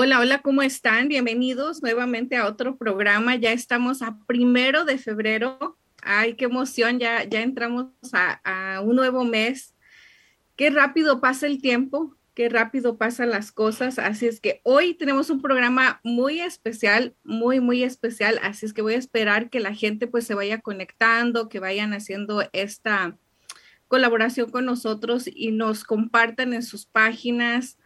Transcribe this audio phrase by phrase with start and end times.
[0.00, 1.08] Hola, hola, ¿cómo están?
[1.08, 3.34] Bienvenidos nuevamente a otro programa.
[3.34, 5.76] Ya estamos a primero de febrero.
[6.02, 9.74] Ay, qué emoción, ya, ya entramos a, un nuevo mes.
[10.54, 13.98] Qué rápido pasa el tiempo, qué rápido pasan las cosas.
[13.98, 18.38] Así es que hoy tenemos un programa muy especial, muy, muy especial.
[18.40, 21.92] Así es que voy a esperar que la gente pues se vaya conectando, que vayan
[21.92, 23.16] haciendo esta
[23.88, 27.78] colaboración con nosotros y nos compartan en sus páginas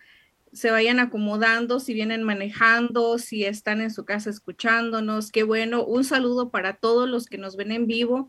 [0.53, 5.32] se vayan acomodando, si vienen manejando, si están en su casa escuchándonos.
[5.32, 5.85] Qué bueno.
[5.85, 8.29] Un saludo para todos los que nos ven en vivo.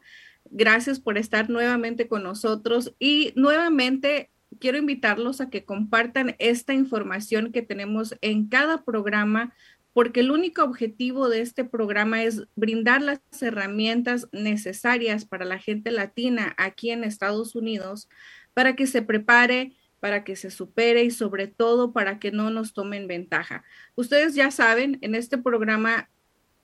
[0.49, 4.29] Gracias por estar nuevamente con nosotros y nuevamente
[4.59, 9.53] quiero invitarlos a que compartan esta información que tenemos en cada programa
[9.93, 15.91] porque el único objetivo de este programa es brindar las herramientas necesarias para la gente
[15.91, 18.09] latina aquí en Estados Unidos
[18.53, 22.73] para que se prepare, para que se supere y sobre todo para que no nos
[22.73, 23.63] tomen ventaja.
[23.95, 26.09] Ustedes ya saben, en este programa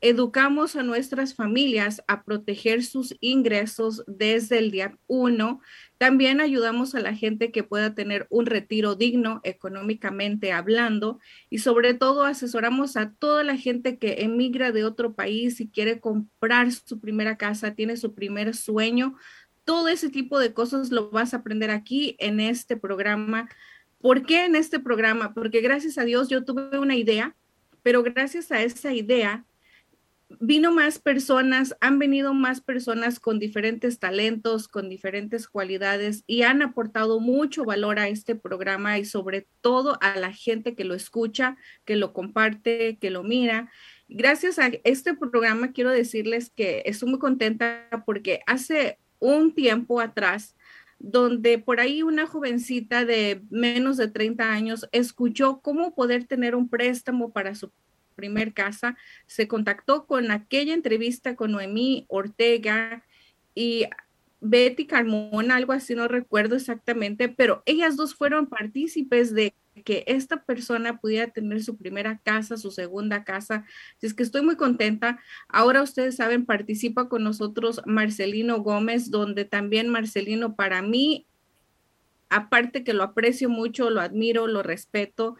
[0.01, 5.61] educamos a nuestras familias a proteger sus ingresos desde el día uno.
[5.97, 11.93] También ayudamos a la gente que pueda tener un retiro digno económicamente hablando y sobre
[11.93, 16.99] todo asesoramos a toda la gente que emigra de otro país y quiere comprar su
[16.99, 19.15] primera casa, tiene su primer sueño
[19.69, 23.47] todo ese tipo de cosas lo vas a aprender aquí en este programa.
[24.01, 25.35] ¿Por qué en este programa?
[25.35, 27.35] Porque gracias a Dios yo tuve una idea,
[27.83, 29.45] pero gracias a esa idea
[30.39, 36.63] vino más personas, han venido más personas con diferentes talentos, con diferentes cualidades y han
[36.63, 41.57] aportado mucho valor a este programa y sobre todo a la gente que lo escucha,
[41.85, 43.69] que lo comparte, que lo mira.
[44.07, 50.55] Gracias a este programa quiero decirles que estoy muy contenta porque hace un tiempo atrás,
[50.99, 56.69] donde por ahí una jovencita de menos de 30 años escuchó cómo poder tener un
[56.69, 57.71] préstamo para su
[58.15, 63.05] primer casa, se contactó con aquella entrevista con Noemí Ortega
[63.55, 63.85] y
[64.41, 70.43] Betty Carmona, algo así, no recuerdo exactamente, pero ellas dos fueron partícipes de que esta
[70.43, 73.65] persona pudiera tener su primera casa, su segunda casa.
[74.01, 75.19] Es que estoy muy contenta.
[75.47, 81.25] Ahora ustedes saben, participa con nosotros Marcelino Gómez, donde también Marcelino para mí,
[82.29, 85.35] aparte que lo aprecio mucho, lo admiro, lo respeto,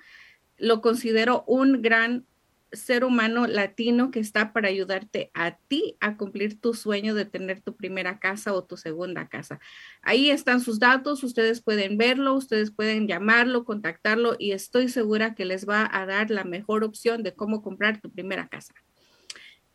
[0.58, 2.26] lo considero un gran
[2.72, 7.62] ser humano latino que está para ayudarte a ti a cumplir tu sueño de tener
[7.62, 9.60] tu primera casa o tu segunda casa.
[10.02, 15.46] Ahí están sus datos, ustedes pueden verlo, ustedes pueden llamarlo, contactarlo y estoy segura que
[15.46, 18.74] les va a dar la mejor opción de cómo comprar tu primera casa.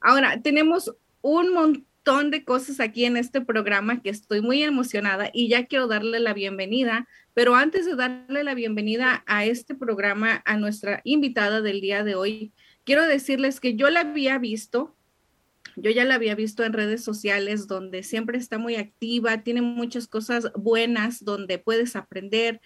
[0.00, 5.48] Ahora, tenemos un montón de cosas aquí en este programa que estoy muy emocionada y
[5.48, 10.58] ya quiero darle la bienvenida, pero antes de darle la bienvenida a este programa, a
[10.58, 12.52] nuestra invitada del día de hoy,
[12.84, 14.96] quiero decirles que yo la había visto,
[15.76, 20.06] yo ya la había visto en redes sociales donde siempre está muy activa, tiene muchas
[20.06, 22.60] cosas buenas donde puedes aprender.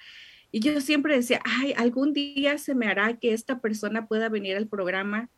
[0.50, 4.56] Y yo siempre decía, ay, algún día se me hará que esta persona pueda venir
[4.56, 5.30] al programa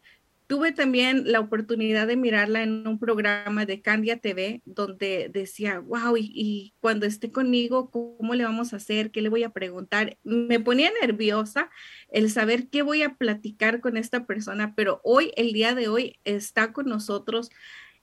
[0.51, 6.17] Tuve también la oportunidad de mirarla en un programa de Candia TV donde decía, wow,
[6.19, 9.13] y, cuando esté conmigo, ¿cómo le vamos a hacer?
[9.13, 10.19] ¿Qué le voy a preguntar?
[10.25, 11.71] Me ponía nerviosa
[12.09, 16.19] el saber qué voy a platicar con esta persona, pero hoy, el día de hoy,
[16.25, 17.51] está con nosotros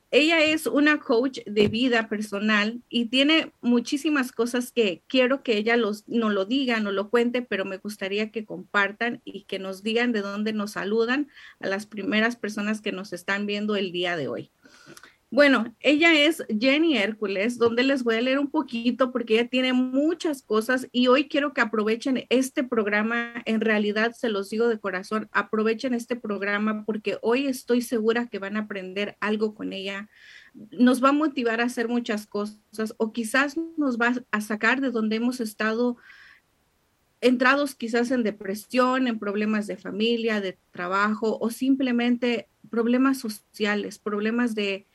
[0.10, 5.76] ella es una coach de vida personal y tiene muchísimas cosas que quiero que ella
[5.76, 9.84] los, no lo diga, no lo cuente, pero me gustaría que compartan y que nos
[9.84, 11.28] digan de dónde nos saludan
[11.60, 14.50] a las primeras personas que nos están viendo el día de hoy.
[15.30, 19.74] Bueno, ella es Jenny Hércules, donde les voy a leer un poquito porque ella tiene
[19.74, 23.34] muchas cosas y hoy quiero que aprovechen este programa.
[23.44, 28.40] En realidad, se los digo de corazón, aprovechen este programa porque hoy estoy segura que
[28.40, 30.10] van a aprender algo con ella.
[30.72, 34.92] Nos va a motivar a hacer muchas cosas o quizás nos va a sacar de
[34.92, 35.98] donde hemos estado
[37.20, 44.56] entrados quizás en depresión, en problemas de familia, de trabajo o simplemente problemas sociales, problemas
[44.56, 44.88] de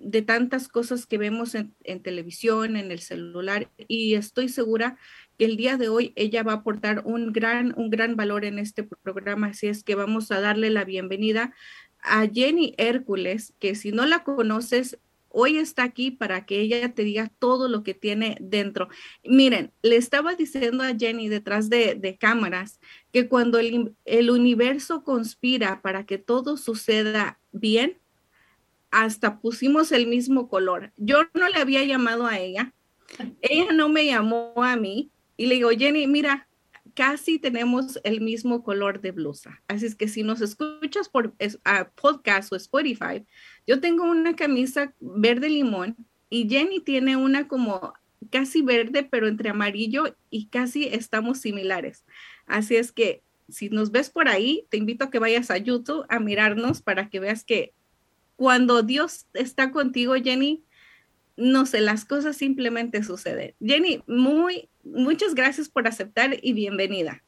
[0.00, 4.96] de tantas cosas que vemos en, televisión, en el celular, y estoy segura
[5.38, 8.58] que el día de hoy ella va a aportar un gran, un gran valor en
[8.58, 11.54] este programa, así es que vamos a darle la bienvenida
[12.02, 14.98] a Jenny Hércules, que si no la conoces,
[15.28, 18.88] hoy está aquí para que ella te diga todo lo que tiene dentro.
[19.22, 22.80] Miren, le estaba diciendo a Jenny detrás de, cámaras
[23.12, 27.99] que cuando el universo conspira para que todo suceda bien,
[28.90, 30.92] hasta pusimos el mismo color.
[30.96, 32.72] Yo no le había llamado a ella,
[33.40, 36.48] ella no me llamó a mí y le digo, Jenny, mira,
[36.94, 39.62] casi tenemos el mismo color de blusa.
[39.68, 41.34] Así es que si nos escuchas por
[41.94, 43.24] podcast o Spotify,
[43.66, 45.96] yo tengo una camisa verde limón
[46.28, 47.94] y Jenny tiene una como
[48.30, 52.04] casi verde, pero entre amarillo y casi estamos similares.
[52.46, 56.04] Así es que si nos ves por ahí, te invito a que vayas a YouTube
[56.08, 57.72] a mirarnos para que veas que
[58.40, 60.64] cuando Dios está contigo, Jenny,
[61.36, 63.52] no sé, las cosas simplemente suceden.
[63.60, 67.22] Jenny, muy, muchas gracias por aceptar y bienvenida.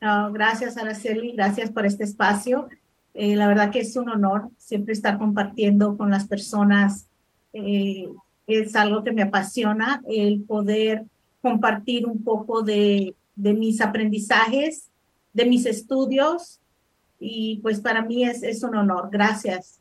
[0.00, 2.66] gracias, Araceli, gracias por este espacio.
[3.12, 7.08] Eh, la verdad que es un honor siempre estar compartiendo con las personas.
[7.52, 8.08] Eh,
[8.46, 11.04] es algo que me apasiona, el poder
[11.42, 14.88] compartir un poco de, de mis aprendizajes,
[15.34, 16.58] de mis estudios,
[17.20, 19.10] y pues para mí es, es un honor.
[19.12, 19.78] Gracias.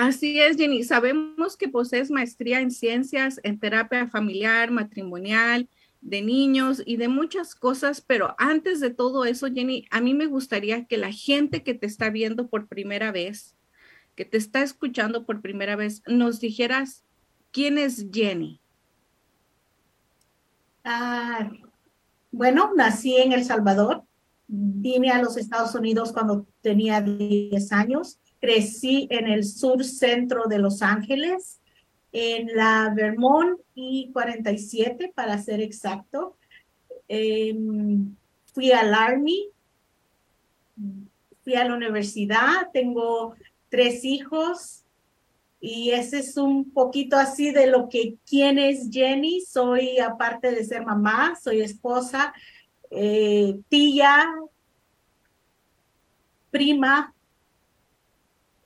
[0.00, 0.84] Así es, Jenny.
[0.84, 5.68] Sabemos que posees maestría en ciencias, en terapia familiar, matrimonial,
[6.00, 10.26] de niños y de muchas cosas, pero antes de todo eso, Jenny, a mí me
[10.26, 13.56] gustaría que la gente que te está viendo por primera vez,
[14.14, 17.02] que te está escuchando por primera vez, nos dijeras
[17.50, 18.60] quién es Jenny.
[20.84, 21.50] Ah,
[22.30, 24.04] bueno, nací en El Salvador,
[24.46, 30.58] vine a los Estados Unidos cuando tenía 10 años Crecí en el sur centro de
[30.58, 31.60] Los Ángeles,
[32.12, 36.36] en la Vermont y 47 para ser exacto.
[37.08, 38.14] Em,
[38.52, 39.48] fui al Army,
[41.42, 43.34] fui a la universidad, tengo
[43.68, 44.84] tres hijos
[45.60, 49.40] y ese es un poquito así de lo que quién es Jenny.
[49.40, 52.32] Soy, aparte de ser mamá, soy esposa,
[52.90, 54.26] eh, tía,
[56.50, 57.14] prima,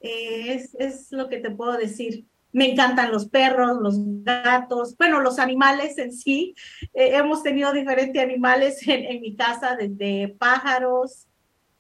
[0.03, 2.25] es, es lo que te puedo decir.
[2.53, 6.55] Me encantan los perros, los gatos, bueno, los animales en sí.
[6.93, 11.27] Eh, hemos tenido diferentes animales en, en mi casa, desde pájaros,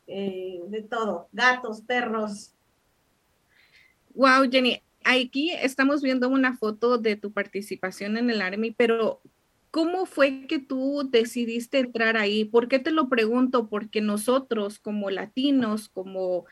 [0.06, 2.54] eh, de todo, gatos, perros.
[4.14, 9.20] Wow, Jenny, aquí estamos viendo una foto de tu participación en el Army, pero
[9.70, 12.44] ¿cómo fue que tú decidiste entrar ahí?
[12.44, 13.68] ¿Por qué te lo pregunto?
[13.68, 16.48] Porque nosotros como latinos, como eh,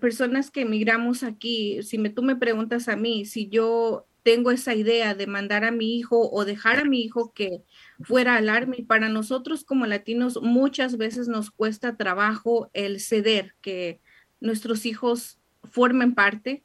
[0.00, 4.74] personas que emigramos aquí, si me, tú me preguntas a mí si yo tengo esa
[4.74, 7.62] idea de mandar a mi hijo o dejar a mi hijo que
[8.02, 14.00] fuera al Army, para nosotros como latinos muchas veces nos cuesta trabajo el ceder, que
[14.40, 16.62] nuestros hijos formen parte.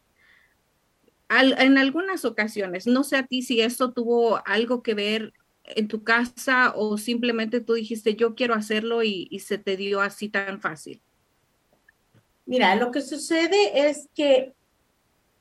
[1.30, 5.34] en algunas ocasiones, no sé a ti si esto tuvo algo que ver
[5.64, 10.28] en tu casa o simplemente tú dijiste yo quiero hacerlo y se te dio así
[10.28, 11.02] tan fácil.
[12.46, 14.54] Mira, lo que sucede es que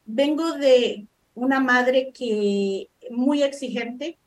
[0.04, 4.18] vengo de una madre que muy exigente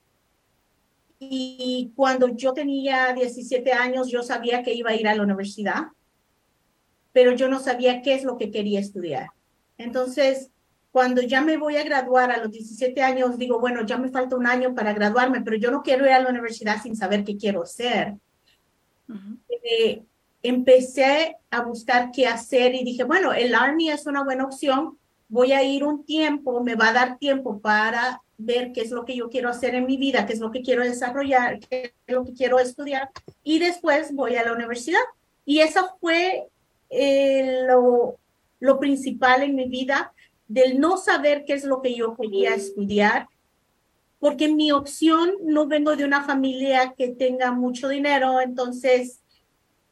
[1.20, 5.86] y cuando yo tenía 17 años yo sabía que iba a ir a la universidad,
[7.14, 9.30] pero yo no sabía qué es lo que quería estudiar.
[9.78, 10.52] Entonces,
[10.92, 14.36] cuando ya me voy a graduar a los 17 años, digo, bueno, ya me falta
[14.36, 17.38] un año para graduarme, pero yo no quiero ir a la universidad sin saber qué
[17.38, 18.16] quiero ser
[20.48, 24.98] empecé a buscar qué hacer y dije, bueno, el Army es una buena opción,
[25.28, 29.06] voy a ir un tiempo, me va a dar tiempo para ver qué es lo
[29.06, 32.14] que yo quiero hacer en mi vida, qué es lo que quiero desarrollar, qué es
[32.14, 33.10] lo que quiero estudiar
[33.44, 35.00] y después voy a la universidad.
[35.46, 36.48] Y eso fue
[36.90, 38.18] eh, lo,
[38.60, 40.14] lo principal en mi vida,
[40.48, 43.28] del no saber qué es lo que yo quería estudiar,
[44.20, 49.22] porque mi opción no vengo de una familia que tenga mucho dinero, entonces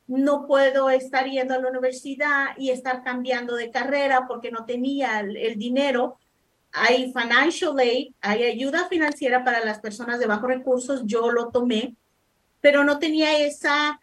[0.07, 5.19] no puedo estar yendo a la universidad y estar cambiando de carrera porque no tenía
[5.21, 6.17] el, dinero.
[6.71, 11.95] Hay financial aid, hay ayuda financiera para las personas de bajos recursos, yo lo tomé,
[12.61, 13.99] pero no tenía esa,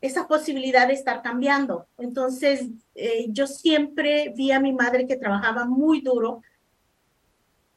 [0.00, 1.86] esa posibilidad de estar cambiando.
[1.98, 6.42] Entonces, eh, yo siempre vi a mi madre que trabajaba muy duro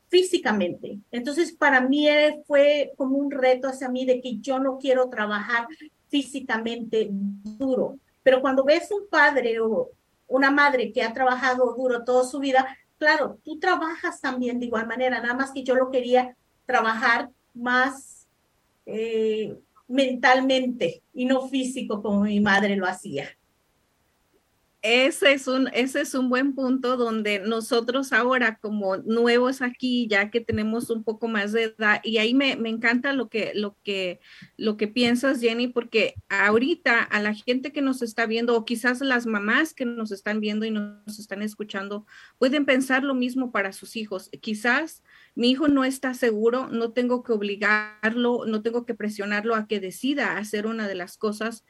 [0.09, 0.99] físicamente.
[1.11, 2.07] Entonces, para mí
[2.45, 5.67] fue como un reto hacia mí de que yo no quiero trabajar
[6.09, 7.97] físicamente duro.
[8.23, 9.89] Pero cuando ves un padre o
[10.27, 14.87] una madre que ha trabajado duro toda su vida, claro, tú trabajas también de igual
[14.87, 16.35] manera, nada más que yo lo quería
[16.65, 18.27] trabajar más
[18.85, 19.55] eh,
[19.87, 23.29] mentalmente y no físico como mi madre lo hacía.
[24.89, 30.31] Ese es, un, ese es un buen punto donde nosotros ahora como nuevos aquí, ya
[30.31, 33.75] que tenemos un poco más de edad, y ahí me, me, encanta lo que, lo,
[33.83, 34.21] que,
[34.55, 39.01] lo que piensas, Jenny, porque ahorita a la gente que nos está viendo, o quizás
[39.01, 42.05] las mamás que nos están viendo y nos están escuchando,
[42.37, 44.29] pueden pensar lo mismo para sus hijos.
[44.41, 45.03] Quizás
[45.35, 49.81] mi hijo no está seguro, no tengo que obligarlo, no tengo que presionarlo a que
[49.81, 51.65] decida hacer una de las cosas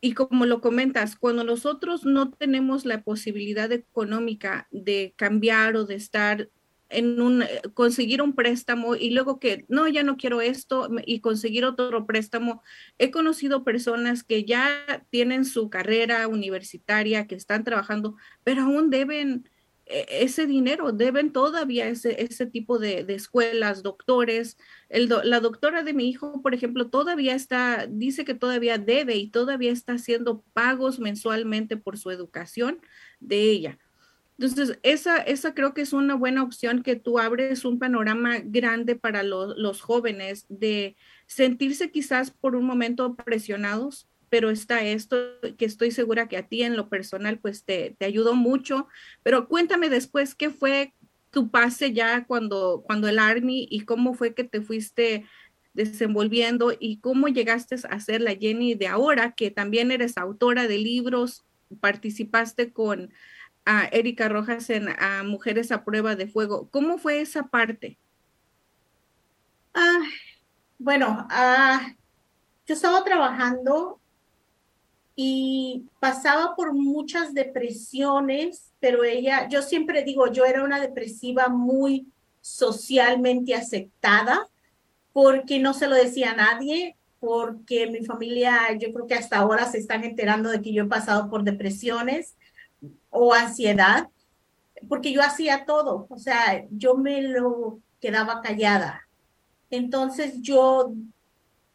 [0.00, 5.96] y como lo comentas, cuando nosotros no tenemos la posibilidad económica de cambiar o de
[5.96, 6.48] estar
[6.90, 11.20] en un, eh, conseguir un préstamo y luego que, no, ya no quiero esto y
[11.20, 12.62] conseguir otro préstamo.
[12.98, 19.48] He conocido personas que ya tienen su carrera universitaria, que están trabajando, pero aún deben
[19.88, 24.58] ese dinero, deben todavía ese, ese tipo de, escuelas, doctores.
[24.88, 29.28] El la doctora de mi hijo, por ejemplo, todavía está, dice que todavía debe y
[29.28, 32.80] todavía está haciendo pagos mensualmente por su educación
[33.20, 33.78] de ella.
[34.38, 38.94] Entonces, esa, esa creo que es una buena opción que tú abres un panorama grande
[38.94, 45.16] para los jóvenes de sentirse quizás por un momento presionados pero está esto
[45.56, 48.88] que estoy segura que a ti en lo personal pues te, te ayudó mucho,
[49.22, 50.94] pero cuéntame después qué fue
[51.30, 55.26] tu pase ya cuando, cuando el Army y cómo fue que te fuiste
[55.74, 60.78] desenvolviendo y cómo llegaste a ser la Jenny de ahora, que también eres autora de
[60.78, 61.44] libros,
[61.80, 63.12] participaste con
[63.92, 64.88] Erika Rojas en
[65.26, 66.68] Mujeres a Prueba de Fuego.
[66.70, 67.98] ¿Cómo fue esa parte?
[69.74, 70.00] Ah,
[70.78, 71.92] bueno, ah,
[72.66, 74.00] yo estaba trabajando
[75.20, 82.06] y pasaba por muchas depresiones, pero ella, yo siempre digo, yo era una depresiva muy
[82.40, 84.46] socialmente aceptada
[85.12, 89.68] porque no se lo decía a nadie, porque mi familia, yo creo que hasta ahora
[89.68, 92.36] se están enterando de que yo he pasado por depresiones
[93.10, 94.06] o ansiedad,
[94.88, 99.08] porque yo hacía todo, o sea, yo me lo quedaba callada.
[99.68, 100.92] Entonces yo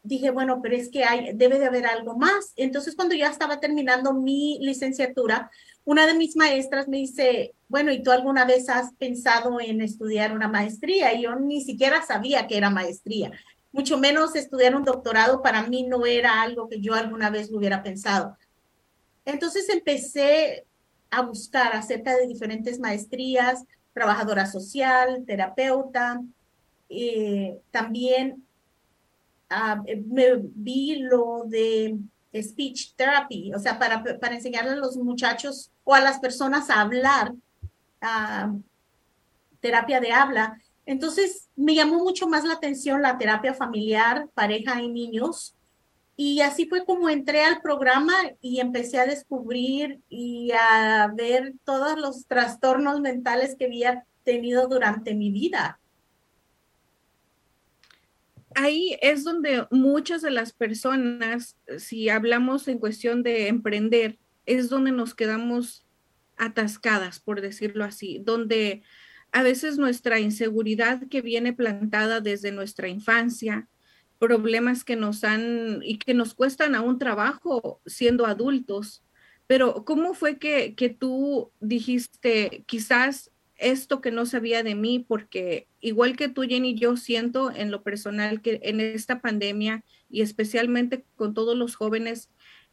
[0.04, 2.52] dije, bueno, pero es que hay, debe de haber algo más.
[2.56, 5.50] Entonces, cuando ya estaba terminando mi licenciatura,
[5.84, 10.32] una de mis maestras me dice, bueno, ¿y tú alguna vez has pensado en estudiar
[10.32, 11.12] una maestría?
[11.14, 13.32] Y yo ni siquiera sabía que era maestría,
[13.72, 17.82] mucho menos estudiar un doctorado para mí no era algo que yo alguna vez hubiera
[17.82, 18.36] pensado.
[19.24, 20.66] Entonces empecé
[21.10, 26.20] a buscar acerca de diferentes maestrías, trabajadora social, terapeuta,
[26.88, 28.44] eh, también
[29.56, 31.96] Ah, eh, me vi lo de
[32.42, 36.80] speech therapy, o sea, para, para enseñarle a los muchachos o a las personas a
[36.80, 37.32] hablar,
[38.00, 38.52] ah,
[39.60, 40.60] terapia de habla.
[40.86, 45.54] Entonces, me llamó mucho más la atención la terapia familiar, pareja y niños.
[46.16, 51.96] Y así fue como entré al programa y empecé a descubrir y a ver todos
[51.96, 55.78] los trastornos mentales que había tenido durante mi vida
[58.54, 64.92] ahí es donde muchas de las personas, si hablamos en cuestión de emprender, es donde
[64.92, 65.86] nos quedamos
[66.36, 68.82] atascadas, por decirlo así, donde
[69.32, 73.68] a veces nuestra inseguridad que viene plantada desde nuestra infancia,
[74.18, 79.02] problemas que nos han y que nos cuestan a un trabajo siendo adultos.
[79.46, 83.30] Pero ¿cómo fue que, que tú dijiste, quizás
[83.64, 87.82] esto que no sabía de mí, porque igual que tú, Jenny, yo siento en lo
[87.82, 92.30] personal que en esta pandemia y especialmente con todos los jóvenes,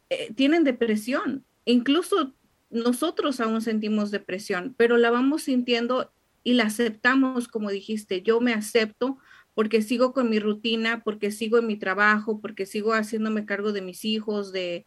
[0.10, 1.45] eh, tienen depresión.
[1.65, 2.33] Incluso
[2.69, 6.12] nosotros aún sentimos depresión, pero la vamos sintiendo
[6.43, 9.17] y la aceptamos, como dijiste, yo me acepto
[9.53, 13.81] porque sigo con mi rutina, porque sigo en mi trabajo, porque sigo haciéndome cargo de
[13.81, 14.86] mis hijos, de,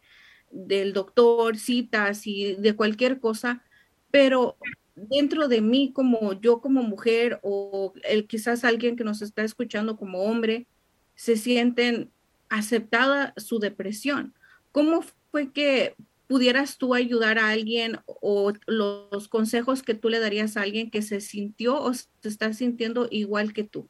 [0.51, 3.63] del doctor, citas y de cualquier cosa,
[4.11, 4.57] pero
[4.95, 9.97] dentro de mí como yo como mujer o el, quizás alguien que nos está escuchando
[9.97, 10.67] como hombre,
[11.15, 12.11] se sienten
[12.49, 14.33] aceptada su depresión.
[14.71, 15.95] ¿Cómo fue que
[16.27, 21.01] pudieras tú ayudar a alguien o los consejos que tú le darías a alguien que
[21.01, 23.87] se sintió o se está sintiendo igual que tú?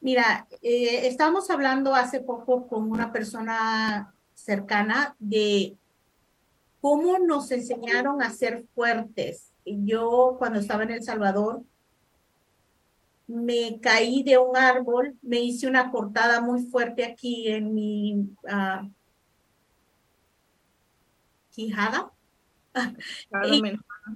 [0.00, 5.76] Mira, eh, estábamos hablando hace poco con una persona cercana de
[6.88, 9.52] cómo nos enseñaron a ser fuertes.
[9.66, 11.62] Yo cuando estaba en El Salvador,
[13.26, 18.14] me caí de un árbol, me hice una cortada muy fuerte aquí en mi
[18.44, 18.90] uh,
[21.50, 22.10] quijada.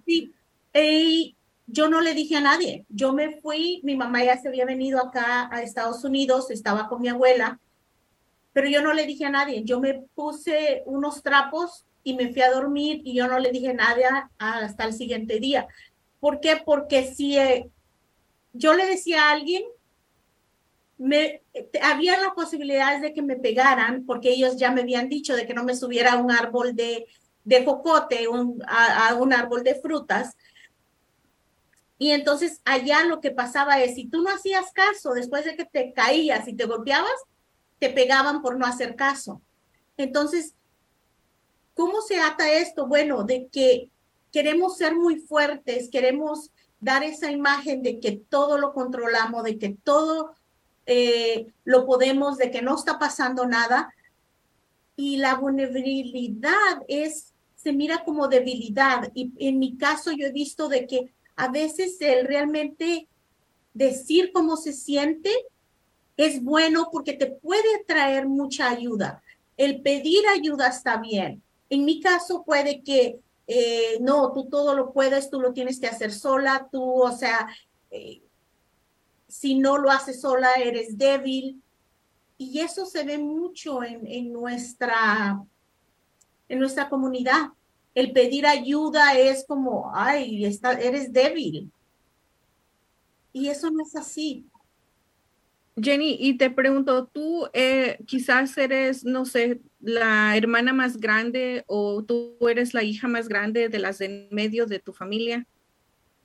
[0.07, 0.33] y,
[0.73, 1.37] y,
[1.67, 2.87] yo no le dije a nadie.
[2.89, 7.03] Yo me fui, mi mamá ya se había venido acá a Estados Unidos, estaba con
[7.03, 7.61] mi abuela,
[8.55, 9.63] pero yo no le dije a nadie.
[9.63, 13.75] Yo me puse unos trapos y me fui a dormir y yo no le dije
[13.75, 15.67] nada hasta el siguiente día.
[16.21, 16.61] ¿Por qué?
[16.65, 17.71] Porque si eh,
[18.53, 19.65] yo le decía a alguien,
[20.99, 21.43] me,
[21.83, 25.55] había la posibilidad de que me pegaran porque ellos ya me habían dicho de que
[25.55, 27.07] no me subiera a un árbol de,
[27.45, 28.27] de cocote,
[28.69, 30.37] a, un árbol de frutas.
[31.99, 35.65] Y entonces allá lo que pasaba es, si tú no hacías caso después de que
[35.65, 37.13] te caías y te golpeabas,
[37.79, 39.43] te pegaban por no hacer caso.
[39.97, 40.55] Entonces,
[41.83, 42.87] ¿cómo se ata esto?
[42.87, 43.91] Bueno, de que
[44.31, 49.71] queremos ser muy fuertes, queremos dar esa imagen de que todo lo controlamos, de que
[49.83, 50.33] todo
[50.87, 53.93] eh, lo podemos, de que no está pasando nada.
[54.95, 59.11] Y la vulnerabilidad es, se mira como debilidad.
[59.13, 63.09] Y en mi caso yo he visto de que a veces el realmente
[63.75, 65.33] decir cómo se siente
[66.17, 69.21] es bueno porque te puede traer mucha ayuda.
[69.57, 71.43] El pedir ayuda está bien.
[71.73, 75.87] En mi caso puede que eh, no, tú todo lo puedes, tú lo tienes que
[75.87, 77.49] hacer sola, tú, o sea,
[77.91, 78.21] eh,
[79.27, 81.63] si no lo haces sola, eres débil.
[82.37, 85.43] Y eso se ve mucho en, en, nuestra,
[86.51, 87.53] en nuestra comunidad.
[87.95, 91.73] El pedir ayuda es como, ay, está, eres débil.
[93.33, 94.45] Y eso no es así.
[95.75, 102.05] Jenny, y te pregunto, tú eh, quizás eres, no sé, la hermana más grande o
[102.05, 105.47] tú eres la hija más grande de las en medio de tu familia?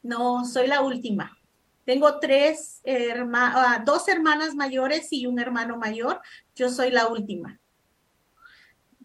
[0.04, 1.38] No, soy la última.
[1.84, 6.22] Tengo tres hermanas, ah, dos hermanas mayores y un hermano mayor.
[6.56, 7.60] Yo soy la última.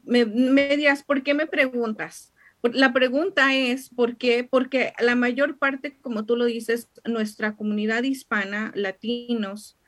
[0.05, 2.35] Me, me ¿por qué me preguntas?
[2.63, 4.45] La pregunta es ¿por qué?
[4.45, 9.79] Porque la mayor parte, como tú lo dices, nuestra comunidad hispana, latinos,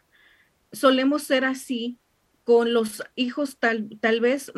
[0.73, 1.99] solemos ser así
[2.45, 4.53] con los hijos tal, tal vez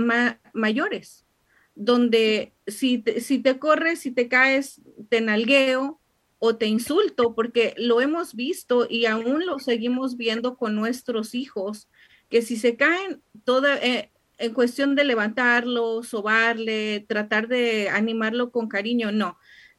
[0.52, 1.24] mayores,
[1.74, 6.00] donde si te, si te corres, si te caes, te nalgueo,
[6.38, 11.88] o te insulto, porque lo hemos visto y aún lo seguimos viendo con nuestros hijos,
[12.28, 18.68] que si se caen toda, eh, en cuestión de levantarlo, sobarle, tratar de animarlo con
[18.68, 19.38] cariño, no.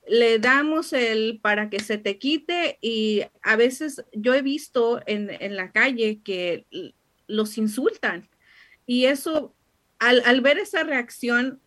[0.10, 5.30] Le damos el para que se te quite y a veces yo he visto en,
[5.30, 6.66] en la calle que
[7.28, 8.30] los insultan
[8.86, 9.54] y eso,
[10.00, 11.62] al, al ver esa reacción,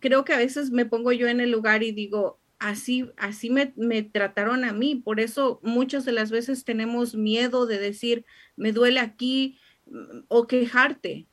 [0.00, 4.02] creo que a veces me pongo yo en el lugar y digo, así, así me,
[4.02, 4.96] trataron a mí.
[4.96, 8.24] Por eso muchas de las veces tenemos miedo de decir,
[8.56, 11.26] me duele aquí mm, o quejarte.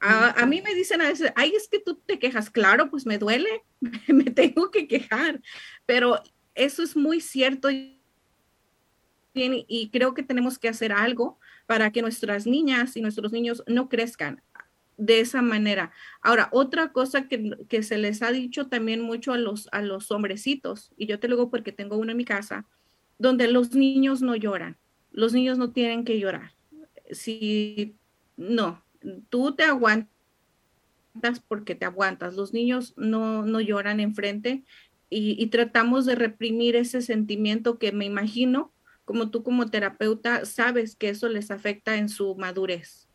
[0.00, 3.18] A, mí me dicen a veces, ay, es que tú te quejas, claro, pues me
[3.18, 3.64] duele,
[4.08, 5.42] me tengo que quejar,
[5.84, 6.22] pero
[6.54, 7.68] eso es muy cierto
[9.34, 13.88] y creo que tenemos que hacer algo para que nuestras niñas y nuestros niños no
[13.88, 14.42] crezcan
[14.96, 15.92] de esa manera.
[16.22, 20.92] Ahora, otra cosa que, se les ha dicho también mucho a los, a los hombrecitos,
[20.96, 22.66] y yo te lo digo porque tengo uno en mi casa,
[23.18, 24.76] donde los niños no lloran,
[25.10, 26.52] los niños no tienen que llorar.
[27.10, 27.94] Si
[28.36, 28.82] no,
[29.28, 30.08] tú te aguantas
[31.46, 34.64] porque te aguantas, los niños no, no lloran enfrente
[35.08, 38.72] y tratamos de reprimir ese sentimiento que me imagino,
[39.06, 43.08] como tú como terapeuta, sabes que eso les afecta en su madurez.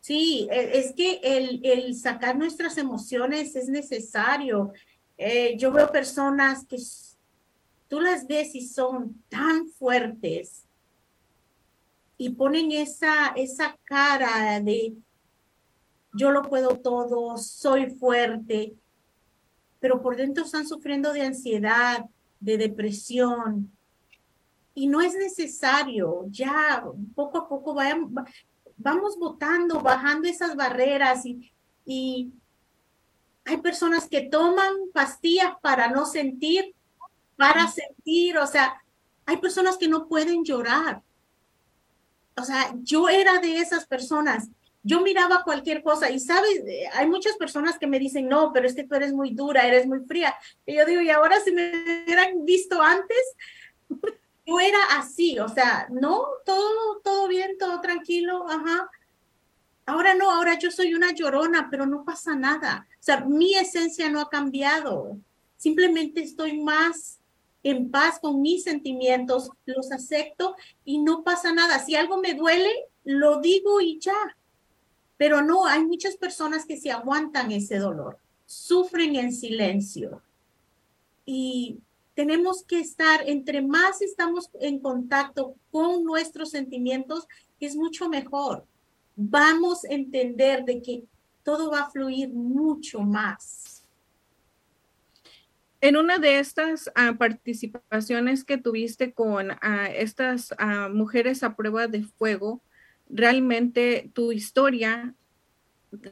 [0.00, 4.72] Sí, e, es que el, el sacar nuestras emociones es necesario.
[5.18, 6.78] Eh, yo veo personas que
[7.88, 10.64] tú las ves y son tan fuertes
[12.16, 14.94] y ponen esa, esa cara de
[16.12, 18.74] yo lo puedo todo, soy fuerte,
[19.80, 22.04] pero por dentro están sufriendo de ansiedad,
[22.40, 23.70] de depresión.
[24.74, 28.14] Y no es necesario, ya poco a poco vayan,
[28.76, 31.52] vamos votando, bajando esas barreras y,
[31.84, 32.32] y
[33.44, 36.74] hay personas que toman pastillas para no sentir,
[37.36, 38.80] para sentir, o sea,
[39.26, 41.02] hay personas que no pueden llorar.
[42.36, 44.48] O sea, yo era de esas personas.
[44.82, 46.62] Yo miraba cualquier cosa y sabes,
[46.94, 49.86] hay muchas personas que me dicen, no, pero es que tú eres muy dura, eres
[49.86, 50.34] muy fría.
[50.64, 51.70] Y yo digo, y ahora si me
[52.04, 53.36] hubieran visto antes,
[54.46, 58.90] yo era así, o sea, no, todo, todo bien, todo tranquilo, ajá.
[59.86, 62.86] Ahora no, ahora yo soy una llorona, pero no pasa nada.
[62.92, 65.16] O sea, mi esencia no ha cambiado.
[65.56, 67.18] Simplemente estoy más
[67.62, 71.78] en paz con mis sentimientos, los acepto y no pasa nada.
[71.78, 72.70] Si algo me duele,
[73.04, 74.36] lo digo y ya.
[75.16, 80.22] Pero no, hay muchas personas que se aguantan ese dolor, sufren en silencio.
[81.26, 81.78] Y
[82.20, 87.26] tenemos que estar, entre más estamos en contacto con nuestros sentimientos,
[87.58, 88.66] es mucho mejor.
[89.16, 91.04] Vamos a entender de que
[91.42, 93.86] todo va a fluir mucho más.
[95.80, 101.86] En una de estas ah, participaciones que tuviste con ah, estas ah, mujeres a prueba
[101.86, 102.60] de fuego,
[103.08, 105.14] realmente tu historia,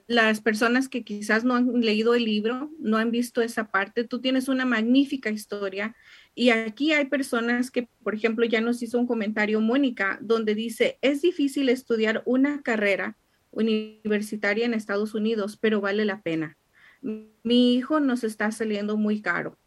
[0.07, 4.21] las personas que quizás no han leído el libro, no han visto esa parte, tú
[4.21, 5.95] tienes una magnífica historia
[6.35, 10.99] y aquí hay personas que, por ejemplo, ya nos hizo un comentario Mónica, donde dice,
[11.03, 13.17] es difícil estudiar una carrera
[13.51, 16.57] universitaria en Estados Unidos, pero vale la pena
[17.01, 19.59] mi hijo nos está saliendo muy caro.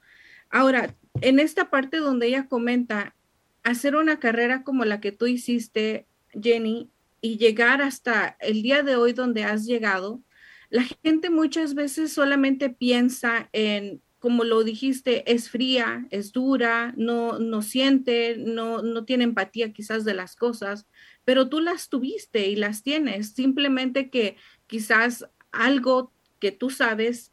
[0.49, 3.15] Ahora, en esta parte donde ella comenta,
[3.63, 6.90] hacer una carrera como la que tú hiciste, Jenny,
[7.21, 10.23] y llegar hasta el día de hoy donde has llegado,
[10.69, 17.39] la gente muchas veces solamente piensa en, como lo dijiste, es fría, es dura, no,
[17.39, 20.87] no siente, no, no tiene empatía quizás de las cosas,
[21.25, 27.30] pero tú las tuviste y las tienes, simplemente que quizás algo que tú sabes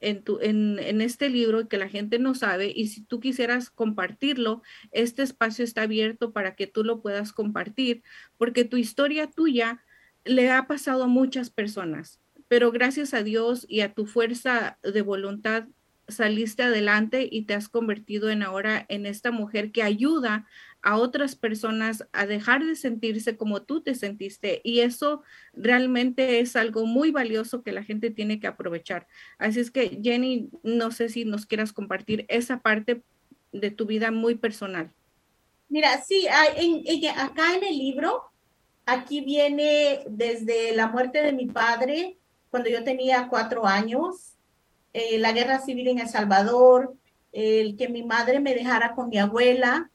[0.00, 5.22] en, en, este libro que la gente no sabe y si tú quisieras compartirlo, este
[5.22, 8.02] espacio está abierto para que tú lo puedas compartir,
[8.36, 9.84] porque tu historia tuya
[10.24, 15.02] le ha pasado a muchas personas, pero gracias a Dios y a tu fuerza de
[15.02, 15.66] voluntad
[16.08, 20.46] saliste adelante y te has convertido en ahora en esta mujer que ayuda
[20.82, 26.56] a otras personas a dejar de sentirse como tú te sentiste y eso realmente es
[26.56, 29.06] algo muy valioso que la gente tiene que aprovechar.
[29.38, 33.02] Así es que Jenny, no sé si nos quieras compartir esa parte
[33.52, 34.92] de tu vida muy personal.
[35.68, 38.30] Mira, sí, acá en el libro,
[38.86, 42.16] aquí viene desde la muerte de mi padre,
[42.50, 44.37] cuando yo tenía cuatro años,
[44.92, 46.94] eh, la guerra civil en El Salvador,
[47.32, 49.90] el que mi madre me dejara con mi abuela,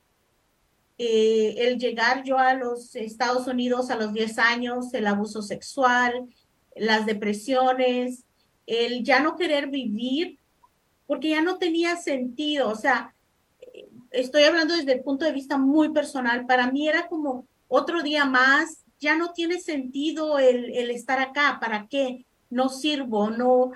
[0.98, 6.28] eh, el llegar yo a los Estados Unidos a los 10 años, el abuso sexual,
[6.76, 8.26] las depresiones,
[8.68, 10.40] el ya no querer vivir,
[11.08, 12.70] porque ya no tenía sentido.
[12.70, 13.14] O sea,
[14.12, 16.46] estoy hablando desde el punto de vista muy personal.
[16.46, 21.58] Para mí era como otro día más, ya no tiene sentido el, el estar acá,
[21.60, 22.26] ¿para qué?
[22.50, 23.72] No sirvo, no,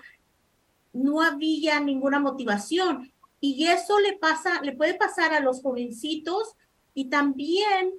[0.98, 3.12] no había ninguna motivación.
[3.40, 6.56] Y eso le pasa, le puede pasar a los jovencitos
[6.94, 7.94] y también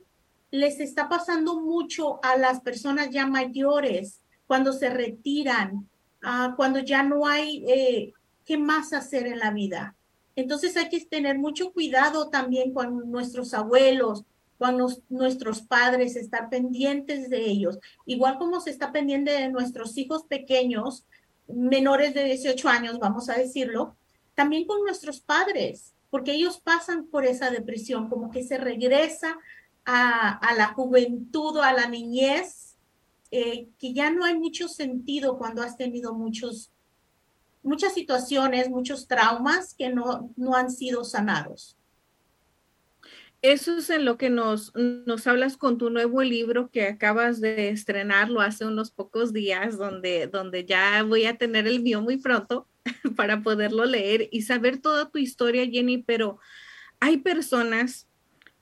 [0.51, 5.89] les está pasando mucho a las personas ya mayores cuando se retiran,
[6.23, 8.13] ah, cuando ya no hay eh,
[8.45, 9.95] qué más hacer en la vida.
[10.35, 14.25] Entonces hay que tener mucho cuidado también con nuestros abuelos,
[14.57, 14.77] con
[15.09, 17.79] nuestros padres, estar pendientes de ellos.
[18.07, 21.05] Igual como se está pendiente de nuestros hijos pequeños,
[21.49, 23.97] menores de 18 años, vamos a decirlo,
[24.35, 29.39] también con nuestros padres porque ellos pasan por esa depresión, como que se regresa
[29.85, 32.77] a, la juventud o a la niñez,
[33.31, 36.71] eh, que ya no hay mucho sentido cuando has tenido muchos,
[37.63, 41.78] muchas situaciones, muchos traumas que no, no han sido sanados.
[43.41, 47.69] Eso es en lo que nos, nos hablas con tu nuevo libro que acabas de
[47.69, 52.67] estrenarlo hace unos pocos días, donde, donde ya voy a tener el mío muy pronto.
[53.17, 56.39] para poderlo leer y saber toda tu historia, Jenny, pero
[57.01, 58.09] hay personas,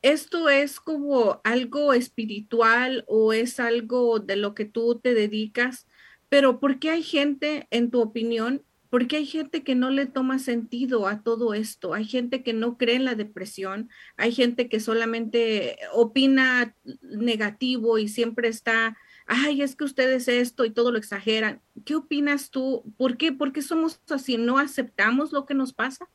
[0.02, 5.86] esto es como algo espiritual o es algo de lo que tú te dedicas,
[6.28, 8.62] pero ¿por qué hay gente, en tu opinión,
[8.96, 11.92] por qué hay gente que no le toma sentido a todo esto?
[11.92, 18.08] Hay gente que no cree en la depresión, hay gente que solamente opina negativo y
[18.08, 21.60] siempre está ay, es que ustedes esto y todo lo exageran.
[21.84, 22.90] ¿Qué opinas tú?
[22.96, 23.32] ¿Por qué?
[23.32, 24.38] ¿Por qué somos así?
[24.38, 26.08] ¿No aceptamos lo que nos pasa?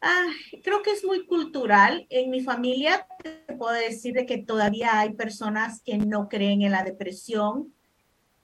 [0.00, 0.26] Ah,
[0.64, 2.08] creo que es muy cultural.
[2.10, 6.72] En mi familia te puedo decir de que todavía hay personas que no creen en
[6.72, 7.72] la depresión.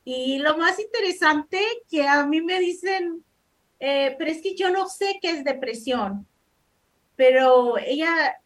[0.05, 3.25] Y lo más interesante que a mí me dicen,
[3.81, 6.27] eh, pero es que yo no sé qué es depresión.
[7.17, 8.37] Pero ella,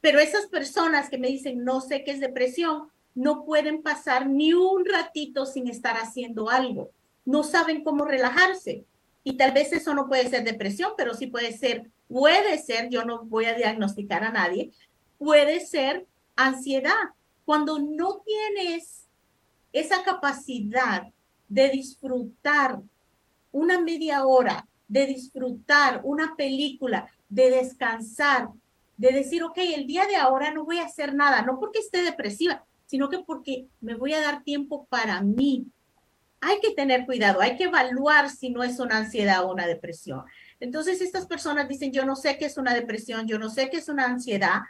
[0.00, 4.52] pero esas personas que me dicen no sé qué es depresión, no pueden pasar ni
[4.52, 6.90] un ratito sin estar haciendo algo.
[7.24, 8.84] No saben cómo relajarse.
[9.24, 13.04] Y tal vez eso no puede ser depresión, pero sí puede ser, puede ser, yo
[13.04, 14.70] no voy a diagnosticar a nadie,
[15.18, 17.10] puede ser ansiedad.
[17.44, 19.07] Cuando no tienes
[19.72, 21.04] esa capacidad
[21.48, 22.80] de disfrutar
[23.52, 28.48] una media hora, de disfrutar una película, de descansar,
[28.96, 32.02] de decir, ok, el día de ahora no voy a hacer nada, no porque esté
[32.02, 35.66] depresiva, sino que porque me voy a dar tiempo para mí.
[36.40, 40.24] Hay que tener cuidado, hay que evaluar si no es una ansiedad o una depresión.
[40.60, 43.78] Entonces, estas personas dicen, yo no sé qué es una depresión, yo no sé qué
[43.78, 44.60] es una ansiedad,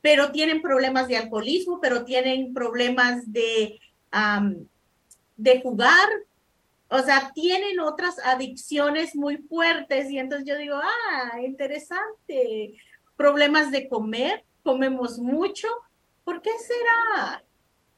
[0.00, 3.80] pero tienen problemas de alcoholismo, pero tienen problemas de,
[5.36, 6.08] de jugar,
[6.90, 12.74] o sea, tienen otras adicciones muy fuertes y entonces yo digo, ah, interesante,
[13.16, 15.68] problemas de comer, comemos mucho,
[16.24, 17.44] ¿por qué será?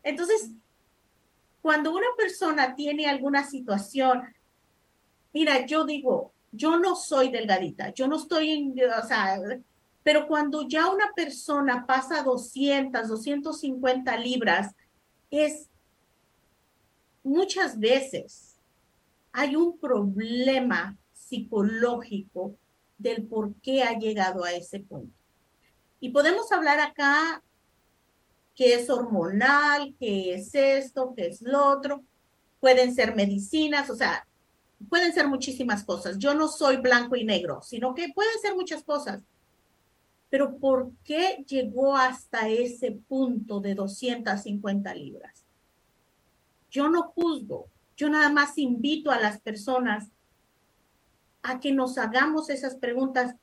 [0.02, 0.50] Entonces,
[1.60, 4.22] cuando una persona tiene alguna situación,
[5.32, 9.38] mira, yo digo, yo no soy delgadita, yo no estoy en, o sea,
[10.02, 14.74] pero cuando ya una persona pasa 200, 250 libras,
[15.30, 15.68] es
[17.22, 18.56] muchas veces
[19.32, 22.54] hay un problema psicológico
[22.98, 25.14] del por qué ha llegado a ese punto.
[26.00, 27.42] Y podemos hablar acá
[28.54, 32.02] que es hormonal, que es esto, que es lo otro.
[32.58, 34.26] Pueden ser medicinas, o sea,
[34.88, 36.18] pueden ser muchísimas cosas.
[36.18, 39.22] Yo no soy blanco y negro, sino que pueden ser muchas cosas.
[40.30, 45.44] Pero ¿por qué llegó hasta ese punto de 250 libras?
[46.70, 50.08] Yo no juzgo, yo nada más invito a las personas
[51.42, 53.34] a que nos hagamos esas preguntas.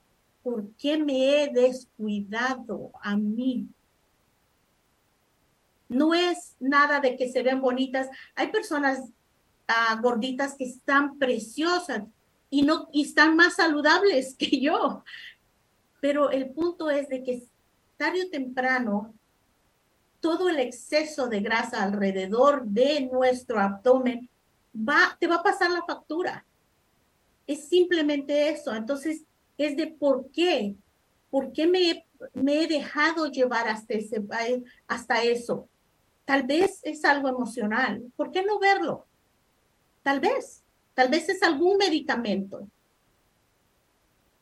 [0.42, 3.68] ¿Por qué me he descuidado a mí?
[5.90, 8.08] No es nada de que se ven bonitas.
[8.36, 12.04] Hay personas uh, gorditas que están preciosas
[12.50, 15.04] y no y están más saludables que yo.
[16.08, 17.44] Pero el punto es de que
[17.98, 19.14] tarde o temprano
[20.22, 24.30] todo el exceso de grasa alrededor de nuestro abdomen
[24.74, 26.46] va, te va a pasar la factura.
[27.46, 28.74] Es simplemente eso.
[28.74, 29.26] Entonces,
[29.58, 30.78] es de por qué.
[31.30, 34.24] ¿Por qué me, me he dejado llevar hasta, ese,
[34.88, 35.68] hasta eso?
[36.24, 38.02] Tal vez es algo emocional.
[38.16, 39.08] ¿Por qué no verlo?
[40.04, 40.64] Tal vez.
[40.94, 42.66] Tal vez es algún medicamento.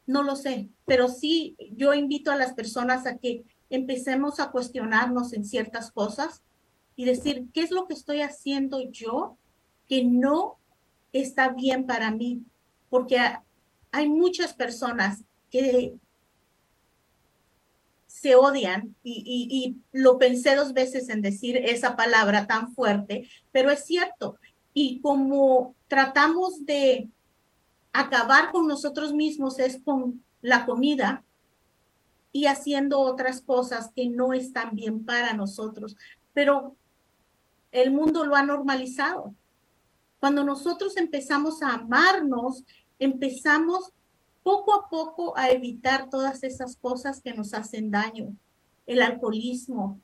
[0.07, 5.33] No lo sé, pero sí yo invito a las personas a que empecemos a cuestionarnos
[5.33, 6.43] en ciertas cosas
[6.95, 9.37] y decir, ¿qué es lo que estoy haciendo yo
[9.87, 10.57] que no
[11.11, 12.43] está bien para mí?
[12.89, 13.19] Porque
[13.91, 15.95] hay muchas personas que
[18.07, 23.71] se odian y, y, lo pensé dos veces en decir esa palabra tan fuerte, pero
[23.71, 24.37] es cierto.
[24.73, 27.09] Y como tratamos de
[27.99, 31.23] acabar con nosotros mismos es con la comida,
[32.35, 35.95] y haciendo otras cosas que no están bien para nosotros.
[36.33, 36.75] Pero
[37.71, 39.33] el mundo lo ha normalizado.
[40.19, 42.65] Cuando nosotros empezamos a amarnos,
[42.99, 43.93] empezamos
[44.43, 48.35] poco a poco a evitar todas esas cosas que nos hacen daño.
[48.85, 50.01] El alcoholismo,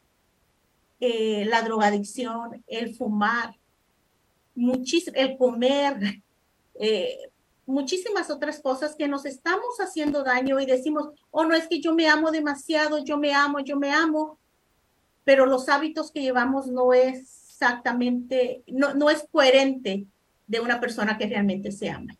[1.02, 3.58] eh, la drogadicción, el fumar,
[4.56, 6.22] el comer,
[6.76, 7.31] eh,
[7.72, 11.94] muchísimas otras cosas que nos estamos haciendo daño y decimos, oh, no es que yo
[11.94, 14.38] me amo demasiado, yo me amo, yo me amo,
[15.24, 20.06] pero los hábitos que llevamos no es exactamente, no, no es coherente
[20.48, 22.18] de una persona que realmente se ama.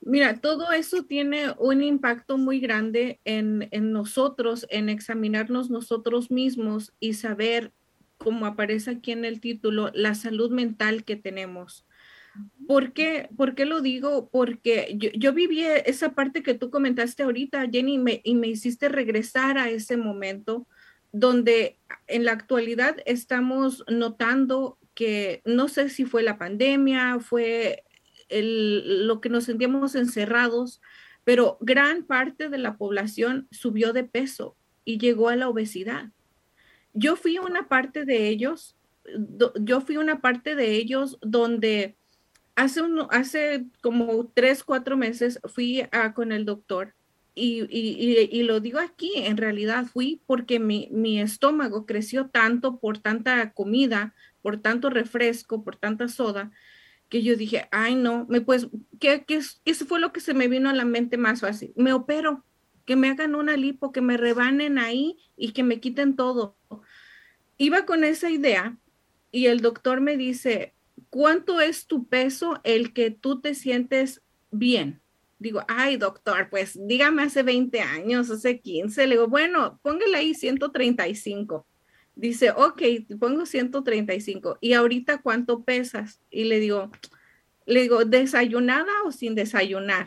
[0.00, 6.92] Mira, todo eso tiene un impacto muy grande en, en nosotros, en examinarnos nosotros mismos
[6.98, 7.72] y saber,
[8.18, 11.84] como aparece aquí en el título, la salud mental que tenemos
[12.66, 14.28] ¿Por qué, ¿Por qué lo digo?
[14.30, 18.88] Porque yo, yo, viví esa parte que tú comentaste ahorita, Jenny, me, y me hiciste
[18.88, 20.66] regresar a ese momento
[21.12, 27.84] donde en la actualidad estamos notando que no sé si fue la pandemia, fue
[28.28, 30.80] el, lo que nos sentíamos encerrados,
[31.24, 36.10] pero gran parte de la población subió de peso y llegó a la obesidad.
[36.94, 38.76] Yo fui una parte de ellos,
[39.60, 41.96] yo fui una parte de ellos donde
[42.54, 45.82] hace, hace como tres, cuatro meses fui
[46.14, 46.94] con el doctor
[47.34, 52.78] y, y, y, lo digo aquí, en realidad fui porque mi, mi, estómago creció tanto
[52.78, 56.50] por tanta comida, por tanto refresco, por tanta soda,
[57.08, 58.68] que yo dije, ay no, me pues,
[59.00, 61.72] ¿qué, qué, qué fue lo que se me vino a la mente más fácil?
[61.74, 62.44] Me opero,
[62.84, 66.56] que me hagan una lipo, que me rebanen ahí y que me quiten todo.
[67.56, 68.76] Iba con esa idea
[69.30, 70.74] y el doctor me dice,
[71.12, 75.02] ¿cuánto es tu peso el que tú te sientes bien?
[75.38, 79.06] Digo, ay, doctor, pues dígame hace 20 años, hace 15.
[79.06, 81.66] Le digo, bueno, póngale ahí 135.
[82.14, 82.82] Dice, ok,
[83.20, 84.56] pongo 135.
[84.62, 86.22] ¿Y ahorita cuánto pesas?
[86.30, 86.90] Y le digo,
[87.66, 90.06] le digo, ¿desayunada o sin desayunar?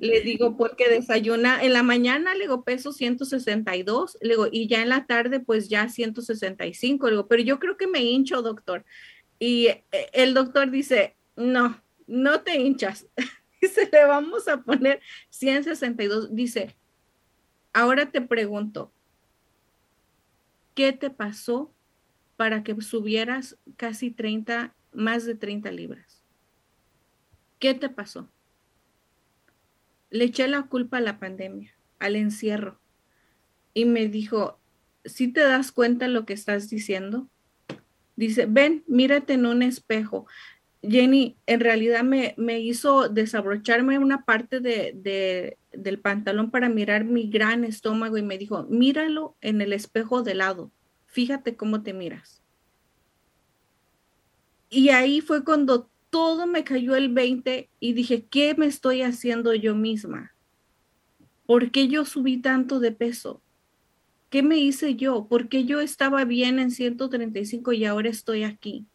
[0.00, 4.82] Le digo, porque desayuna en la mañana, le digo, peso 162, le digo, y ya
[4.82, 8.84] en la tarde, pues ya 165, le digo, pero yo creo que me hincho, doctor.
[9.38, 13.06] Y eh, el doctor dice, no, no te hinchas.
[13.60, 16.34] Dice, le vamos a poner 162.
[16.34, 16.76] Dice,
[17.72, 18.92] ahora te pregunto,
[20.74, 21.74] ¿qué te pasó
[22.36, 26.22] para que subieras casi 30 más de 30 libras.
[27.58, 28.30] ¿Qué te pasó?
[30.10, 32.78] Le eché la culpa a la pandemia, al encierro.
[33.74, 34.58] Y me dijo,
[35.04, 37.28] ¿si te das cuenta lo que estás diciendo?
[38.16, 40.26] Dice, ven, mírate en un espejo.
[40.82, 47.28] Jenny, en realidad me, me hizo desabrocharme una parte de, del pantalón para mirar mi
[47.28, 50.70] gran estómago y me dijo, míralo en el espejo de lado,
[51.06, 52.42] fíjate cómo te miras.
[54.68, 59.54] Y ahí fue cuando todo me cayó el 20 y dije, ¿qué me estoy haciendo
[59.54, 60.34] yo misma?
[61.46, 63.40] ¿Por qué yo subí tanto de peso?
[64.30, 65.26] ¿Qué me hice yo?
[65.28, 68.86] ¿Por qué yo estaba bien en 135 y ahora estoy aquí?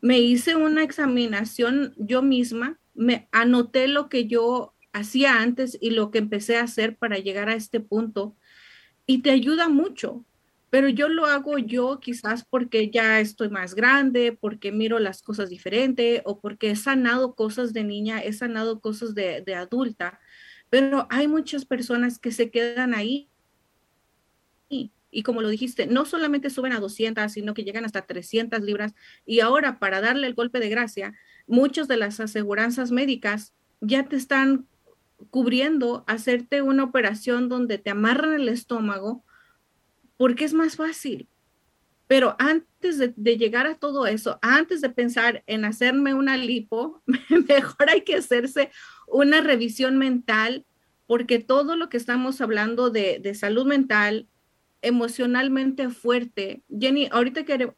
[0.00, 6.10] Me hice una examinación yo misma, me anoté lo que yo hacía antes y lo
[6.10, 8.36] que empecé a hacer para llegar a este punto
[9.06, 10.24] y te ayuda mucho
[10.74, 15.48] pero yo lo hago yo quizás porque ya estoy más grande, porque miro las cosas
[15.48, 20.18] diferente o porque he sanado cosas de niña, he sanado cosas de, de adulta,
[20.70, 23.30] pero hay muchas personas que se quedan ahí
[25.14, 28.94] y, como lo dijiste, no solamente suben a 200, sino que llegan hasta 300 libras
[29.24, 31.14] y ahora para darle el golpe de gracia,
[31.46, 34.66] muchas de las aseguranzas médicas ya te están
[35.30, 39.24] cubriendo hacerte una operación donde te amarran el estómago
[40.16, 41.28] porque es más fácil.
[42.08, 47.02] Pero antes de, llegar a todo eso, antes de pensar en hacerme una lipo,
[47.48, 48.70] mejor hay que hacerse
[49.06, 50.66] una revisión mental,
[51.06, 54.28] porque todo lo que estamos hablando de salud mental,
[54.84, 57.72] emocionalmente fuerte, Jenny, ahorita que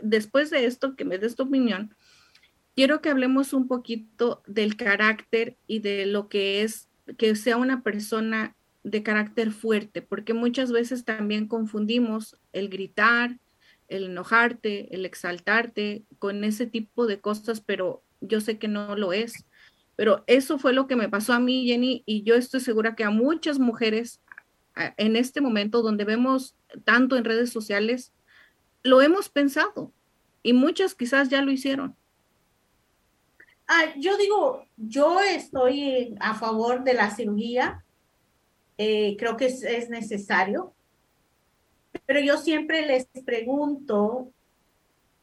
[0.00, 1.94] después de esto, que me des tu opinión,
[2.74, 6.88] quiero que hablemos un poquito del carácter y de lo que es
[7.18, 13.38] que sea una persona de carácter fuerte, porque muchas veces también confundimos el gritar,
[13.88, 19.12] el enojarte, el exaltarte con ese tipo de cosas, pero yo sé que no lo
[19.12, 19.44] es.
[19.96, 23.04] Pero eso fue lo que me pasó a mí, Jenny, y yo estoy segura que
[23.04, 24.20] a muchas mujeres
[24.96, 28.12] en este momento donde vemos tanto en redes sociales,
[28.82, 29.92] lo hemos pensado
[30.42, 31.96] y muchas quizás ya lo hicieron.
[33.66, 37.82] Ah, yo digo, yo estoy a favor de la cirugía
[38.78, 40.74] eh, creo que es, necesario.
[42.04, 44.30] Pero yo siempre les pregunto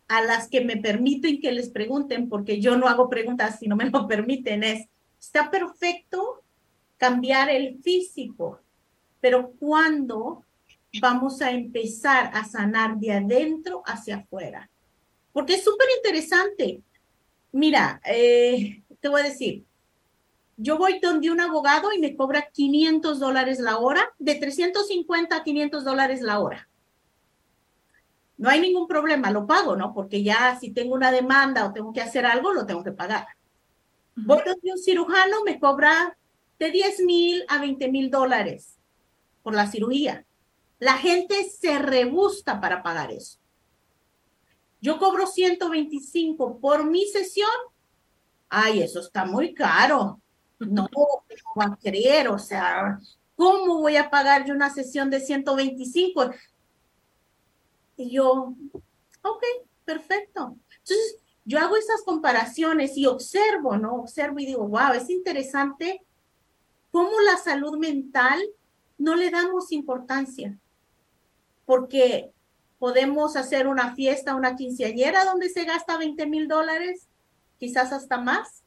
[0.08, 3.76] a las que me permiten que les pregunten, porque yo no hago preguntas si no
[3.76, 4.88] me lo permiten, es,
[5.20, 6.44] está perfecto
[6.98, 8.60] cambiar el físico,
[9.24, 10.44] pero ¿cuándo
[11.00, 14.70] vamos a empezar a sanar de adentro hacia afuera?
[15.32, 16.82] Porque es súper interesante.
[17.54, 19.64] Mira, eh, te voy a decir,
[20.58, 25.44] yo voy donde un abogado y me cobra 500 dólares la hora, de 350 a
[25.46, 26.68] 500 dólares la hora.
[28.38, 29.94] No hay ningún problema, lo pago, ¿no?
[29.94, 33.26] Porque ya si tengo una demanda o tengo que hacer algo, lo tengo que pagar.
[34.18, 36.18] Voy donde un cirujano, me cobra
[36.60, 38.80] de 10 mil a 20 mil dólares
[39.44, 40.26] por la cirugía.
[40.80, 43.38] La gente se rebusta para pagar eso.
[44.82, 47.50] Yo cobro 125 por mi sesión.
[48.50, 50.20] Ay, eso está muy caro
[50.70, 50.90] no,
[51.60, 53.00] va a creer, o sea,
[53.36, 56.32] ¿cómo voy a pagar yo una sesión de 125?
[57.98, 58.54] Y yo,
[59.22, 59.44] ok,
[59.86, 60.56] perfecto.
[60.70, 63.96] Entonces, yo hago esas comparaciones y observo, ¿no?
[63.96, 66.02] Observo y digo, wow, es interesante
[66.92, 68.42] cómo la salud mental
[69.04, 70.58] no le damos importancia,
[71.66, 72.32] porque
[72.80, 77.08] podemos hacer una fiesta, una quinceañera donde se gasta 20 mil dólares,
[77.58, 78.63] quizás hasta más,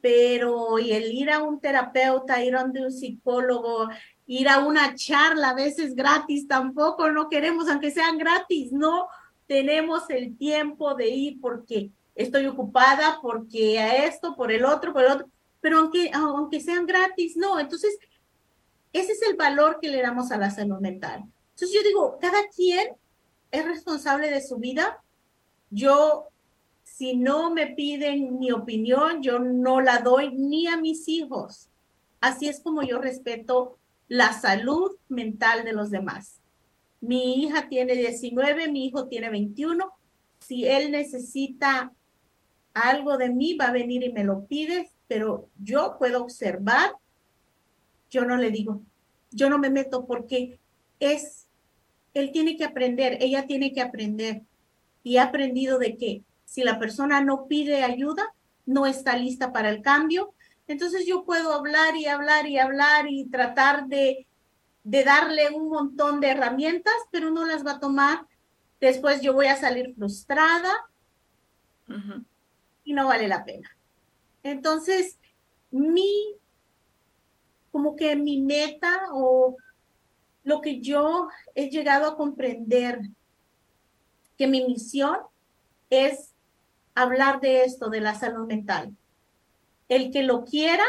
[0.00, 3.88] pero y el ir a un terapeuta, ir a un psicólogo,
[4.26, 9.08] ir a una charla a veces gratis, tampoco no queremos, aunque sean gratis, no
[9.46, 15.04] tenemos el tiempo de ir porque estoy ocupada, porque a esto, por el otro, por
[15.04, 15.28] el otro,
[15.60, 17.98] pero aunque, aunque sean gratis, no, entonces
[18.94, 21.24] ese es el valor que le damos a la salud mental.
[21.50, 22.96] Entonces yo digo, cada quien
[23.50, 25.02] es responsable de su vida.
[25.70, 26.28] Yo
[26.84, 31.68] si no me piden mi opinión, yo no la doy ni a mis hijos.
[32.20, 36.40] Así es como yo respeto la salud mental de los demás.
[37.00, 39.92] Mi hija tiene 19, mi hijo tiene 21.
[40.38, 41.92] Si él necesita
[42.74, 46.92] algo de mí, va a venir y me lo pide, pero yo puedo observar,
[48.14, 48.80] yo no le digo,
[49.32, 50.60] yo no me meto porque
[51.00, 51.48] es,
[52.14, 54.42] él tiene que aprender, ella tiene que aprender.
[55.02, 56.22] Y ha aprendido de qué?
[56.44, 58.32] Si la persona no pide ayuda,
[58.66, 60.32] no está lista para el cambio.
[60.68, 64.26] Entonces yo puedo hablar y hablar y hablar y tratar de,
[64.84, 68.26] de darle un montón de herramientas, pero no las va a tomar.
[68.80, 70.72] Después yo voy a salir frustrada
[72.84, 73.76] y no vale la pena.
[74.44, 75.18] Entonces,
[75.72, 76.36] mi,
[77.74, 79.56] como que mi meta o
[80.44, 83.00] lo que yo he llegado a comprender,
[84.38, 85.16] que mi misión
[85.90, 86.36] es
[86.94, 88.96] hablar de esto, de la salud mental.
[89.88, 90.84] El que lo quiera,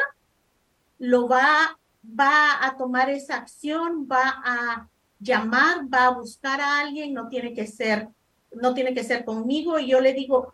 [1.00, 4.88] lo va, va a tomar esa acción, va a
[5.20, 8.10] llamar, va a buscar a alguien, no tiene que ser,
[8.52, 9.80] no tiene que ser conmigo.
[9.80, 10.54] Y yo le digo,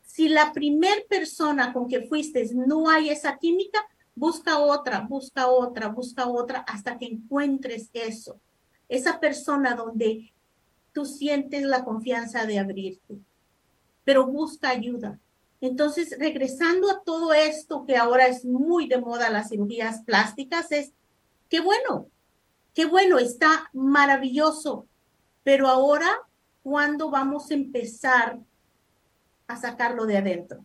[0.00, 3.86] si la primer persona con que fuiste no hay esa química,
[4.16, 8.40] busca otra, busca otra, busca otra hasta que encuentres eso.
[8.88, 10.32] Esa persona donde
[10.92, 13.18] tú sientes la confianza de abrirte,
[14.04, 15.20] pero busca ayuda.
[15.60, 20.92] Entonces, regresando a todo esto que ahora es muy de moda, las cirugías plásticas, es
[21.48, 22.08] qué bueno,
[22.74, 24.86] qué bueno, está maravilloso,
[25.44, 26.08] pero ahora,
[26.62, 28.38] ¿cuándo vamos a empezar
[29.46, 30.64] a sacarlo de adentro?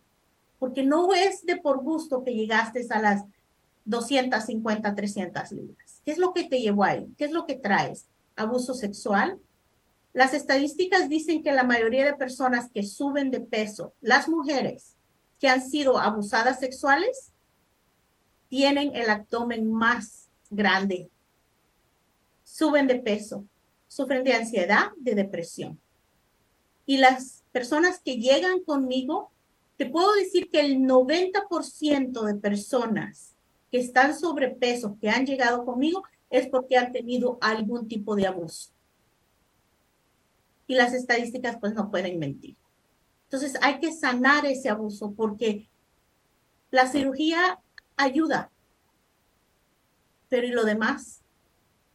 [0.58, 3.24] Porque no es de por gusto que llegaste a las
[3.84, 6.00] 250, 300 libras.
[6.04, 7.06] ¿Qué es lo que te llevó ahí?
[7.16, 8.06] ¿Qué es lo que traes?
[8.36, 9.38] ¿Abuso sexual?
[10.12, 14.96] Las estadísticas dicen que la mayoría de personas que suben de peso, las mujeres
[15.40, 17.32] que han sido abusadas sexuales,
[18.48, 21.08] tienen el abdomen más grande.
[22.44, 23.46] Suben de peso,
[23.88, 25.80] sufren de ansiedad, de depresión.
[26.84, 29.30] Y las personas que llegan conmigo,
[29.78, 33.31] te puedo decir que el 90% de personas
[33.72, 38.70] que están sobrepeso, que han llegado conmigo, es porque han tenido algún tipo de abuso.
[40.66, 42.54] Y las estadísticas pues no pueden mentir.
[43.24, 45.70] Entonces hay que sanar ese abuso porque
[46.70, 47.60] la cirugía
[47.96, 48.50] ayuda.
[50.28, 51.22] Pero ¿y lo demás?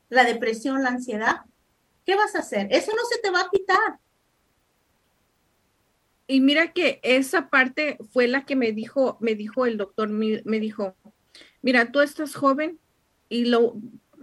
[0.09, 1.41] La depresión, la ansiedad.
[2.05, 2.67] ¿Qué vas a hacer?
[2.71, 3.99] Eso no se te va a quitar.
[6.25, 10.59] Y mira que esa parte fue la que me dijo, me dijo el doctor, me
[10.59, 10.95] dijo,
[11.61, 12.79] mira, tú estás joven
[13.29, 13.75] y lo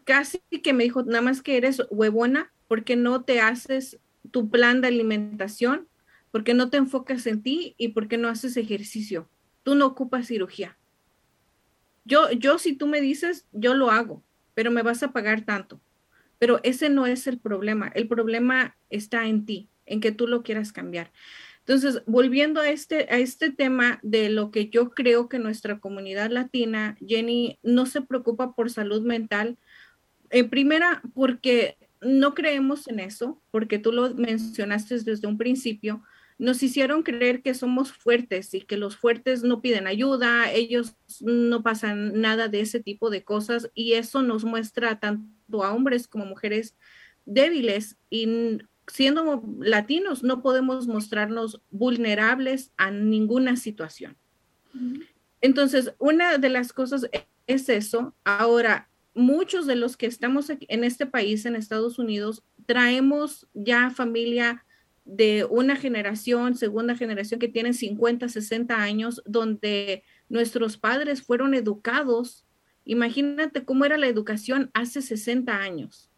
[0.04, 3.98] casi que me dijo, nada más que eres huevona porque no te haces
[4.30, 5.88] tu plan de alimentación,
[6.30, 9.28] porque no te enfocas en ti y porque no haces ejercicio.
[9.62, 10.76] Tú no ocupas cirugía.
[12.04, 14.22] Yo, yo, si tú me dices, yo lo hago,
[14.54, 15.80] pero me vas a pagar tanto.
[16.38, 17.88] Pero ese no es el problema.
[17.94, 21.12] El problema está en ti, en que tú lo quieras cambiar.
[21.66, 26.30] Entonces, volviendo a este, a este tema de lo que yo creo que nuestra comunidad
[26.30, 29.56] latina, Jenny, no se preocupa por salud mental.
[30.28, 36.02] En primera, porque no creemos en eso, porque tú lo mencionaste desde un principio,
[36.36, 41.62] nos hicieron creer que somos fuertes y que los fuertes no piden ayuda, ellos no
[41.62, 46.26] pasan nada de ese tipo de cosas y eso nos muestra tanto a hombres como
[46.26, 46.76] mujeres
[47.24, 54.16] débiles y siendo latinos no podemos mostrarnos vulnerables a ninguna situación.
[55.40, 57.06] Entonces, una de las cosas
[57.46, 58.14] es eso.
[58.24, 64.64] Ahora, muchos de los que estamos en este país, en Estados Unidos, traemos ya familia
[65.04, 72.46] de una generación, segunda generación que tienen 50, 60 años, donde nuestros padres fueron educados.
[72.84, 76.10] Imagínate cómo era la educación hace 60 años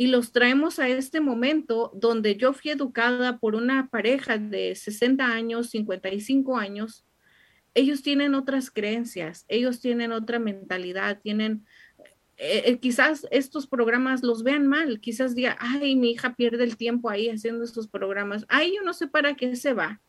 [0.00, 5.26] y los traemos a este momento donde yo fui educada por una pareja de 60
[5.26, 7.04] años, 55 años,
[7.74, 11.66] ellos tienen otras creencias, ellos tienen otra mentalidad, tienen,
[12.38, 16.78] eh, eh, quizás estos programas los vean mal, quizás diga, ay, mi hija pierde el
[16.78, 20.00] tiempo ahí haciendo estos programas, ay, yo no sé para qué se va.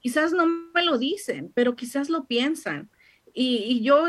[0.00, 2.90] Quizás no me lo dicen, pero quizás lo piensan.
[3.40, 4.06] Y, yo,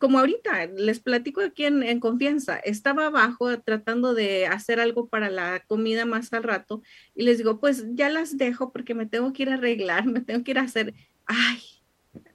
[0.00, 5.62] como ahorita les platico aquí en, confianza, estaba abajo tratando de hacer algo para la
[5.68, 6.82] comida más al rato
[7.14, 10.20] y les digo, pues ya las dejo porque me tengo que ir a arreglar, me
[10.20, 10.94] tengo que ir a hacer,
[11.26, 11.60] ay,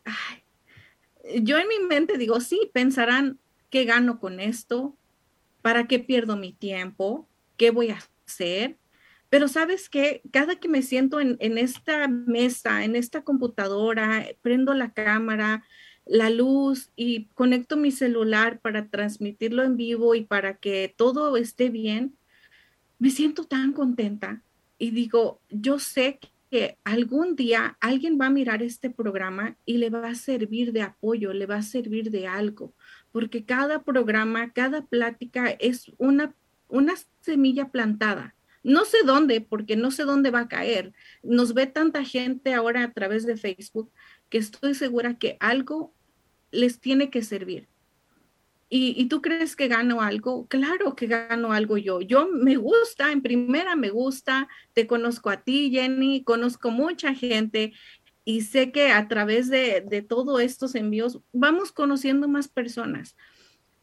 [0.06, 1.42] ay.
[1.44, 3.38] Yo en mi mente digo, sí, pensarán,
[3.70, 4.96] ¿qué gano con esto?
[5.62, 7.28] ¿Para qué pierdo mi tiempo?
[7.58, 8.78] ¿Qué voy a hacer?
[9.30, 14.74] Pero sabes que cada que me siento en, en, esta mesa, en esta computadora, prendo
[14.74, 15.66] la cámara,
[16.06, 21.70] la luz y conecto mi celular para transmitirlo en vivo y para que todo esté
[21.70, 22.16] bien,
[23.00, 24.44] me siento tan contenta
[24.78, 29.90] y digo, yo sé que algún día alguien va a mirar este programa y le
[29.90, 32.74] va a servir de apoyo, le va a servir de algo,
[33.12, 36.36] porque cada programa, cada plática es una,
[36.68, 38.36] una semilla plantada.
[38.64, 40.94] No sé dónde, porque no sé dónde va a caer.
[41.24, 43.92] Nos ve tanta gente ahora a través de Facebook
[44.32, 45.94] que estoy segura que algo
[46.50, 47.68] les tiene que servir.
[48.74, 50.48] ¿Y, tú crees que gano algo?
[50.48, 52.00] Claro que gano algo yo.
[52.00, 57.74] Yo me gusta, en primera me gusta, te conozco a ti, Jenny, conozco mucha gente
[58.24, 63.18] y sé que a través de, de todos estos envíos vamos conociendo más personas.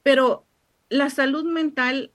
[0.03, 0.47] Pero
[0.89, 2.15] la salud mental,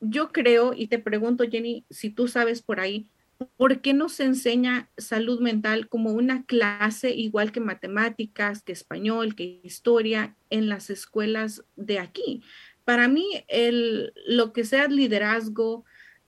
[0.00, 3.08] yo creo, y te pregunto, Jenny, si tú sabes por ahí,
[3.56, 9.34] ¿por qué no se enseña salud mental como una clase igual que matemáticas, que español,
[9.34, 12.42] que historia en las escuelas de aquí?
[12.84, 15.84] Para mí, el, lo que sea liderazgo,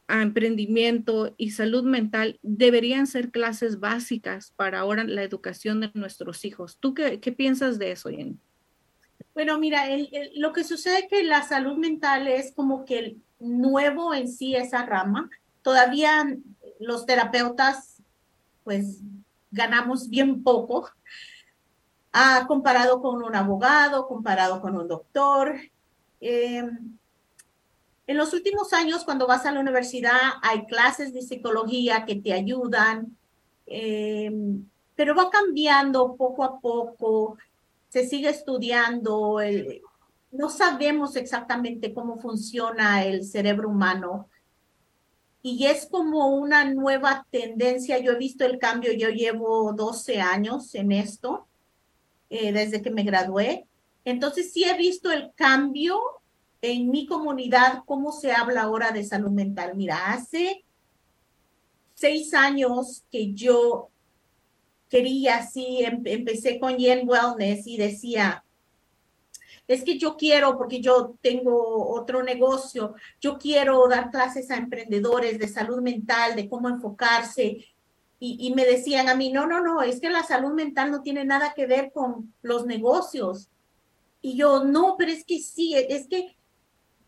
[0.08, 6.78] emprendimiento y salud mental deberían ser clases básicas para ahora la educación de nuestros hijos.
[6.78, 8.38] ¿Tú qué, qué piensas de eso, Jenny?
[9.34, 9.86] Bueno, mira,
[10.34, 14.54] lo que sucede es que la salud mental es como que el nuevo en sí
[14.54, 15.30] esa rama.
[15.62, 16.36] Todavía
[16.82, 18.02] los terapeutas,
[18.64, 19.00] pues,
[19.50, 20.88] ganamos bien poco
[22.12, 25.56] ah, comparado con un abogado, comparado con un doctor.
[26.20, 26.98] Em,
[28.06, 32.32] en los últimos años, cuando vas a la universidad, hay clases de psicología que te
[32.32, 33.16] ayudan,
[33.66, 37.38] em, pero va cambiando poco a poco
[37.92, 39.38] se sigue estudiando,
[40.30, 44.30] no sabemos exactamente cómo funciona el cerebro humano
[45.42, 47.98] y es como una nueva tendencia.
[47.98, 51.48] Yo he visto el cambio, yo llevo 12 años en esto,
[52.30, 53.66] eh, desde que me gradué.
[54.04, 56.00] Entonces sí he visto el cambio
[56.60, 59.72] en mi comunidad, cómo se habla ahora de salud mental.
[59.74, 60.64] Mira, hace
[61.94, 63.90] seis años que yo
[64.88, 68.44] quería, sí, em, empecé con Yen Wellness y decía,
[69.72, 75.38] es que yo quiero, porque yo tengo otro negocio, yo quiero dar clases a emprendedores
[75.38, 77.64] de salud mental, de cómo enfocarse.
[78.24, 81.24] Y, me decían a mí, no, no, no, es que la salud mental no tiene
[81.24, 83.48] nada que ver con los negocios.
[84.20, 86.36] Y yo, no, pero es que sí, es que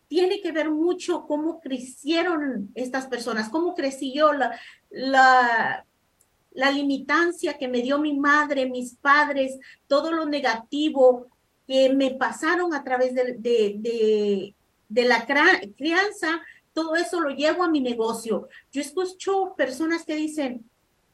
[0.09, 4.59] tiene que ver mucho cómo crecieron estas personas, cómo creció la,
[4.89, 5.85] la,
[6.51, 9.57] la limitancia que me dio mi madre, mis padres,
[9.87, 11.27] todo lo negativo
[11.67, 16.41] que me pasaron a través de, de, la crianza,
[16.73, 18.47] todo eso lo llevo a mi negocio.
[18.71, 20.69] Yo escucho personas que dicen,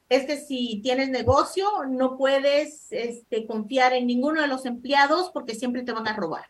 [0.09, 5.55] es que si tienes negocio, no puedes este, confiar en ninguno de los empleados porque
[5.55, 6.45] siempre te van a robar.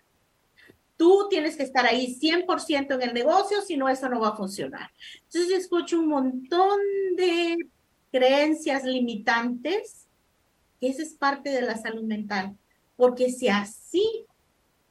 [0.97, 4.35] Tú tienes que estar ahí 100% en el negocio, si no, eso no va a
[4.35, 4.89] funcionar.
[5.23, 6.79] Entonces, yo escucho un montón
[7.15, 7.57] de
[8.11, 10.07] creencias limitantes,
[10.79, 12.55] esa es parte de la salud mental,
[13.01, 14.27] porque si así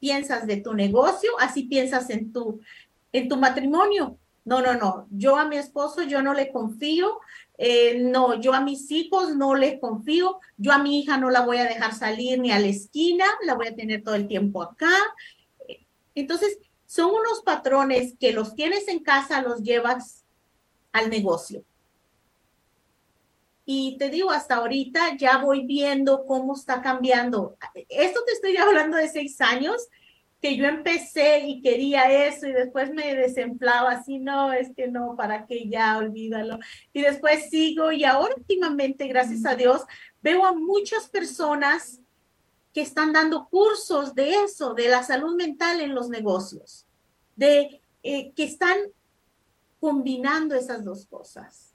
[0.00, 2.60] piensas de tu negocio, así piensas en tu,
[3.12, 4.18] en tu matrimonio.
[4.44, 7.20] No, no, no, yo a mi esposo yo no le confío,
[7.56, 11.42] eh, no, yo a mis hijos no les confío, yo a mi hija no la
[11.42, 14.60] voy a dejar salir ni a la esquina, la voy a tener todo el tiempo
[14.60, 14.90] acá.
[16.16, 20.24] Entonces, son unos patrones que los tienes en casa, los llevas
[20.90, 21.62] al negocio.
[23.72, 27.56] Y te digo, hasta ahorita ya voy viendo cómo está cambiando.
[27.88, 29.86] Esto te estoy hablando de seis años,
[30.42, 35.14] que yo empecé y quería eso y después me desenflaba así, no, es que no,
[35.14, 36.58] para que ya, olvídalo.
[36.92, 39.82] Y después sigo y ahora últimamente, gracias a Dios,
[40.20, 42.00] veo a muchas personas
[42.74, 46.88] que están dando cursos de eso, de la salud mental en los negocios,
[47.36, 48.78] de eh, que están
[49.78, 51.69] combinando esas dos cosas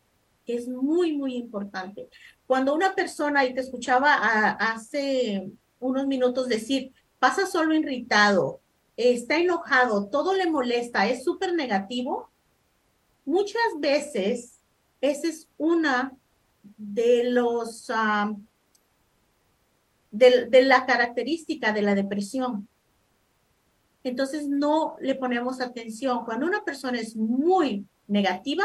[0.54, 2.08] es muy, muy importante.
[2.46, 4.14] Cuando una persona, y te escuchaba
[4.52, 8.62] hace unos minutos decir, pasa solo irritado,
[8.96, 12.30] está enojado, todo le molesta, es súper negativo,
[13.26, 14.60] muchas veces
[15.02, 16.14] esa es una
[16.78, 17.92] de los...
[20.12, 22.68] de, de la característica de la depresión.
[24.04, 26.24] Entonces no le ponemos atención.
[26.26, 28.64] Cuando una persona es muy negativa,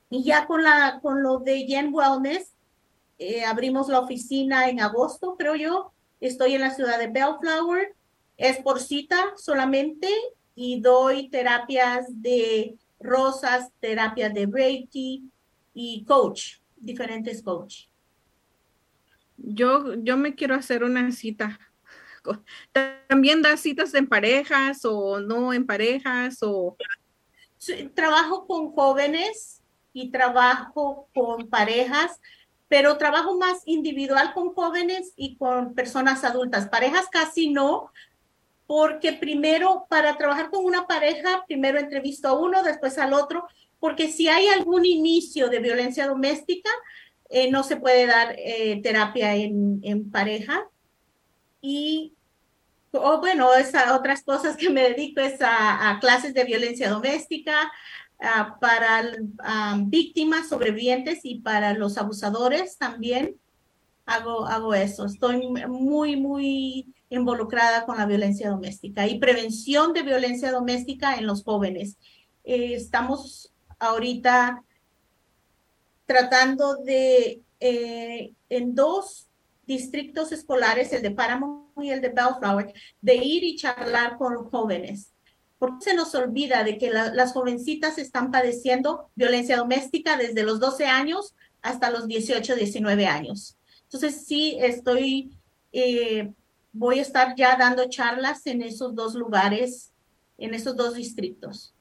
[0.10, 2.54] Y ya con, la, con lo de Yen Wellness,
[3.18, 5.94] eh, abrimos la oficina en agosto, creo yo,
[6.24, 7.94] Estoy en la ciudad de Bellflower.
[8.38, 10.08] Es por cita solamente
[10.56, 15.30] y doy terapias de rosas, terapias de Reiki
[15.74, 17.88] y coach, diferentes coach.
[19.36, 21.60] Yo, yo me quiero hacer una cita.
[23.10, 26.38] ¿También das citas en parejas o no en parejas?
[26.42, 26.78] O...
[27.94, 29.62] trabajo con jóvenes
[29.94, 32.20] y trabajo con parejas
[32.74, 36.70] pero trabajo más individual con jóvenes y con personas adultas.
[36.70, 37.92] Parejas casi no,
[38.66, 43.46] porque primero, para trabajar con una pareja, primero entrevisto a uno, después al otro,
[43.80, 46.72] porque si hay algún inicio de violencia doméstica,
[47.30, 50.68] eh, no se puede dar eh, terapia en, en, pareja.
[51.62, 52.14] Y,
[52.94, 53.48] o bueno,
[53.94, 57.72] otras cosas que me dedico es a, clases de violencia doméstica,
[58.62, 59.04] para
[59.86, 63.36] víctimas, sobrevivientes y para los abusadores también
[64.06, 65.06] hago, hago eso.
[65.06, 71.44] Estoy muy, muy involucrada con la violencia doméstica y prevención de violencia doméstica en los
[71.44, 71.98] jóvenes.
[72.44, 74.64] Eh, estamos ahorita
[76.06, 79.28] tratando de, eh, en dos
[79.66, 85.14] distritos escolares, el de Paramount y el de Bellflower, de ir y charlar con jóvenes
[85.64, 90.60] ¿Por qué se nos olvida de que las jovencitas están padeciendo violencia doméstica desde los
[90.60, 93.58] 12 años hasta los 18, 19 años?
[93.84, 95.32] Entonces, sí, estoy,
[95.72, 96.34] eh,
[96.74, 99.94] voy a estar ya dando charlas en esos dos lugares,
[100.38, 101.74] en esos dos distritos.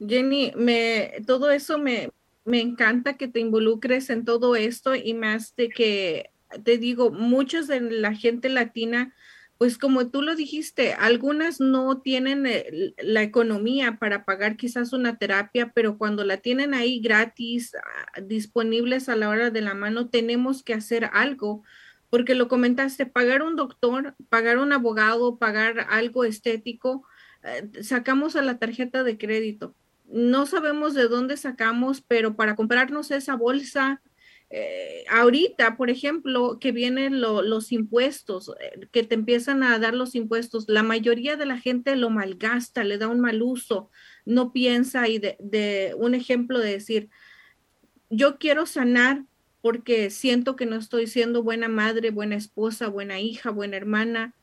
[0.00, 2.10] Jenny, me, todo eso me,
[2.44, 6.30] me encanta que te involucres en todo esto y más de que,
[6.64, 9.14] te digo, muchos de la gente latina
[9.60, 15.18] pues como tú lo dijiste, algunas no tienen eh, la economía para pagar quizás una
[15.18, 20.08] terapia, pero cuando la tienen ahí gratis, ah, disponibles a la hora de la mano,
[20.08, 21.62] tenemos que hacer algo,
[22.08, 27.04] porque lo comentaste, pagar un doctor, pagar un abogado, pagar algo estético,
[27.42, 29.74] eh, sacamos a la tarjeta de crédito.
[30.06, 34.00] No sabemos de dónde sacamos, pero para comprarnos esa bolsa,
[34.52, 40.16] eh, ahorita, por ejemplo, que vienen los impuestos, eh, que te empiezan a dar los
[40.16, 43.90] impuestos, la mayoría de la gente lo malgasta, le da un mal uso,
[44.24, 47.10] no piensa y de, un ejemplo de decir,
[48.10, 49.24] yo quiero sanar
[49.62, 54.34] porque siento que no estoy siendo buena madre, buena esposa, buena hija, buena hermana,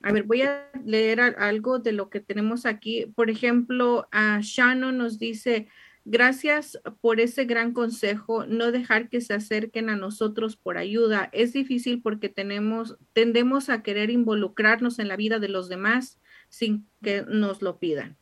[0.03, 3.07] A ver, voy a leer algo de lo que tenemos aquí.
[3.15, 5.69] Por ejemplo, a Shannon nos dice,
[6.07, 11.29] gracias por ese gran consejo, no dejar que se acerquen a nosotros por ayuda.
[11.33, 16.19] Es difícil porque tenemos, tendemos a querer involucrarnos en la vida de los demás
[16.51, 18.19] sin que nos lo pidan.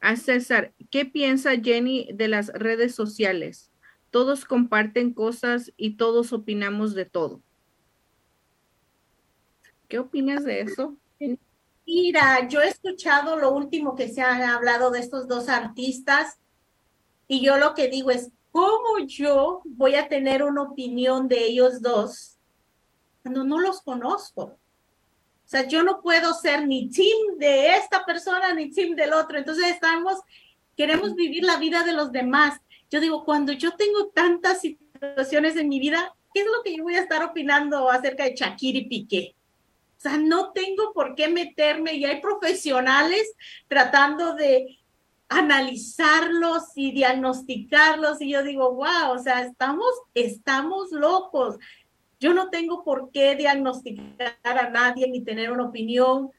[0.00, 3.72] A César, ¿qué piensa Jenny de las redes sociales?
[4.10, 7.42] Todos comparten cosas y todos opinamos de todo.
[9.88, 10.96] ¿Qué opinas de eso?
[11.86, 16.38] Mira, yo he escuchado lo último que se ha hablado de estos dos artistas
[17.28, 21.80] y yo lo que digo es, ¿cómo yo voy a tener una opinión de ellos
[21.80, 22.38] dos
[23.22, 24.58] cuando no los conozco?
[25.46, 29.38] O sea, yo no puedo ser ni team de esta persona ni team del otro.
[29.38, 30.18] Entonces estamos,
[30.76, 32.60] queremos vivir la vida de los demás.
[32.90, 36.82] Yo digo, cuando yo tengo tantas situaciones en mi vida, ¿qué es lo que yo
[36.82, 39.36] voy a estar opinando acerca de Shakira y Piqué?
[39.96, 43.32] O sea, no tengo por qué meterme y hay profesionales
[43.68, 44.80] tratando de
[45.28, 51.56] analizarlos y diagnosticarlos y yo digo, wow, o sea, estamos, estamos locos.
[52.26, 56.32] Yo no tengo por qué diagnosticar a nadie ni tener una opinión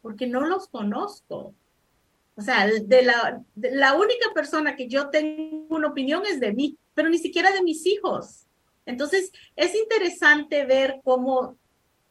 [0.00, 1.52] porque no los conozco.
[2.36, 6.78] O sea, de la, la única persona que yo tengo una opinión es de mí,
[6.94, 8.46] pero ni siquiera de mis hijos.
[8.86, 11.56] Entonces, es interesante ver cómo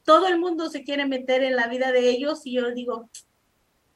[0.04, 3.10] todo el mundo se quiere meter en la vida de ellos y yo digo,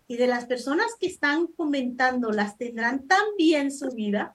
[0.07, 4.33] y de las personas que están comentando, las tendrán tan bien su vida,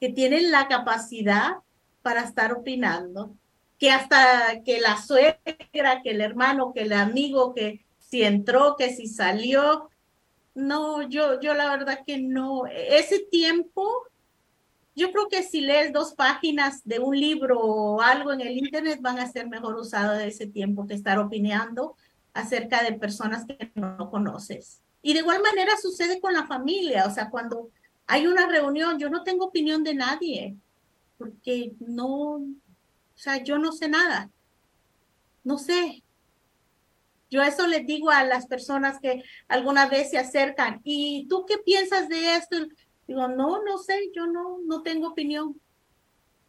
[0.00, 1.56] que tienen la capacidad
[2.00, 3.36] para estar opinando,
[3.78, 8.94] que hasta que la suegra, que el hermano, que el amigo, que si entró, que
[8.94, 9.90] si salió,
[10.54, 14.06] no, yo, yo la verdad que no, ese tiempo
[14.96, 18.98] yo creo que si lees dos páginas de un libro o algo en el Internet
[19.02, 21.94] van a ser mejor usado de ese tiempo que estar opinando
[22.32, 24.80] acerca de personas que no conoces.
[25.02, 27.68] Y de igual manera sucede con la familia, o sea, cuando
[28.06, 30.56] hay una reunión, yo no tengo opinión de nadie,
[31.18, 32.40] porque no,
[33.16, 34.30] o sea, yo no sé nada,
[35.42, 36.02] no sé.
[37.30, 41.58] Yo eso les digo a las personas que alguna vez se acercan, ¿y tú qué
[41.58, 42.56] piensas de esto?
[43.08, 45.60] Digo, no, no sé, yo no, no tengo opinión.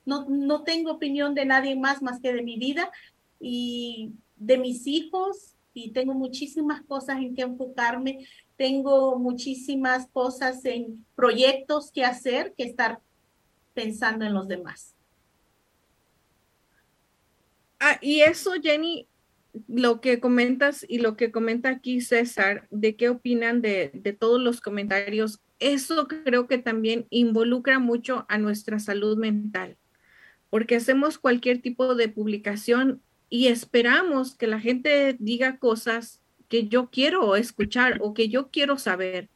[0.06, 2.90] No, no tengo opinión de nadie más más que de mi vida
[3.40, 11.06] y de mis hijos y tengo muchísimas cosas en que enfocarme, tengo muchísimas cosas en
[11.16, 13.00] proyectos que hacer que estar
[13.74, 14.97] pensando en los demás.
[17.80, 19.08] Ah, y eso, Jenny,
[19.68, 24.42] lo que comentas y lo que comenta aquí César, de qué opinan de, de todos
[24.42, 29.78] los comentarios eso creo que también involucra mucho a nuestra salud mental,
[30.50, 36.90] porque hacemos cualquier tipo de publicación y esperamos que la gente diga cosas que yo
[36.90, 39.30] quiero escuchar o que yo quiero saber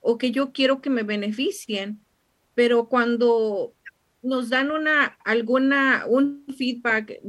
[0.00, 2.00] o que yo quiero que me beneficien,
[2.54, 3.74] pero cuando
[4.22, 7.20] nos dan una alguna un feedback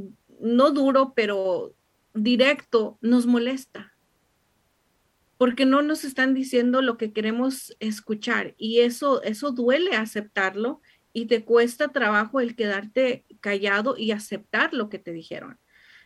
[0.45, 1.73] no duro, pero
[2.13, 3.95] directo, nos molesta
[5.37, 10.81] porque no nos están diciendo lo que queremos escuchar y eso, eso duele aceptarlo
[11.13, 15.59] y te cuesta trabajo el quedarte callado y aceptar lo que te dijeron.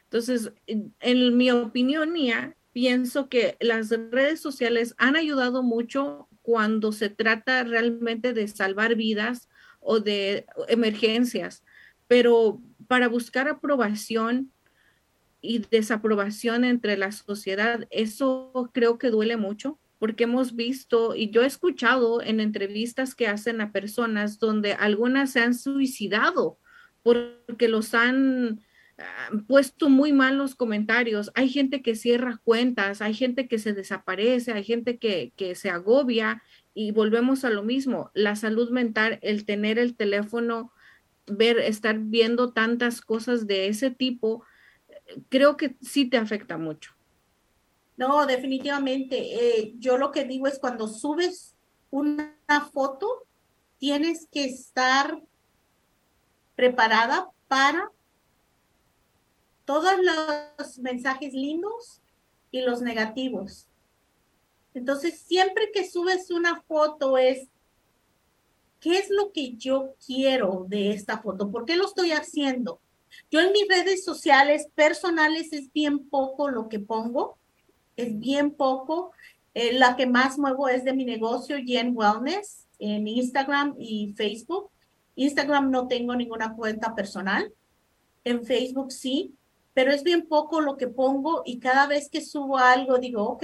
[0.03, 7.09] Entonces, en, mi opinión mía, pienso que las redes sociales han ayudado mucho cuando se
[7.09, 11.63] trata realmente de salvar vidas o de emergencias,
[12.07, 14.51] pero para buscar aprobación
[15.41, 21.43] y desaprobación entre la sociedad, eso creo que duele mucho porque hemos visto y yo
[21.43, 26.57] he escuchado en entrevistas que hacen a personas donde algunas se han suicidado
[27.03, 28.61] porque los han
[28.97, 31.31] ah, puesto muy mal los comentarios.
[31.35, 35.69] Hay gente que cierra cuentas, hay gente que se desaparece, hay gente que, que se
[35.69, 36.41] agobia
[36.73, 38.09] y volvemos a lo mismo.
[38.15, 40.73] La salud mental, el tener el teléfono,
[41.29, 44.43] ver, estar viendo tantas cosas de ese tipo,
[45.29, 46.93] creo que sí te afecta mucho.
[47.97, 49.17] No, definitivamente.
[49.17, 51.55] Eh, yo lo que digo es cuando subes
[51.91, 52.33] una
[52.71, 53.25] foto,
[53.77, 55.21] tienes que estar
[56.55, 57.91] preparada para
[59.65, 62.01] todos los mensajes lindos
[62.51, 63.67] y los negativos.
[64.73, 67.49] Entonces, siempre que subes una foto es,
[68.79, 71.51] ¿qué es lo que yo quiero de esta foto?
[71.51, 72.79] ¿Por qué lo estoy haciendo?
[73.31, 77.37] Yo en mis redes sociales personales es bien poco lo que pongo,
[77.95, 79.11] es bien poco.
[79.53, 84.69] Eh, la que más muevo es de mi negocio, Yen Wellness, en Instagram y Facebook.
[85.15, 87.51] Instagram no tengo ninguna cuenta personal,
[88.23, 89.33] en Facebook sí,
[89.73, 93.43] pero es bien poco lo que pongo y cada vez que subo algo digo, ok,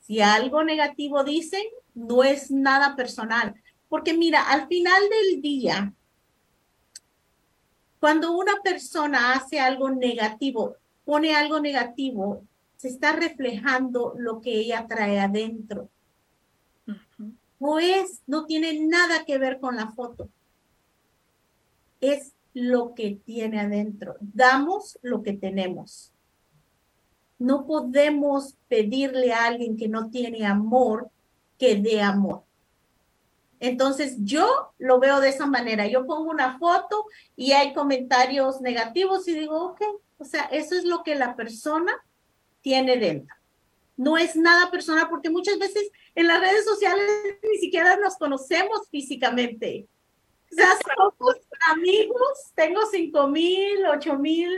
[0.00, 1.62] si algo negativo dicen,
[1.94, 3.54] no es nada personal.
[3.88, 5.92] Porque mira, al final del día,
[8.00, 12.44] cuando una persona hace algo negativo, pone algo negativo,
[12.76, 15.88] se está reflejando lo que ella trae adentro.
[17.58, 20.28] No es, no tiene nada que ver con la foto.
[22.00, 24.16] Es lo que tiene adentro.
[24.20, 26.12] Damos lo que tenemos.
[27.38, 31.10] No podemos pedirle a alguien que no tiene amor
[31.58, 32.45] que dé amor.
[33.60, 35.86] Entonces yo lo veo de esa manera.
[35.86, 39.80] Yo pongo una foto y hay comentarios negativos y digo, ok,
[40.18, 41.92] o sea, eso es lo que la persona
[42.60, 43.34] tiene dentro.
[43.96, 47.10] No es nada personal porque muchas veces en las redes sociales
[47.42, 49.86] ni siquiera nos conocemos físicamente.
[50.52, 51.36] O sea, somos
[51.70, 54.50] amigos, tengo cinco mil, ocho mil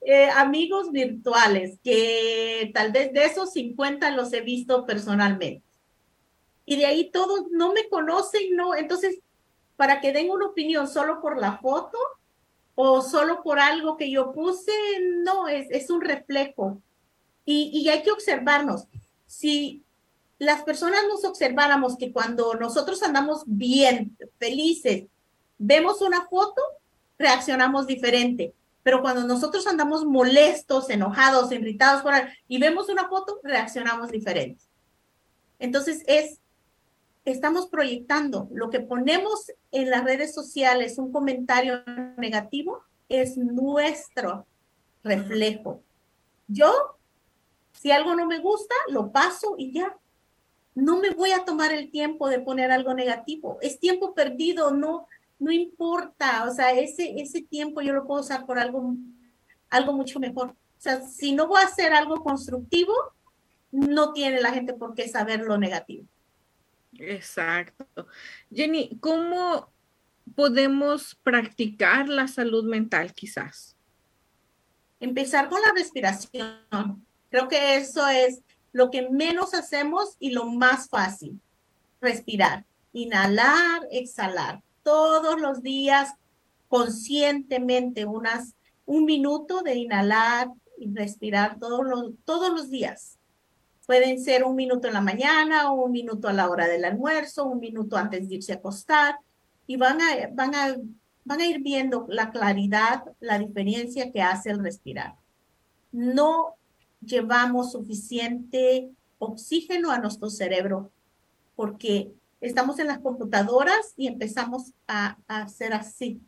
[0.00, 5.62] eh, amigos virtuales que tal vez de esos 50 los he visto personalmente
[6.68, 9.20] y de ahí todos no me conocen, no, entonces,
[9.76, 11.96] para que den una opinión solo por la foto
[12.74, 14.72] o solo por algo que yo puse,
[15.24, 16.82] no, es, es un reflejo.
[17.46, 18.84] Y, y hay que observarnos.
[19.26, 19.82] Si
[20.38, 25.04] las personas nos observáramos que cuando nosotros andamos bien, felices,
[25.56, 26.60] vemos una foto,
[27.18, 28.52] reaccionamos diferente.
[28.82, 32.02] Pero cuando nosotros andamos molestos, enojados, irritados
[32.46, 34.62] y vemos una foto, reaccionamos diferente.
[35.58, 36.40] Entonces es
[37.30, 38.48] estamos proyectando.
[38.52, 41.82] Lo que ponemos en las redes sociales, un comentario
[42.16, 44.46] negativo, es nuestro
[45.02, 45.82] reflejo.
[46.46, 46.72] Yo,
[47.72, 49.96] si algo no me gusta, lo paso y ya.
[50.74, 53.58] No me voy a tomar el tiempo de poner algo negativo.
[53.60, 55.06] Es tiempo perdido, no,
[55.38, 56.44] no importa.
[56.48, 58.94] O sea, ese, ese tiempo yo lo puedo usar por algo,
[59.70, 60.50] algo mucho mejor.
[60.50, 62.94] O sea, si no voy a hacer algo constructivo,
[63.70, 66.06] no tiene la gente por qué saber lo negativo.
[66.98, 68.06] Exacto.
[68.52, 69.72] Jenny, ¿cómo
[70.34, 73.76] podemos practicar la salud mental quizás?
[75.00, 77.06] Empezar con la respiración.
[77.30, 78.40] Creo que eso es
[78.72, 81.40] lo que menos hacemos y lo más fácil.
[82.00, 84.62] Respirar, inhalar, exhalar.
[84.82, 86.14] Todos los días,
[86.68, 88.54] conscientemente, unas,
[88.86, 93.17] un minuto de inhalar y respirar todos los, todos los días.
[93.88, 97.46] Pueden ser un minuto en la mañana, o un minuto a la hora del almuerzo,
[97.46, 99.16] un minuto antes de irse a acostar
[99.66, 100.76] y van a, van a,
[101.24, 105.14] van a ir viendo la claridad, la diferencia que hace el respirar.
[105.90, 106.56] No
[107.00, 110.90] llevamos suficiente oxígeno a nuestro cerebro
[111.56, 112.12] porque
[112.42, 116.20] estamos en las computadoras y empezamos a, hacer así,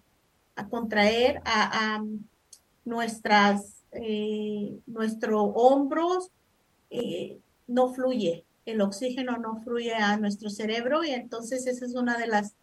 [0.57, 2.03] a contraer a,
[2.87, 6.31] nuestras, eh, nuestros hombros,
[6.89, 7.39] eh,
[7.71, 12.27] no fluye, el oxígeno no fluye a nuestro cerebro y entonces esa es una de
[12.27, 12.55] las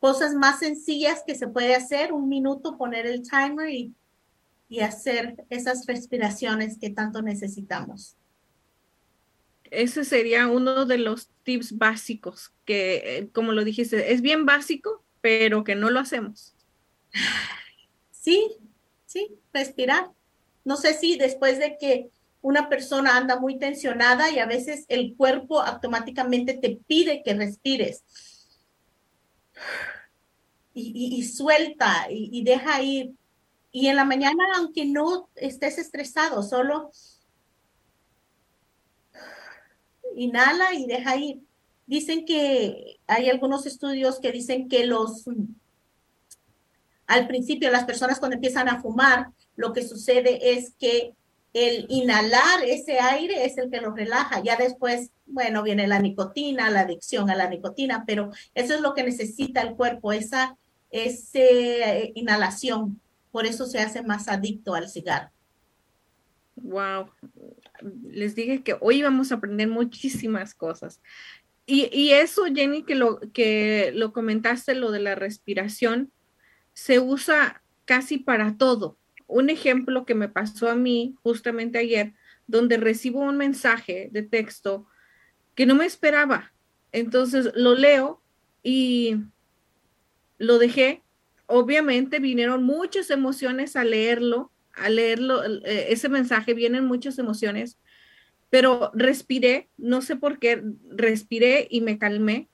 [0.00, 3.94] cosas más sencillas que se puede hacer, un minuto, poner el timer y,
[4.68, 8.16] y hacer esas respiraciones que tanto necesitamos.
[9.70, 15.64] Ese sería uno de los tips básicos que, como lo dijiste, es bien básico, pero
[15.64, 16.54] que no lo hacemos.
[18.10, 18.56] Sí,
[19.06, 20.10] sí, respirar.
[20.64, 22.10] No sé si después de que
[22.46, 28.04] una persona anda muy tensionada y a veces el cuerpo automáticamente te pide que respires.
[30.72, 33.14] Y, suelta y, deja ir.
[33.72, 36.92] Y en la mañana, aunque no estés estresado, solo
[40.14, 41.40] inhala y deja ir.
[41.84, 45.24] Dicen que hay algunos estudios que dicen que los,
[47.08, 51.16] al principio, las personas cuando empiezan a fumar, lo que sucede es que
[51.56, 54.42] el inhalar ese aire es el que lo relaja.
[54.42, 58.92] Ya después, bueno, viene la nicotina, la adicción a la nicotina, pero eso es lo
[58.92, 60.58] que necesita el cuerpo, esa,
[60.92, 63.00] eh, inhalación.
[63.32, 65.30] Por eso se hace más adicto al cigarro.
[66.56, 67.08] Wow.
[68.10, 71.00] Les dije que hoy vamos a aprender muchísimas cosas.
[71.64, 76.12] Y, y eso, Jenny, que lo, que lo comentaste, lo de la respiración,
[76.74, 82.14] se usa casi para todo un ejemplo que me pasó a mí justamente ayer,
[82.46, 84.86] donde recibo un mensaje de texto
[85.54, 86.52] que no me esperaba.
[86.92, 88.22] Entonces lo leo
[88.62, 89.16] y
[90.38, 91.02] lo dejé.
[91.46, 97.78] Obviamente vinieron muchas emociones a leerlo, a leerlo, eh, ese mensaje vienen muchas emociones,
[98.50, 102.48] pero respiré, no sé por qué, respiré y me calmé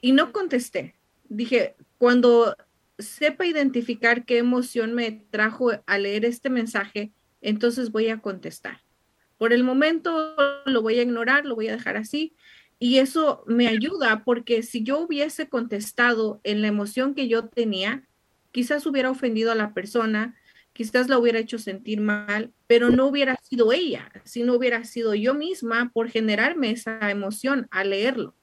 [0.00, 0.94] y no contesté.
[1.28, 2.56] Dije, cuando
[2.98, 8.82] sepa identificar qué emoción me trajo a leer este mensaje, entonces voy a contestar.
[9.38, 10.34] Por el momento
[10.66, 12.34] lo voy a ignorar, lo voy a dejar así.
[12.80, 18.04] Y eso me ayuda porque si yo hubiese contestado en la emoción que yo tenía,
[18.52, 20.36] quizás hubiera ofendido a la persona,
[20.72, 25.34] quizás la hubiera hecho sentir mal, pero no hubiera sido ella, sino hubiera sido yo
[25.34, 28.34] misma por generarme esa emoción al leerlo.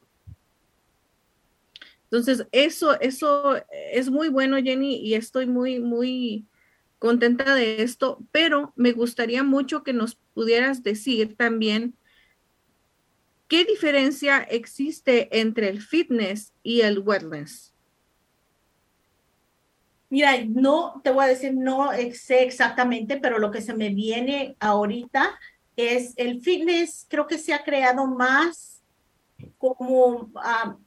[2.06, 3.56] Entonces, eso, eso
[3.92, 6.46] es muy bueno, Jenny, y estoy muy, muy
[7.00, 11.96] contenta de esto, pero me gustaría mucho que nos pudieras decir también
[13.48, 17.74] qué diferencia existe entre el fitness y el wellness.
[20.10, 24.56] Mira, no te voy a decir, no sé exactamente, pero lo que se me viene
[24.60, 25.38] ahorita
[25.76, 28.82] es el fitness, creo que se ha creado más
[29.58, 30.78] como, ah,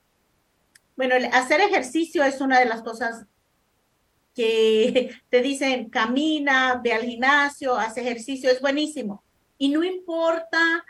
[0.98, 3.24] bueno, hacer ejercicio es una de las cosas
[4.34, 9.22] que te dicen, camina, ve al gimnasio, haz ejercicio, es buenísimo.
[9.58, 10.84] Y no importa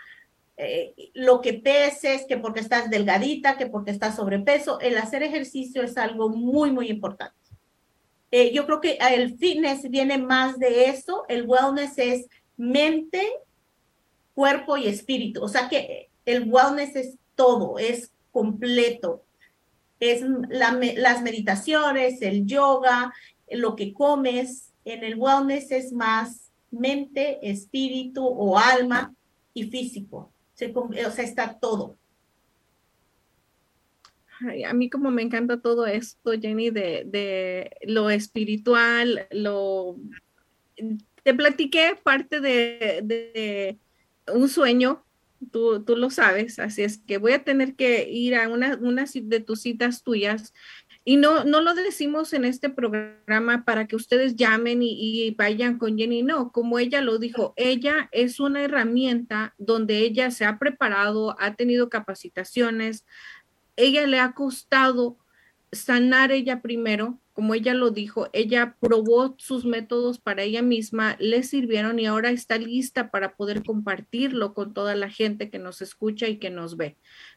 [0.57, 5.83] eh, lo que peses, que porque estás delgadita, que porque estás sobrepeso, el hacer ejercicio
[5.83, 7.37] es algo muy, muy importante.
[8.31, 13.31] Eh, yo creo que el fitness viene más de eso, el wellness es mente,
[14.35, 19.23] cuerpo y espíritu, o sea que el wellness es todo, es completo.
[20.01, 23.13] Es las meditaciones, el yoga,
[23.51, 24.73] lo que comes.
[24.85, 29.15] En el wellness es más mente, espíritu o alma
[29.55, 30.33] y físico.
[30.61, 31.99] o sea, está todo
[34.67, 39.97] a mí como me encanta todo esto, Jenny, de, de lo espiritual, lo...
[41.25, 43.79] Te platiqué parte de, de
[44.33, 45.05] un sueño,
[45.51, 49.05] tú, tú, lo sabes, así es que voy a tener que ir a una, una
[49.13, 50.53] de tus citas tuyas.
[51.05, 54.93] Y no, no lo decimos en este programa para que ustedes llamen y,
[55.27, 60.31] y, vayan con Jenny, no, como ella lo dijo, ella es una herramienta donde ella
[60.31, 63.07] se ha preparado, ha tenido capacitaciones,
[63.77, 65.17] ella le ha costado
[65.73, 71.45] sanar ella primero, como ella lo dijo, ella probó sus métodos para ella misma, le
[71.45, 76.27] sirvieron y ahora está lista para poder compartirlo con toda la gente que nos escucha
[76.27, 76.97] y que nos ve.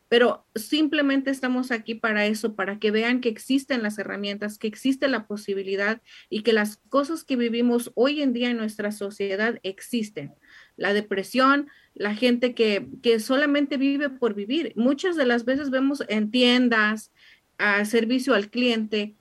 [0.10, 5.08] Pero simplemente estamos aquí para eso, para que vean que existen las herramientas, que existe
[5.08, 10.34] la posibilidad y que las cosas que vivimos hoy en día en nuestra sociedad existen.
[10.78, 14.74] La depresión, la gente que, que solamente vive por vivir.
[14.76, 17.12] Muchas de las veces vemos en tiendas,
[17.60, 19.16] a servicio al cliente,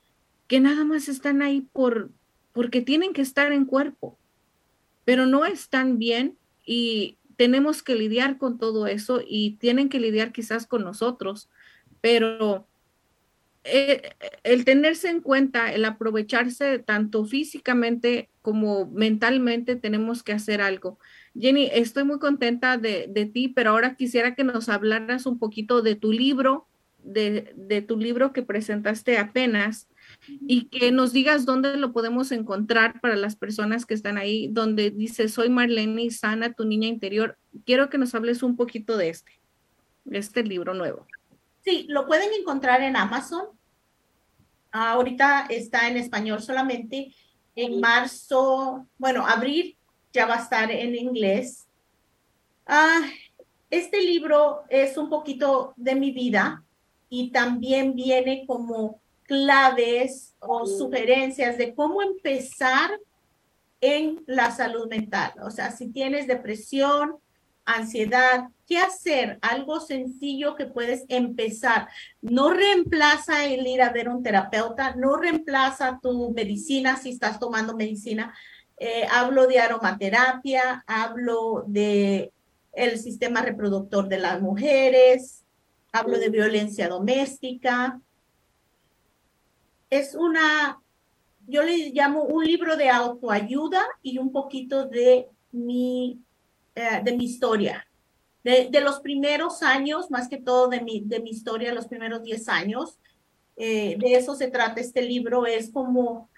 [0.51, 2.11] que nada más están ahí por,
[2.51, 4.19] porque tienen que estar en cuerpo,
[5.05, 6.35] pero no están bien
[6.65, 11.49] y tenemos que lidiar con todo eso y tienen que lidiar quizás con nosotros,
[12.01, 12.67] pero
[13.63, 14.11] eh,
[14.43, 20.99] el tenerse en cuenta, el aprovecharse tanto físicamente como mentalmente, tenemos que hacer algo.
[21.33, 25.95] Jenny, estoy muy contenta de, ti, pero ahora quisiera que nos hablaras un poquito de
[25.95, 26.67] tu libro,
[27.01, 29.87] de, tu libro que presentaste apenas
[30.27, 34.91] y que nos digas dónde lo podemos encontrar para las personas que están ahí, donde
[34.91, 37.37] dice, soy Marlene y sana tu niña interior.
[37.65, 39.31] Quiero que nos hables un poquito de este,
[40.11, 41.07] este libro nuevo.
[41.63, 43.47] Sí, lo pueden encontrar en Amazon.
[44.71, 47.13] ahorita está en español solamente.
[47.55, 49.75] En marzo, bueno, abril
[50.13, 51.67] ya va a estar en inglés.
[52.65, 53.01] Ah,
[53.69, 56.63] este libro es un poquito de mi vida
[57.09, 59.00] y también viene como
[59.31, 62.91] claves o sugerencias de cómo empezar
[63.79, 65.31] en la salud mental.
[65.41, 67.15] O sea, si tienes depresión,
[67.63, 69.39] ansiedad, ¿qué hacer?
[69.41, 71.87] Algo sencillo que puedes empezar.
[72.21, 77.73] No reemplaza el ir a ver un terapeuta, no reemplaza tu medicina si estás tomando
[77.73, 78.33] medicina,
[78.75, 82.33] eh, hablo de aromaterapia, hablo de
[82.73, 85.45] el sistema reproductor de las mujeres,
[85.93, 88.01] hablo de violencia doméstica.
[89.91, 90.81] Es una,
[91.45, 96.19] yo le llamo un libro de autoayuda y un poquito de mi,
[96.73, 97.85] eh, de mi historia.
[98.43, 102.23] De, de, los primeros años, más que todo de mi, de mi historia, los primeros
[102.23, 102.97] 10 años.
[103.55, 106.31] Eh, de eso se trata este libro, es como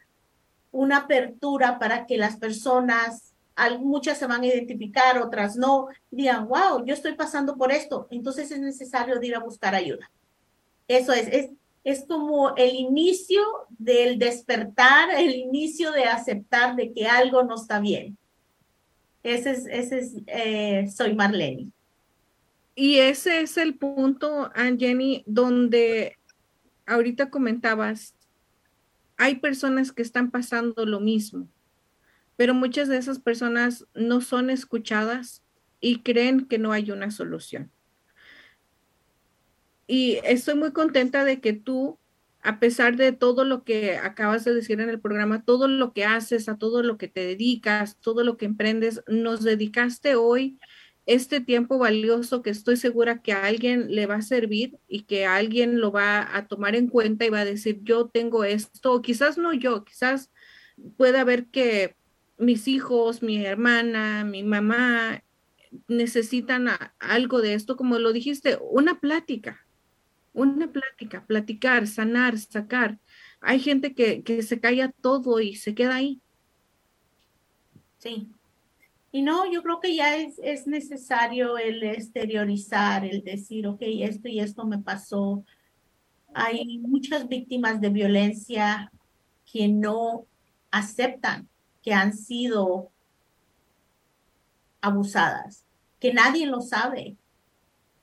[0.72, 3.34] una apertura para que las personas
[3.80, 8.52] muchas se van a identificar, otras no, digan, wow, yo estoy pasando por esto, entonces
[8.52, 10.12] es necesario ir a buscar ayuda.
[10.88, 11.52] Eso es, es,
[11.84, 13.42] es como el inicio
[13.78, 18.18] del despertar, el inicio de aceptar de que algo no está bien.
[19.22, 21.72] Ese es, ese es, eh, soy Marlene.
[22.76, 26.18] Y ese es el punto, Jenny, donde
[26.86, 28.16] ahorita comentabas,
[29.18, 31.48] hay personas que están pasando lo mismo,
[32.36, 35.44] pero muchas de esas personas no son escuchadas
[35.80, 37.70] y creen que no hay una solución.
[39.88, 42.00] Y estoy muy contenta de que tú,
[42.42, 46.06] a pesar de todo lo que acabas de decir en el programa, todo lo que
[46.06, 50.60] haces, a todo lo que te dedicas, todo lo que emprendes, nos dedicaste hoy
[51.06, 55.26] este tiempo valioso que estoy segura que a alguien le va a servir y que
[55.26, 59.02] alguien lo va a tomar en cuenta y va a decir, yo tengo esto, o
[59.02, 60.32] quizás no yo, quizás
[60.98, 61.96] pueda ver que
[62.38, 65.24] mis hijos, mi hermana, mi mamá
[65.88, 66.70] necesitan
[67.00, 69.63] algo de esto, como lo dijiste, una plática,
[70.34, 73.00] una plática, platicar, sanar, sacar.
[73.42, 76.22] Hay gente que, que se calla todo y se queda ahí.
[77.98, 78.30] Sí,
[79.16, 84.28] y no, yo creo que ya es, es necesario el exteriorizar, el decir, ok, esto
[84.28, 85.46] y esto me pasó.
[86.34, 88.92] Hay muchas víctimas de violencia
[89.46, 90.26] que no
[90.72, 91.48] aceptan
[91.84, 92.90] que han sido
[94.82, 95.64] abusadas,
[96.00, 97.16] que nadie lo sabe.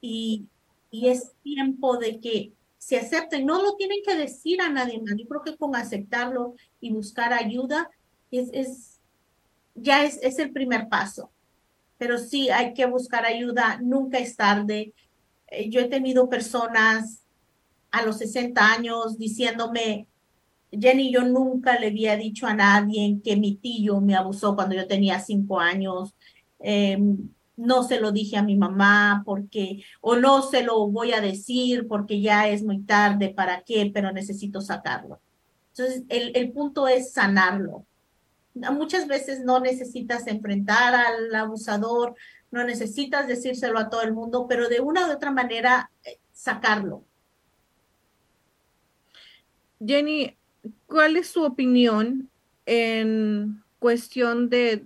[0.00, 0.46] Y,
[0.90, 3.46] y es tiempo de que se acepten.
[3.46, 5.16] No lo tienen que decir a nadie más.
[5.16, 7.90] Yo creo que con aceptarlo y buscar ayuda
[8.30, 9.00] es,
[9.74, 11.30] ya es, es el primer paso.
[11.98, 14.94] Pero sí hay que buscar ayuda, nunca es tarde.
[15.48, 17.22] Eh, yo he tenido personas
[17.90, 20.06] a los 60 años diciéndome,
[20.72, 24.86] Jenny, yo nunca le había dicho a nadie que mi tío me abusó cuando yo
[24.86, 26.14] tenía cinco años.
[26.60, 27.28] Em,
[27.60, 31.86] no se lo dije a mi mamá porque, o no se lo voy a decir
[31.88, 33.90] porque ya es muy tarde, ¿para qué?
[33.92, 35.20] Pero necesito sacarlo.
[35.72, 37.84] Entonces, el, el punto es sanarlo
[38.54, 42.14] muchas veces no necesitas enfrentar al abusador,
[42.50, 47.04] no necesitas decírselo a todo el mundo, pero de una u otra manera eh, sacarlo.
[49.84, 50.36] Jenny,
[50.86, 52.28] ¿cuál es su opinión
[52.66, 54.84] en cuestión de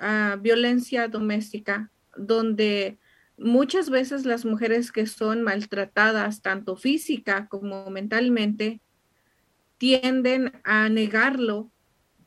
[0.00, 2.98] ah, violencia doméstica, donde
[3.36, 8.80] muchas veces las mujeres que son maltratadas, tanto física como mentalmente,
[9.78, 11.72] tienden a negarlo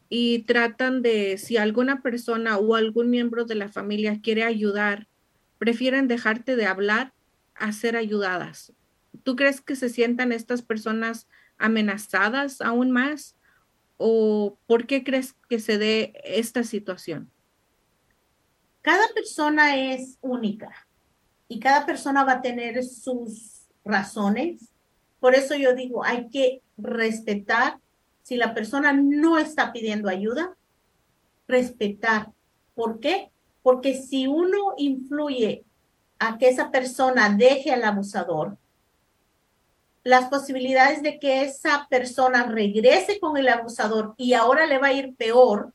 [0.10, 5.08] y tratan de, si alguna persona o algún miembro de la familia quiere ayudar,
[5.58, 7.14] prefieren dejarte de hablar
[7.56, 8.74] a ser ayudadas.
[9.24, 11.28] ¿Tú crees que se sientan estas personas
[11.58, 13.36] amenazadas aún más?
[13.98, 17.32] ¿O por qué crees que se dé esta situación?
[18.86, 20.70] Cada persona es única
[21.48, 24.70] y cada persona va a tener sus razones.
[25.20, 27.80] Por eso yo digo, hay que respetar
[28.22, 30.56] si la persona no está pidiendo ayuda,
[31.48, 32.32] respetar.
[32.76, 33.32] ¿Por qué?
[33.64, 35.66] Porque si uno influye
[36.20, 38.56] a que esa persona deje al abusador,
[40.04, 44.94] las posibilidades de que esa persona regrese con el abusador y ahora le va a
[44.94, 45.74] ir peor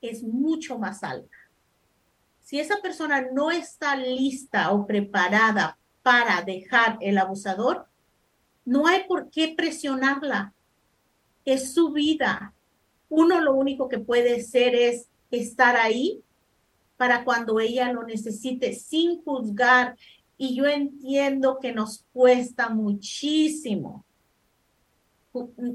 [0.00, 1.43] es mucho más alta.
[2.54, 7.88] Si esa persona no está lista o preparada para dejar el abusador,
[8.64, 10.54] no hay por qué presionarla
[11.44, 12.54] es su vida.
[13.08, 16.22] Uno lo único que puede hacer es estar ahí
[16.96, 19.96] para cuando ella lo necesite sin juzgar.
[20.38, 24.04] Y yo entiendo que nos cuesta muchísimo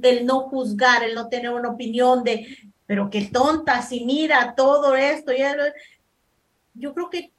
[0.02, 2.48] el no juzgar, el no tener una opinión de,
[2.86, 5.34] pero qué tonta, si mira todo esto.
[6.80, 7.34] Yo creo que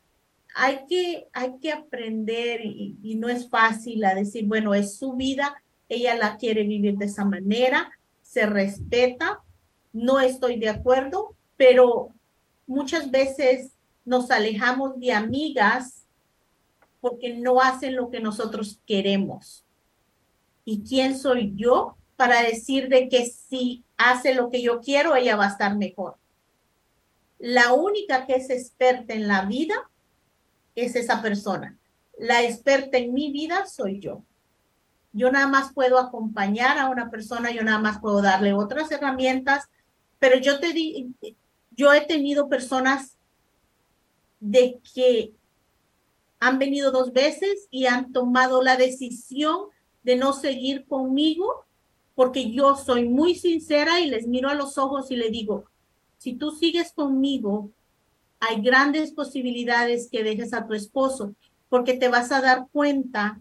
[0.55, 5.63] hay que, hay que aprender y, no es fácil a decir, bueno, es su vida,
[5.89, 7.91] ella la quiere vivir de esa manera,
[8.23, 9.41] se respeta,
[9.93, 12.15] no estoy de acuerdo, pero
[12.67, 13.73] muchas veces
[14.05, 16.07] nos alejamos de amigas
[17.01, 19.65] porque no hacen lo que nosotros queremos.
[20.65, 25.37] ¿Y quién soy yo para decir de que si hace lo que yo quiero, ella
[25.37, 26.20] va a estar mejor?
[27.41, 29.75] La única que es experta en la vida
[30.75, 31.79] es esa persona.
[32.19, 34.23] La experta en mi vida soy yo.
[35.13, 39.69] Yo nada más puedo acompañar a una persona, yo nada más puedo darle otras herramientas,
[40.19, 41.15] pero yo te di,
[41.71, 43.17] yo he tenido personas
[44.39, 45.33] de que
[46.41, 49.69] han venido dos veces y han tomado la decisión
[50.03, 51.65] de no seguir conmigo
[52.15, 55.65] porque yo soy muy sincera y les miro a los ojos y les digo,
[56.21, 57.71] si tú sigues conmigo,
[58.41, 61.35] hay grandes posibilidades que dejes a tu esposo
[61.71, 63.41] porque te vas a dar cuenta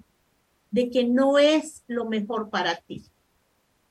[0.71, 3.03] de que no es lo mejor para ti.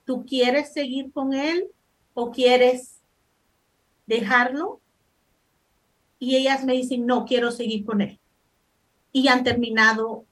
[0.06, 1.66] ¿Tú quieres seguir con él
[2.14, 3.02] o quieres
[4.06, 4.80] dejarlo?
[6.18, 8.18] Y ellas me dicen, no, quiero seguir con él.
[9.12, 10.24] Y han terminado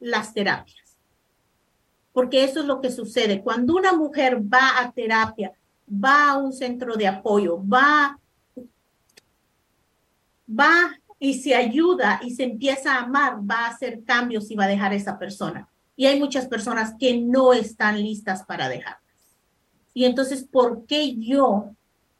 [0.00, 0.98] las terapias.
[2.12, 3.42] Porque eso es lo que sucede.
[3.42, 5.54] Cuando una mujer va a terapia,
[5.88, 8.18] va a un centro de apoyo, va,
[10.48, 14.64] va y se ayuda y se empieza a amar, va a hacer cambios y va
[14.64, 15.68] a dejar a esa persona.
[15.96, 19.02] Y hay muchas personas que no están listas para dejarlas.
[19.94, 21.70] Y entonces, ¿por qué yo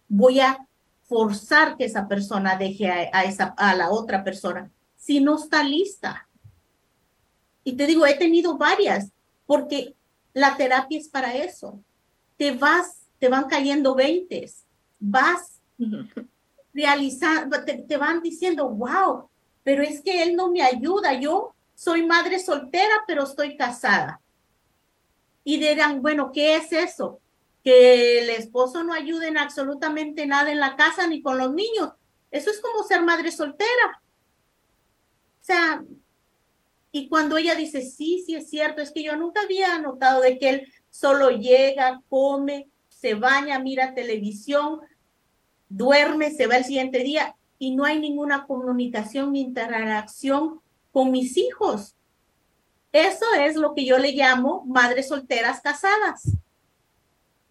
[0.08, 0.66] voy a
[1.02, 6.28] forzar que esa persona deje a, esa, a la otra persona si no está lista?
[7.64, 9.10] Y te digo, he tenido varias,
[9.46, 9.96] porque
[10.34, 11.80] la terapia es para eso.
[12.36, 14.66] Te vas, te van cayendo veintes,
[15.00, 15.58] vas
[16.74, 19.30] realizando, te, van diciendo, wow,
[19.62, 24.20] pero es que él no me ayuda, yo soy madre soltera, pero estoy casada.
[25.42, 27.18] Y dirán, bueno, ¿qué es eso?
[27.62, 31.92] Que el esposo no ayude en absolutamente nada en la casa ni con los niños.
[32.30, 34.02] Eso es como ser madre soltera.
[35.40, 35.82] O sea,
[36.92, 40.38] y cuando ella dice, sí, sí es cierto, es que yo nunca había notado de
[40.38, 42.68] que él solo llega, come,
[43.04, 44.80] se baña, mira televisión,
[45.68, 50.60] duerme, se va el siguiente día y no hay ninguna comunicación ni interacción
[50.90, 51.96] con mis hijos.
[52.92, 56.22] Eso es lo que yo le llamo madres solteras casadas.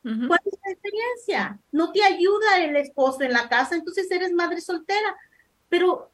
[0.01, 1.59] ¿Cuál es la experiencia?
[1.71, 5.15] No te ayuda el esposo en la casa, entonces eres madre soltera.
[5.69, 6.11] Pero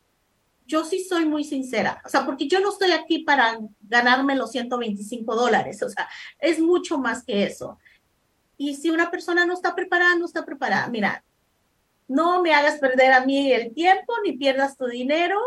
[0.65, 4.51] yo sí soy muy sincera, o sea, porque yo no estoy aquí para ganarme los
[4.51, 6.09] 125 dólares, o sea,
[6.39, 7.79] es mucho más que eso.
[8.61, 10.87] Y si una persona no está preparada, no está preparada.
[10.89, 11.23] Mira,
[12.09, 15.39] no me hagas perder a mí el tiempo ni pierdas tu dinero.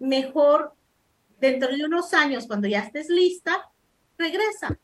[0.00, 0.74] Mejor
[1.38, 3.70] dentro de unos años, cuando ya estés lista,
[4.18, 4.76] regresa.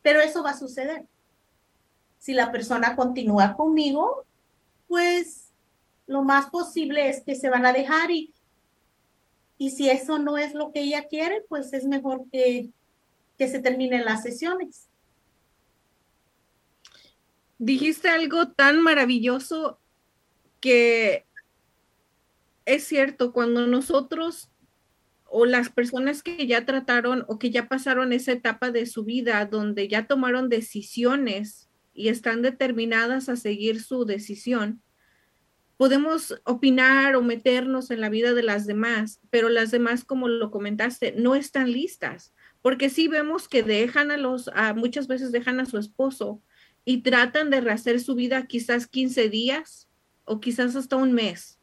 [0.00, 1.04] Pero eso va a suceder.
[2.18, 4.24] Si la persona continúa conmigo,
[4.88, 5.52] pues
[6.06, 8.32] lo más posible es que se van a dejar y,
[9.58, 12.70] y si eso no es lo que ella quiere, pues es mejor que,
[13.36, 14.88] que se terminen las sesiones.
[17.58, 19.80] Dijiste algo tan maravilloso
[20.60, 21.26] que
[22.66, 24.50] es cierto, cuando nosotros
[25.24, 29.44] o las personas que ya trataron o que ya pasaron esa etapa de su vida
[29.46, 34.82] donde ya tomaron decisiones y están determinadas a seguir su decisión,
[35.76, 40.50] podemos opinar o meternos en la vida de las demás, pero las demás, como lo
[40.50, 45.60] comentaste, no están listas, porque sí vemos que dejan a los, a, muchas veces dejan
[45.60, 46.42] a su esposo
[46.88, 49.88] y tratan de rehacer su vida quizás 15 días
[50.24, 51.58] o quizás hasta un mes,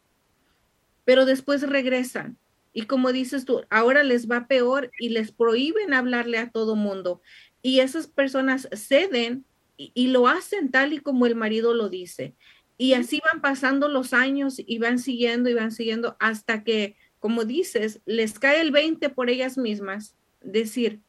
[1.05, 2.37] pero después regresan.
[2.73, 7.21] Y como dices tú, ahora les va peor y les prohíben hablarle a todo mundo.
[7.61, 9.45] Y esas personas ceden
[9.77, 12.35] y, lo hacen tal y como el marido lo dice.
[12.77, 17.45] Y así van pasando los años y van siguiendo y van siguiendo hasta que, como
[17.45, 20.15] dices, les cae el 20 por ellas mismas.
[20.41, 20.99] Decir,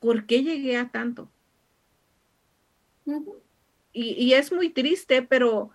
[0.00, 1.30] ¿por qué llegué a tanto?
[3.92, 5.70] Y, es muy triste, pero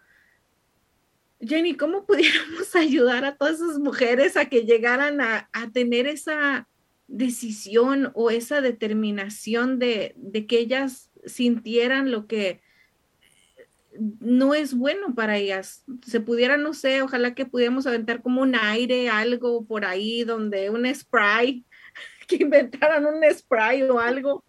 [1.39, 6.67] Jenny, ¿cómo pudiéramos ayudar a todas esas mujeres a que llegaran a, tener esa
[7.07, 10.15] decisión o esa determinación de,
[10.47, 12.61] que ellas sintieran lo que
[14.19, 15.83] no es bueno para ellas?
[16.05, 20.69] Se pudiera, no sé, ojalá que pudiéramos aventar como un aire, algo por ahí, donde
[20.69, 21.65] un spray,
[22.27, 24.43] que inventaran un spray o algo.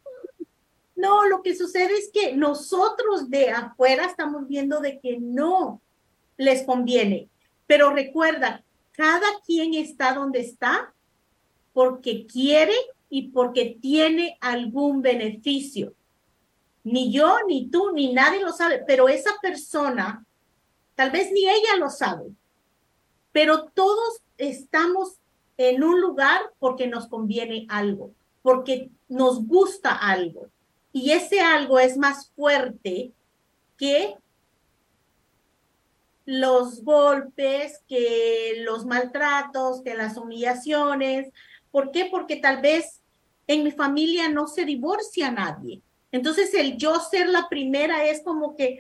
[0.97, 5.83] No, lo que sucede es que nosotros de afuera estamos viendo de que no,
[6.37, 7.29] les conviene.
[7.67, 10.95] Pero recuerda, cada quien está donde está
[11.73, 12.75] porque quiere
[13.09, 15.95] y porque tiene algún beneficio.
[16.85, 20.25] Ni yo, ni tú, ni nadie lo sabe, pero esa persona,
[20.95, 22.27] tal vez ni ella lo sabe,
[23.33, 25.19] pero todos estamos
[25.57, 28.13] en un lugar porque nos conviene algo,
[28.43, 30.49] porque nos gusta algo.
[30.95, 33.11] Y ese algo es más fuerte
[33.77, 34.17] que
[36.25, 41.33] los golpes, que los maltratos, que las humillaciones.
[41.73, 42.07] ¿Por qué?
[42.09, 43.03] Porque tal vez
[43.49, 45.83] en mi familia no se divorcia nadie.
[46.13, 48.79] Entonces el yo ser la primera es como que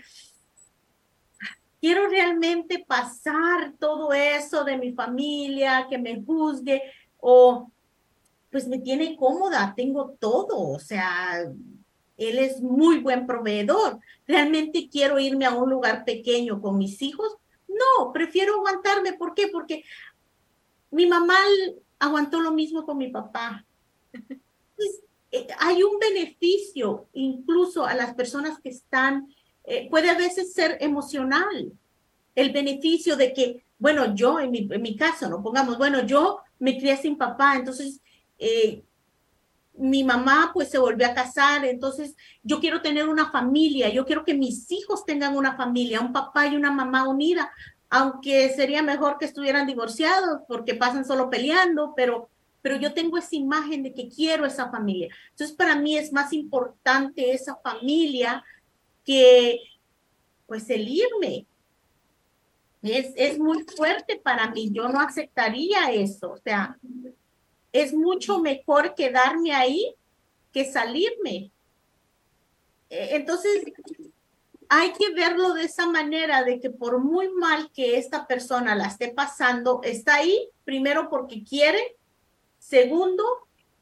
[1.81, 6.81] quiero realmente pasar todo eso de mi familia, que me juzgue
[7.19, 7.73] o
[8.53, 11.45] pues me tiene cómoda, tengo todo, o sea,
[12.17, 13.99] él es muy buen proveedor.
[14.27, 17.37] ¿Realmente quiero irme a un lugar pequeño con mis hijos?
[17.69, 19.15] No, prefiero aguantarme.
[19.15, 19.49] ¿Por qué?
[19.49, 19.85] Porque
[20.91, 21.37] mi mamá
[21.99, 23.65] aguantó lo mismo con mi papá.
[25.31, 29.27] Eh, hay un beneficio incluso a las personas que están,
[29.65, 31.73] eh, puede a veces ser emocional,
[32.37, 36.79] el beneficio de que, bueno, yo en mi, en caso, no pongamos, bueno, yo me
[36.79, 38.01] crié sin papá, entonces
[38.39, 38.85] eh,
[39.77, 44.25] mi mamá pues se volvió a casar, entonces yo quiero tener una familia, yo quiero
[44.25, 47.51] que mis hijos tengan una familia, un papá y una mamá unida,
[47.91, 52.29] aunque sería mejor que estuvieran divorciados porque pasan solo peleando, pero
[52.65, 55.15] pero yo tengo esa imagen de que quiero esa familia.
[55.33, 58.43] Entonces, para mí es más importante esa familia
[59.05, 59.61] que,
[60.47, 61.47] pues, el irme.
[62.81, 66.31] Es, es muy fuerte para mí, yo no aceptaría eso.
[66.31, 66.79] O sea,
[67.75, 69.95] es mucho mejor quedarme ahí
[70.51, 71.51] que salirme.
[72.89, 73.65] E, entonces,
[74.71, 78.87] hay que verlo de esa manera, de que por muy mal que esta persona la
[78.87, 81.97] esté pasando, está ahí, primero porque quiere
[82.65, 83.23] Segundo,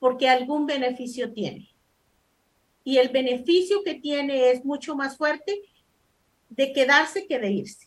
[0.01, 1.73] porque algún beneficio tiene.
[2.83, 5.63] Y el beneficio que tiene es mucho más fuerte
[6.49, 7.87] de quedarse que de irse.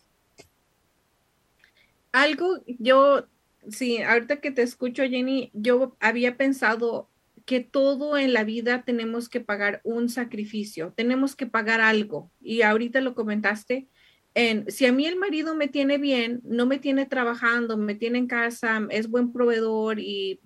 [2.14, 3.26] Algo, yo,
[3.70, 7.10] sí, ahorita que te escucho, Jenny, yo había pensado
[7.46, 12.32] que todo en la vida tenemos que pagar un sacrificio, tenemos que pagar algo.
[12.42, 13.88] Y ahorita lo comentaste,
[14.34, 18.18] en, si a mí el marido me tiene bien, no me tiene trabajando, me tiene
[18.18, 20.42] en casa, es buen proveedor y,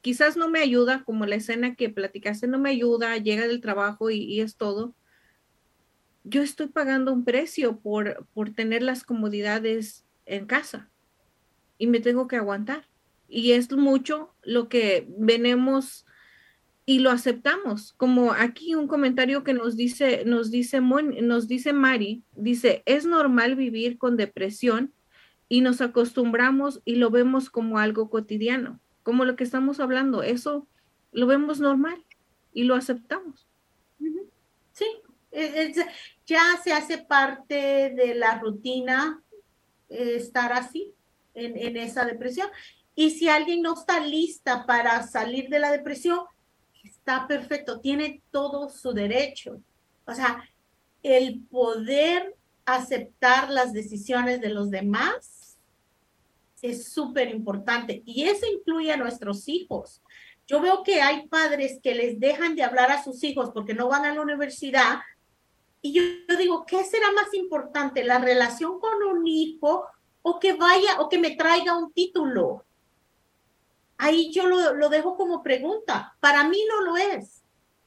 [0.00, 4.10] quizás no me ayuda, como la escena que platicaste, no me ayuda, llega del trabajo
[4.10, 4.94] y, es todo.
[6.24, 10.90] Yo estoy pagando un precio por, por tener las comodidades en casa
[11.78, 12.86] y me tengo que aguantar.
[13.28, 16.06] Y es mucho lo que venemos
[16.84, 17.92] y lo aceptamos.
[17.92, 23.56] Como aquí un comentario que nos dice, nos dice, nos dice Mari, dice, es normal
[23.56, 24.92] vivir con depresión
[25.48, 30.66] y nos acostumbramos y lo vemos como algo cotidiano, como lo que estamos hablando, eso
[31.12, 32.04] lo vemos normal
[32.52, 33.46] y lo aceptamos.
[34.72, 34.86] Sí,
[36.26, 39.22] ya se hace parte de la rutina
[39.88, 40.94] eh, estar así,
[41.34, 42.48] en, esa depresión.
[42.94, 46.20] Y si alguien no está lista para salir de la depresión,
[46.82, 49.60] está perfecto, tiene todo su derecho.
[50.06, 50.42] O sea,
[51.02, 52.34] el poder
[52.64, 55.58] aceptar las decisiones de los demás
[56.60, 60.02] es súper importante y eso incluye a nuestros hijos.
[60.46, 63.88] Yo veo que hay padres que les dejan de hablar a sus hijos porque no
[63.88, 64.98] van a la universidad
[65.80, 66.02] y yo
[66.36, 69.86] digo, ¿qué será más importante, la relación con un hijo
[70.22, 72.64] o que vaya o que me traiga un título?
[73.98, 76.16] ahí yo lo, dejo como pregunta.
[76.20, 77.42] Para mí no lo es,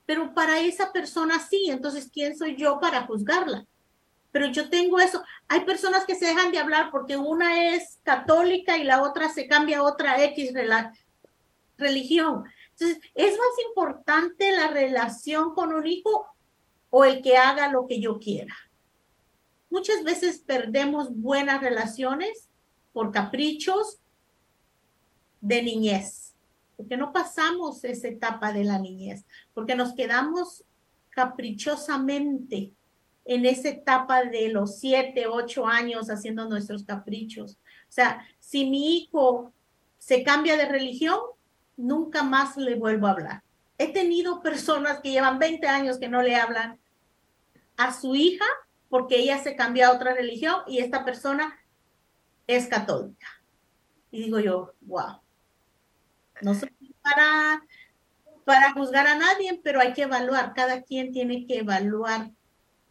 [0.05, 1.69] pero para esa persona sí.
[1.69, 3.65] Entonces, ¿quién soy yo para juzgarla?
[4.31, 5.23] Pero yo tengo eso.
[5.47, 9.47] Hay personas que se dejan de hablar porque una es católica y la otra se
[9.47, 10.53] cambia a otra X
[11.77, 12.43] religión.
[12.71, 16.27] Entonces, ¿es más importante la relación con un hijo
[16.89, 18.55] o el que haga lo que yo quiera?
[19.71, 22.49] Muchas veces perdemos buenas relaciones
[22.93, 23.97] por caprichos,
[25.39, 26.35] de niñez,
[26.77, 30.63] porque no pasamos esa etapa de la niñez, porque nos quedamos
[31.09, 32.73] caprichosamente
[33.25, 37.53] en esa etapa de los siete, ocho años haciendo nuestros caprichos.
[37.53, 39.51] O sea, si mi hijo
[39.97, 41.19] se cambia de religión,
[41.75, 43.43] nunca más le vuelvo a hablar.
[43.77, 46.79] He tenido personas que llevan 20 años que no le hablan
[47.77, 48.45] a su hija
[48.91, 51.57] porque ella se cambió a otra religión y esta persona
[52.45, 53.25] es católica.
[54.11, 55.21] Y digo yo, wow,
[56.41, 56.69] no soy
[57.01, 57.63] para,
[58.43, 62.31] para juzgar a nadie, pero hay que evaluar, cada quien tiene que evaluar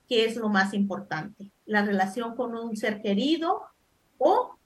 [0.09, 3.63] qué es lo más importante, la relación con un ser querido
[4.17, 4.57] o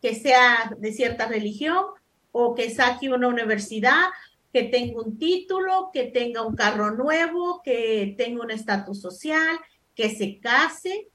[0.00, 1.84] que sea de cierta religión
[2.32, 4.06] o que saque una universidad,
[4.54, 9.58] que tenga un título, que tenga un carro nuevo, que tenga un estatus social,
[9.98, 11.08] que se case.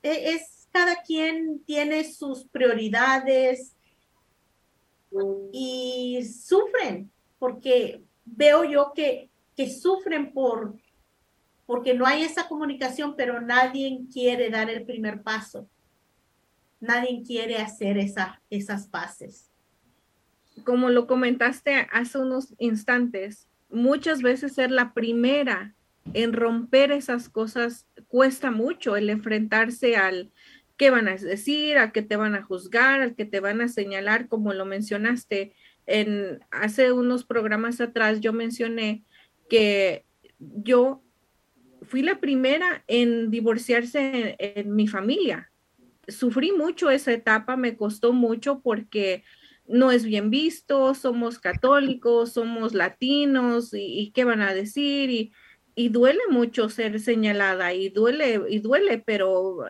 [0.00, 3.76] E, es, cada quien tiene sus prioridades,
[5.52, 10.76] y sufren, porque veo yo que, que sufren por,
[11.64, 15.68] porque no hay esa comunicación, pero nadie quiere dar el primer paso.
[16.80, 19.50] Nadie quiere hacer esa, esas paces.
[20.64, 25.75] Como lo comentaste hace unos instantes, muchas veces ser la primera
[26.14, 30.30] en romper esas cosas cuesta mucho, el enfrentarse al,
[30.76, 33.68] qué van a decir, a qué te van a juzgar, al que te van a
[33.68, 35.52] señalar, como lo mencionaste.
[35.86, 39.04] En, hace unos programas atrás yo mencioné
[39.48, 40.04] que
[40.38, 41.02] yo
[41.82, 45.50] fui la primera en divorciarse en, mi familia
[46.08, 49.24] sufrí mucho esa etapa, me costó mucho porque
[49.66, 55.32] no es bien visto, somos católicos, somos latinos y, qué van a decir y,
[55.76, 59.66] y, duele mucho ser señalada y duele y duele, pero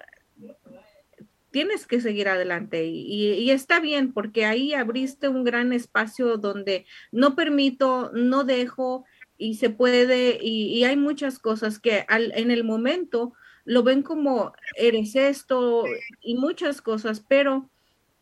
[1.51, 7.35] tienes que seguir adelante y, está bien porque ahí abriste un gran espacio donde no
[7.35, 9.05] permito, no dejo
[9.39, 13.33] y se puede y, hay muchas cosas que en el momento
[13.65, 15.85] lo ven como eres esto
[16.21, 17.71] y muchas cosas, pero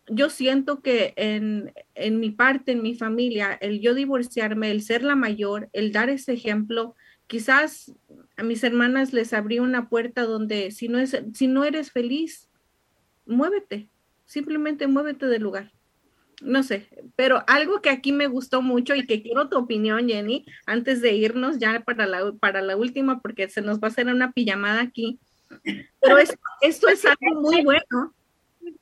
[0.06, 5.02] yo siento que en, en, mi parte, en mi familia, el yo divorciarme, el ser
[5.02, 6.94] la mayor, el dar ese ejemplo,
[7.26, 7.92] quizás
[8.36, 12.50] a mis hermanas les abrí una puerta donde si no, es, si no eres feliz,
[13.26, 13.88] muévete,
[14.26, 15.72] simplemente muévete del lugar.
[16.42, 20.44] No sé, pero algo que aquí me gustó mucho y que quiero tu opinión, Jenny,
[20.66, 24.08] antes de irnos ya para la, para la última, porque se nos va a hacer
[24.08, 25.20] una pijamada aquí.
[26.00, 28.14] Pero esto, es algo muy bueno.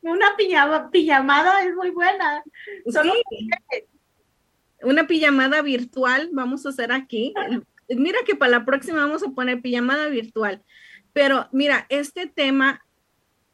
[0.01, 2.43] Una pijama, pijamada es muy buena.
[4.83, 7.35] Una pijamada virtual vamos a hacer aquí.
[7.97, 10.63] Mira que para la próxima vamos a poner pijamada virtual.
[11.13, 12.85] Pero mira, este tema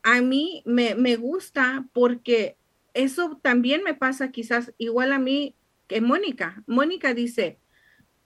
[0.03, 2.57] a mí me, me gusta porque
[2.95, 5.55] eso también me pasa quizás igual a mí
[5.87, 6.63] que Mónica.
[6.67, 7.59] Mónica dice,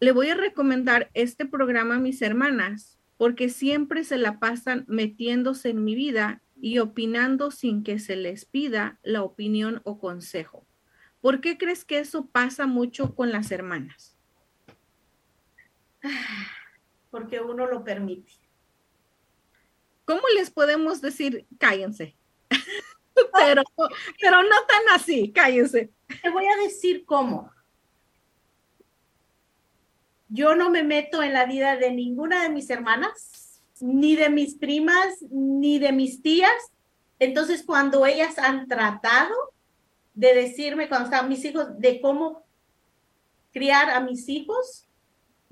[0.00, 5.70] le voy a recomendar este programa a mis hermanas porque siempre se la pasan metiéndose
[5.70, 10.66] en mi vida y opinando sin que se les pida la opinión o consejo.
[11.20, 14.11] ¿Por qué crees que eso pasa mucho con las hermanas?
[17.10, 18.32] Porque uno lo permite.
[20.04, 22.14] ¿cómo les podemos decir cállense?
[23.32, 23.62] pero,
[24.20, 25.90] pero no tan así, cállense.
[26.22, 27.50] Te voy a decir cómo.
[30.28, 34.54] Yo no me meto en la vida de ninguna de mis hermanas, ni de mis
[34.54, 36.72] primas, ni de mis tías.
[37.18, 39.34] Entonces, cuando ellas han tratado
[40.14, 42.44] de decirme, cuando estaban mis hijos, de cómo
[43.52, 44.86] criar a mis hijos,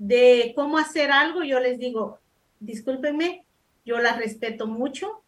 [0.01, 2.17] de cómo hacer algo, yo les digo,
[2.59, 3.45] discúlpenme,
[3.85, 5.21] yo la respeto mucho.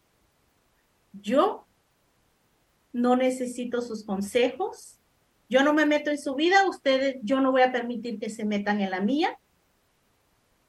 [1.12, 1.64] Yo
[2.92, 4.98] no necesito sus consejos.
[5.48, 6.68] Yo no me meto en su vida.
[6.68, 9.38] Ustedes, yo no voy a permitir que se metan en la mía.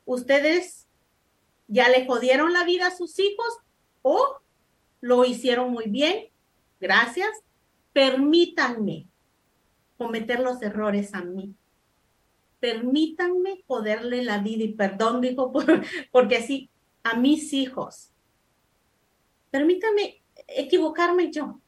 [0.05, 0.87] Ustedes
[1.67, 3.57] ya le jodieron la vida a sus hijos
[4.03, 4.37] o
[5.01, 6.27] lo hicieron muy bien.
[6.79, 7.29] Gracias.
[7.91, 9.07] Permítanme
[9.97, 11.55] cometer los errores a mí.
[12.65, 15.53] Permítanme joderle la vida y perdón, dijo,
[16.11, 16.71] porque así
[17.03, 18.09] a mis hijos.
[19.51, 21.61] Permítame equivocarme yo.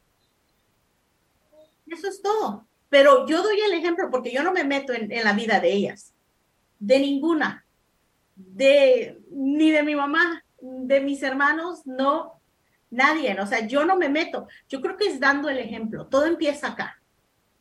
[1.85, 2.67] Eso es todo.
[2.89, 6.15] Pero yo doy el ejemplo porque yo no me meto en, la vida de ellas,
[6.79, 7.63] de ninguna,
[8.35, 12.41] de ni de mi mamá, de mis hermanos, no,
[12.89, 13.39] nadie.
[13.39, 14.47] O sea, yo no me meto.
[14.67, 16.07] Yo creo que es dando el ejemplo.
[16.07, 16.99] Todo empieza acá.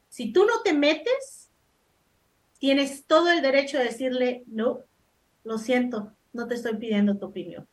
[0.08, 1.45] Si tú no te metes,
[2.58, 4.80] tienes todo el derecho de decirle, no,
[5.44, 7.66] lo siento, no te estoy pidiendo tu opinión.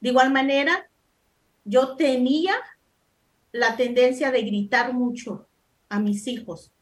[0.00, 0.88] De igual manera,
[1.64, 2.54] yo tenía
[3.52, 5.48] la tendencia de gritar mucho
[5.88, 6.72] a mis hijos.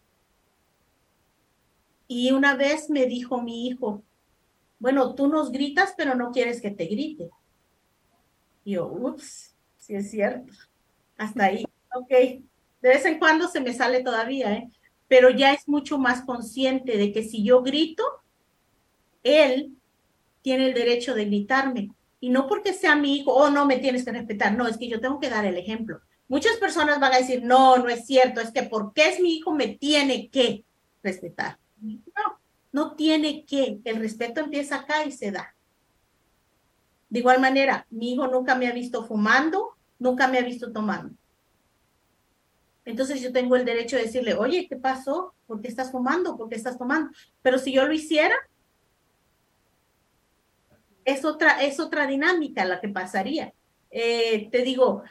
[2.06, 4.02] Y una vez me dijo mi hijo,
[4.78, 7.30] bueno, tú nos gritas, pero no quieres que te grite.
[8.64, 10.52] Y yo, ups, sí es cierto.
[11.16, 11.64] Hasta ahí,
[11.94, 12.10] ok.
[12.10, 14.70] De vez en cuando se me sale todavía, ¿eh?
[15.14, 18.02] Pero ya es mucho más consciente de que si yo grito,
[19.22, 19.76] él
[20.42, 21.92] tiene el derecho de gritarme.
[22.18, 24.56] Y no porque sea mi hijo, oh, no, me tienes que respetar.
[24.56, 26.00] No, es que yo tengo que dar el ejemplo.
[26.26, 29.52] Muchas personas van a decir, no, no es cierto, es que porque es mi hijo
[29.52, 30.64] me tiene que
[31.00, 31.60] respetar.
[31.80, 32.40] No,
[32.72, 33.78] no tiene que.
[33.84, 35.54] El respeto empieza acá y se da.
[37.08, 41.14] De igual manera, mi hijo nunca me ha visto fumando, nunca me ha visto tomando.
[42.84, 45.34] Entonces yo tengo el derecho de decirle, oye, ¿qué pasó?
[45.46, 46.36] ¿Por qué estás fumando?
[46.36, 47.10] ¿Por qué estás tomando?
[47.42, 48.36] Pero si yo lo hiciera,
[51.04, 53.52] es otra, es otra dinámica la que pasaría.
[53.90, 55.02] Eh, te digo,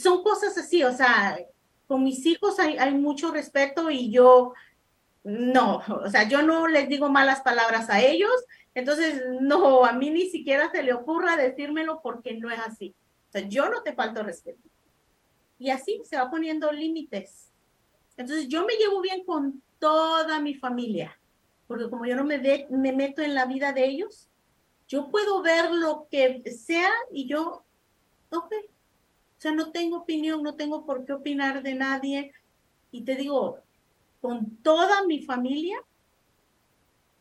[0.00, 1.38] son cosas así, o sea,
[1.86, 4.54] con mis hijos hay, hay mucho respeto y yo
[5.22, 8.32] no, o sea, yo no les digo malas palabras a ellos,
[8.74, 12.94] entonces no, a mí ni siquiera se le ocurra decírmelo porque no es así.
[13.28, 14.60] O sea, yo no te falto respeto.
[15.60, 17.52] Y así se va poniendo límites.
[18.16, 21.16] Entonces yo me llevo bien con toda mi familia,
[21.68, 24.28] porque como yo no me, me meto en la vida de ellos,
[24.88, 27.62] yo puedo ver lo que sea y yo,
[28.30, 32.32] ok, o sea, no tengo opinión, no tengo por qué opinar de nadie.
[32.90, 33.60] Y te digo,
[34.20, 35.78] con toda mi familia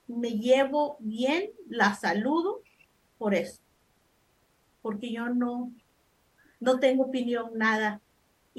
[0.08, 2.62] me llevo bien, la saludo
[3.18, 3.62] por eso.
[4.82, 5.72] Porque yo no,
[6.60, 8.02] no tengo opinión, nada.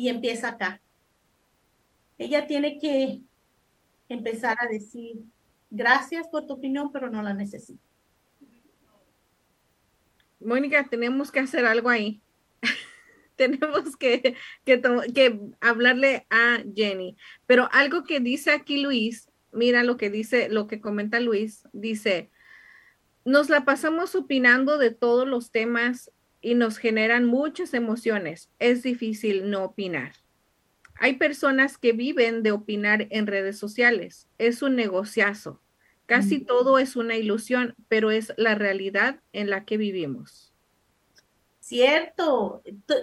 [0.00, 0.80] Y empieza acá.
[2.16, 3.20] Ella tiene que
[4.08, 5.18] empezar a decir,
[5.68, 7.82] gracias por tu opinión, pero no la necesito.
[10.40, 12.22] Mónica, tenemos que hacer algo ahí.
[13.36, 17.18] tenemos que, que, que, hablarle a Jenny.
[17.46, 22.30] Pero algo que dice aquí Luis, mira lo que dice, lo que comenta Luis, dice,
[23.26, 26.10] nos la pasamos opinando de todos los temas
[26.40, 28.50] y nos generan muchas emociones.
[28.58, 30.12] Es difícil no opinar.
[30.98, 34.28] Hay personas que viven de opinar en redes sociales.
[34.38, 35.60] Es un negociazo.
[36.06, 40.52] Casi todo es una ilusión, pero es la realidad en la que vivimos.
[41.60, 42.62] Cierto.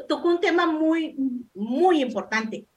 [0.09, 1.15] Tocó un tema muy,
[1.53, 2.67] muy importante.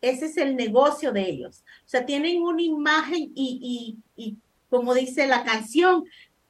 [0.00, 1.64] Ese es el negocio de ellos.
[1.86, 4.36] O sea, tienen una imagen y, y, y
[4.68, 6.04] como dice la canción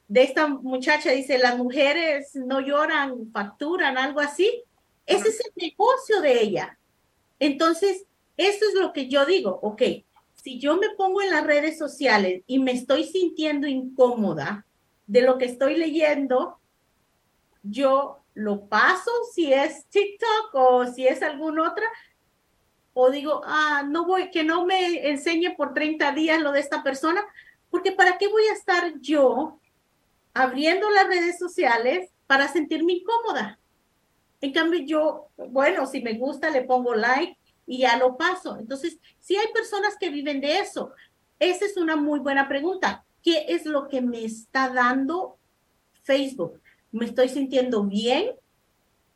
[0.09, 4.63] de esta muchacha, dice, las mujeres no lloran, facturan, algo así.
[5.07, 6.79] Ese es el negocio de ella.
[7.39, 8.05] Entonces,
[8.37, 9.83] eso es lo que yo digo, ok,
[10.35, 14.67] si yo me pongo en las redes sociales y me estoy sintiendo incómoda
[15.07, 16.59] de lo que estoy leyendo,
[17.63, 21.87] yo lo paso si es TikTok o si es alguna otra,
[22.93, 26.83] o digo, ah, no voy, que no me enseñe por 30 días lo de esta
[26.83, 27.25] persona,
[27.71, 29.59] porque ¿para qué voy a estar yo
[30.35, 33.59] abriendo las redes sociales para sentirme incómoda?
[34.41, 38.59] En cambio, yo, bueno, si me gusta, le pongo like, y ya lo paso.
[38.59, 40.93] Entonces, si hay personas que viven de eso,
[41.39, 43.05] esa es una muy buena pregunta.
[43.23, 45.39] ¿Qué es lo que me está dando
[46.03, 46.61] Facebook?
[46.93, 48.33] ¿Me estoy sintiendo bien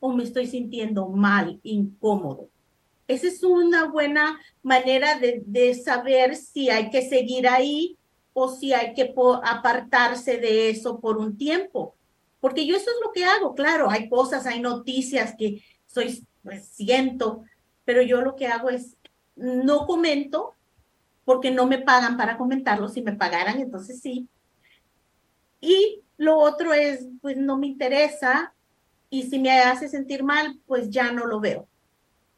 [0.01, 2.49] o me estoy sintiendo mal, incómodo?
[3.07, 7.97] Esa es una buena manera de, de saber si hay que seguir ahí
[8.41, 11.97] o si hay que apartarse de eso por un tiempo.
[12.41, 16.69] Porque yo eso es lo que hago, claro, hay cosas, hay noticias que soy, pues,
[16.69, 17.45] siento,
[17.85, 18.97] pero yo lo que hago es
[19.35, 20.55] no comento
[21.25, 22.89] porque no me pagan para comentarlo.
[22.89, 24.29] Si me pagaran, entonces sí.
[25.61, 28.55] Y lo otro es, pues no me interesa
[29.11, 31.69] y si me hace sentir mal, pues ya no lo veo.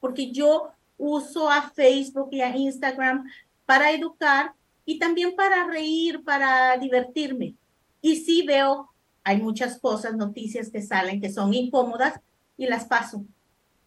[0.01, 3.29] Porque yo uso a Facebook y a Instagram
[3.67, 4.55] para educar
[4.91, 7.55] y también para reír, para divertirme.
[8.01, 8.91] Y sí veo,
[9.23, 12.21] hay muchas cosas, noticias que salen que son incómodas
[12.57, 13.25] y las paso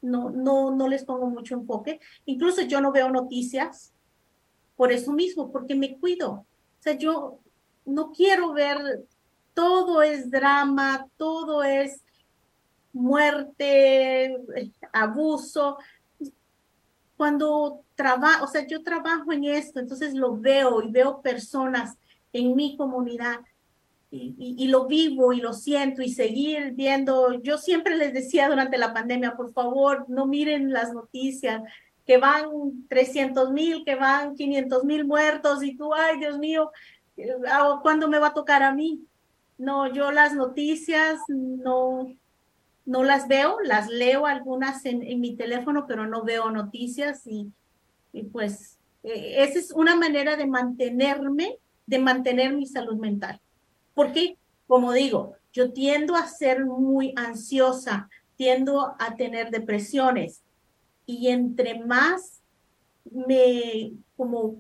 [0.04, 2.00] no, no, no les pongo mucho enfoque.
[2.26, 3.94] Incluso yo no veo noticias
[4.76, 6.32] por eso mismo, porque me cuido.
[6.32, 6.46] O
[6.80, 7.40] sea, yo
[7.86, 8.78] no quiero ver,
[9.54, 12.04] todo es drama, todo es
[12.92, 14.36] muerte,
[14.92, 15.78] abuso.
[17.18, 21.96] Cuando trabajo, o sea, yo trabajo en esto, entonces lo veo y veo personas
[22.32, 23.40] en mi comunidad
[24.16, 27.42] y, lo vivo y lo siento y seguir viendo.
[27.42, 31.64] Yo siempre les decía durante la pandemia, por favor, no miren las noticias,
[32.06, 36.72] que van 300 mil, que van 500 mil muertos y tú, ay, Dios mío,
[37.50, 39.04] ah, ¿cuándo me va a tocar a mí?
[39.58, 42.08] No, yo las noticias no,
[42.86, 47.52] no las veo, las leo algunas en, mi teléfono, pero no veo noticias y,
[48.12, 53.40] y pues eh, esa es una manera de mantenerme, de mantener mi salud mental.
[53.94, 54.38] Porque,
[54.68, 60.42] como digo, yo tiendo a ser muy ansiosa, tiendo a tener depresiones
[61.06, 62.42] y entre más
[63.10, 64.56] me como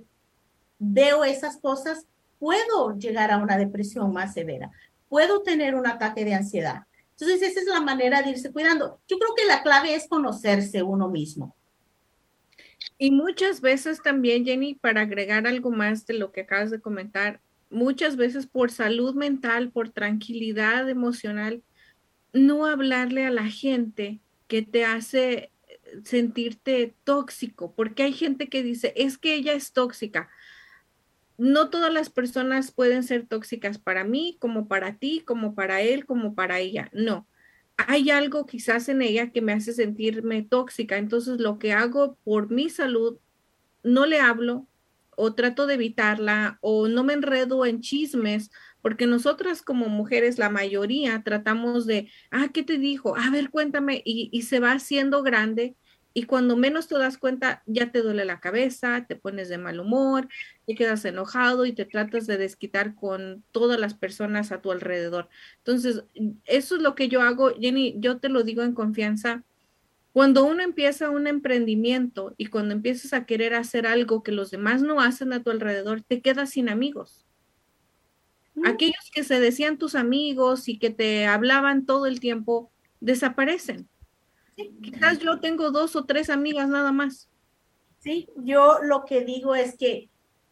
[0.79, 2.05] veo esas cosas,
[2.39, 4.71] puedo llegar a una depresión más severa,
[5.09, 6.83] puedo tener un ataque de ansiedad.
[7.19, 8.99] Entonces, esa es la manera de irse cuidando.
[9.07, 11.55] Yo creo que la clave es conocerse uno mismo.
[12.97, 17.39] Y muchas veces también, Jenny, para agregar algo más de lo que acabas de comentar,
[17.69, 21.63] muchas veces por salud mental, por tranquilidad emocional,
[22.33, 25.51] no hablarle a la gente que te hace
[26.03, 30.29] sentirte tóxico, porque hay gente que dice, es que ella es tóxica.
[31.37, 36.05] No todas las personas pueden ser tóxicas para mí, como para ti, como para él,
[36.05, 36.89] como para ella.
[36.93, 37.27] No,
[37.77, 40.97] hay algo quizás en ella que me hace sentirme tóxica.
[40.97, 43.17] Entonces lo que hago por mi salud,
[43.83, 44.67] no le hablo,
[45.15, 48.51] o trato de evitarla o no me enredo en chismes,
[48.81, 53.15] porque nosotras como mujeres, la mayoría, tratamos de, ah, ¿qué te dijo?
[53.15, 55.75] A ver, cuéntame, y, y se va haciendo grande.
[56.13, 59.79] Y cuando menos te das cuenta, ya te duele la cabeza, te pones de mal
[59.79, 60.27] humor,
[60.67, 65.29] te quedas enojado y te tratas de desquitar con todas las personas a tu alrededor.
[65.57, 66.03] Entonces,
[66.45, 69.43] eso es lo que yo hago, Jenny, yo te lo digo en confianza
[70.13, 74.83] cuando uno empieza un emprendimiento y cuando empiezas a querer hacer algo que los demás
[74.83, 77.25] no hacen a tu alrededor, te quedas sin amigos.
[78.53, 78.67] Mm.
[78.67, 83.89] Aquellos que se decían tus amigos y que te hablaban todo el tiempo, desaparecen.
[84.55, 87.29] Quizás yo tengo dos o tres amigas nada más.
[87.99, 90.09] Sí, yo lo que digo es que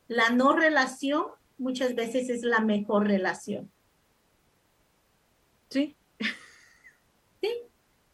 [0.07, 1.25] la no relación
[1.57, 3.71] muchas veces es la mejor relación.
[5.69, 5.95] Sí.
[7.41, 7.49] Sí,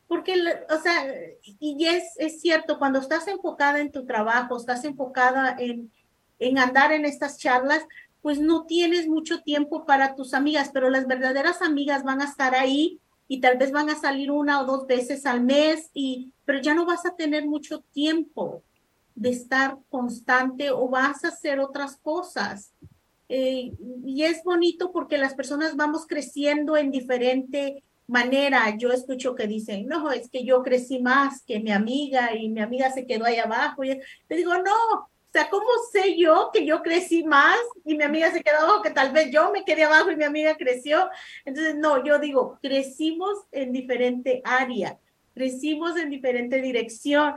[0.08, 0.34] porque,
[0.70, 1.06] o sea,
[1.44, 5.92] y es, es cierto, cuando estás enfocada en tu trabajo, estás enfocada en,
[6.40, 7.86] en andar en estas charlas,
[8.22, 12.56] pues no tienes mucho tiempo para tus amigas, pero las verdaderas amigas van a estar
[12.56, 16.60] ahí y tal vez van a salir una o dos veces al mes, y, pero
[16.62, 18.64] ya no vas a tener mucho tiempo
[19.16, 22.74] de estar constante o vas a hacer otras cosas.
[23.30, 23.74] Eh,
[24.06, 28.78] y es bonito porque las personas vamos creciendo en diferente manera.
[28.78, 32.62] Yo escucho que dicen, no, es que yo crecí más que mi amiga y mi
[32.62, 33.84] amiga se quedó ahí abajo.
[33.84, 34.00] Y
[34.30, 38.42] le digo, no, sea, ¿cómo sé yo que yo crecí más y mi amiga se
[38.42, 41.10] quedó abajo, que tal vez yo me quedé abajo y mi amiga creció?
[41.46, 44.98] Entonces, no, yo digo, crecimos en diferente área,
[45.34, 47.36] crecimos en diferente dirección,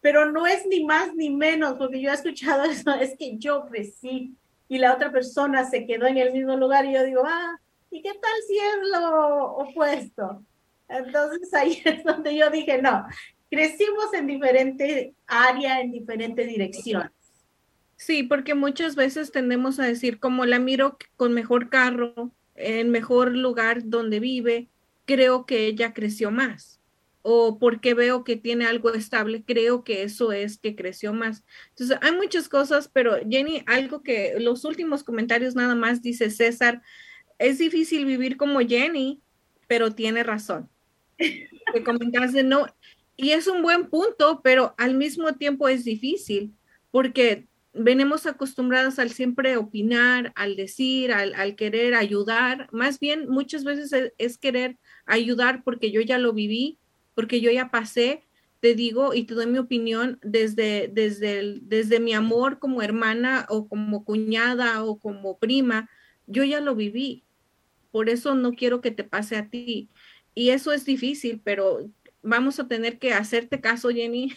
[0.00, 3.66] pero no es ni más ni menos, porque yo he escuchado eso, es que yo
[3.66, 4.34] crecí
[4.68, 7.58] y la otra persona se quedó en el mismo lugar y yo digo, ah,
[7.90, 10.42] ¿y qué tal si es lo opuesto?
[10.88, 13.04] Entonces ahí es donde yo dije, no,
[13.50, 17.12] crecimos en diferente área, en diferente dirección.
[18.04, 23.30] Sí, porque muchas veces tendemos a decir, como la miro con mejor carro, en mejor
[23.36, 24.68] lugar donde vive,
[25.04, 26.80] creo que ella creció más.
[27.22, 31.44] O porque veo que tiene algo estable, creo que eso es que creció más.
[31.68, 36.82] Entonces, hay muchas cosas, pero Jenny, algo que los últimos comentarios nada más dice César,
[37.38, 39.20] es difícil vivir como Jenny,
[39.68, 40.68] pero tiene razón.
[41.72, 42.66] Que comentaste, no,
[43.16, 46.52] y es un buen punto, pero al mismo tiempo es difícil,
[46.90, 52.68] porque venimos acostumbradas al siempre opinar, al decir, al, querer ayudar.
[52.72, 56.78] Más bien, muchas veces es, querer ayudar porque yo ya lo viví,
[57.14, 58.24] porque yo ya pasé,
[58.60, 63.66] te digo y te doy mi opinión desde, desde, desde mi amor como hermana o
[63.68, 65.90] como cuñada o como prima,
[66.26, 67.24] yo ya lo viví.
[67.90, 69.88] Por eso no quiero que te pase a ti.
[70.34, 71.90] Y eso es difícil, pero
[72.22, 74.32] vamos a tener que hacerte caso, Jenny,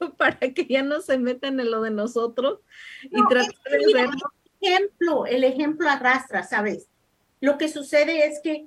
[0.18, 2.60] para que ya no se metan en lo de nosotros
[3.02, 4.08] y tratar de El
[4.60, 6.88] ejemplo, el ejemplo arrastra, ¿sabes?
[7.40, 8.66] Lo que sucede es que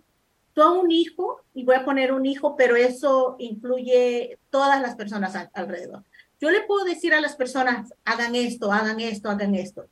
[0.53, 4.95] tú a un hijo, y voy a poner un hijo, pero eso incluye todas las
[4.95, 6.03] personas alrededor.
[6.39, 9.88] Yo le puedo decir a las personas, hagan esto, hagan esto, hagan esto.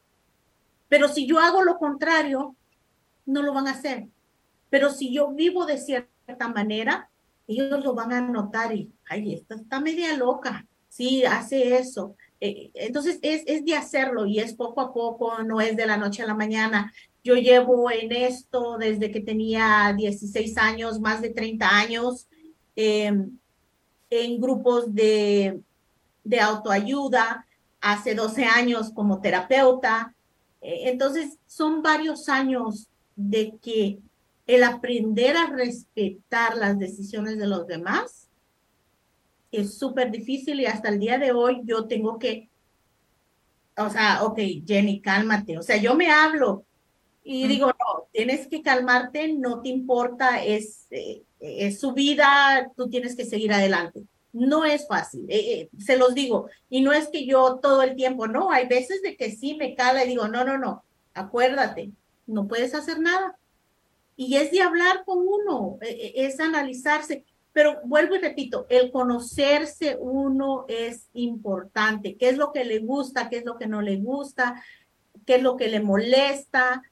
[0.88, 2.56] Pero si yo hago lo contrario,
[3.26, 4.08] no lo van a hacer.
[4.70, 7.10] Pero si yo vivo de cierta manera,
[7.48, 10.66] ellos lo van a notar y, ay, esta está media loca
[10.98, 12.16] sí, hace eso.
[12.42, 15.98] Eh, entonces, es, es de hacerlo y es poco a poco, no es de la
[15.98, 16.92] noche a la mañana.
[17.24, 22.28] Yo llevo en esto desde que tenía 16 años, más de 30 años,
[22.76, 23.38] em,
[24.10, 25.60] en grupos de,
[26.24, 27.46] de autoayuda,
[27.80, 30.16] hace 12 años como terapeuta.
[30.62, 34.00] Eh, entonces, son varios años de que
[34.48, 38.27] el aprender a respetar las decisiones de los demás
[39.62, 42.50] es súper difícil y hasta el día de hoy yo tengo que,
[43.78, 45.58] o sea, ok, Jenny, cálmate.
[45.58, 46.66] O sea, yo me hablo
[47.24, 52.90] y digo, no, tienes que calmarte, no te importa, es, eh, es su vida, tú
[52.90, 54.04] tienes que seguir adelante.
[54.32, 56.48] No es fácil, eh, eh, se los digo.
[56.70, 59.76] Y no es que yo todo el tiempo, no, hay veces de que sí me
[59.76, 61.92] cala y digo, no, no, no, acuérdate,
[62.28, 63.38] no puedes hacer nada.
[64.16, 67.26] Y es de hablar con uno, es analizarse.
[67.58, 72.16] Pero vuelvo y repito, el conocerse uno es importante.
[72.16, 73.30] ¿Qué es lo que le gusta?
[73.30, 74.64] ¿Qué es lo que no le gusta?
[75.26, 76.84] ¿Qué es lo que le molesta?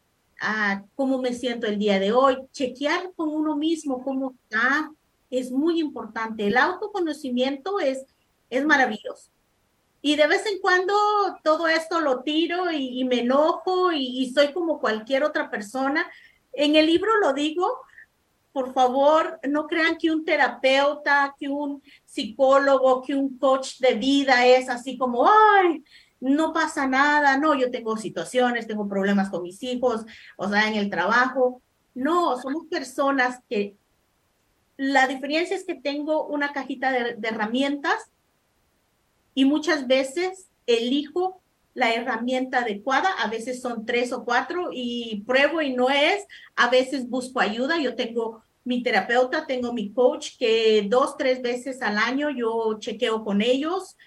[0.42, 2.38] Ah, ¿Cómo me siento el día de hoy?
[2.52, 4.92] Chequear con uno mismo cómo está
[5.30, 6.48] es muy importante.
[6.48, 8.04] El autoconocimiento es,
[8.50, 9.30] es maravilloso.
[10.02, 10.96] Y de vez en cuando
[11.44, 16.12] todo esto lo tiro y, me enojo y, y soy como cualquier otra persona.
[16.54, 17.85] En el libro lo digo,
[18.56, 24.46] por favor, no crean que un terapeuta, que un psicólogo, que un coach de vida
[24.46, 25.84] es así como, ay,
[26.22, 30.06] no pasa nada, no, yo tengo situaciones, tengo problemas con mis hijos,
[30.38, 31.62] o sea, en el trabajo.
[31.94, 33.76] No, somos personas que
[34.78, 38.10] la diferencia es que tengo una cajita de, herramientas
[39.34, 41.42] y muchas veces elijo
[41.76, 46.26] la herramienta adecuada, a veces son tres o cuatro y pruebo y no es,
[46.56, 51.82] a veces busco ayuda, yo tengo mi terapeuta, tengo mi coach que dos, tres veces
[51.82, 53.98] al año yo chequeo con ellos.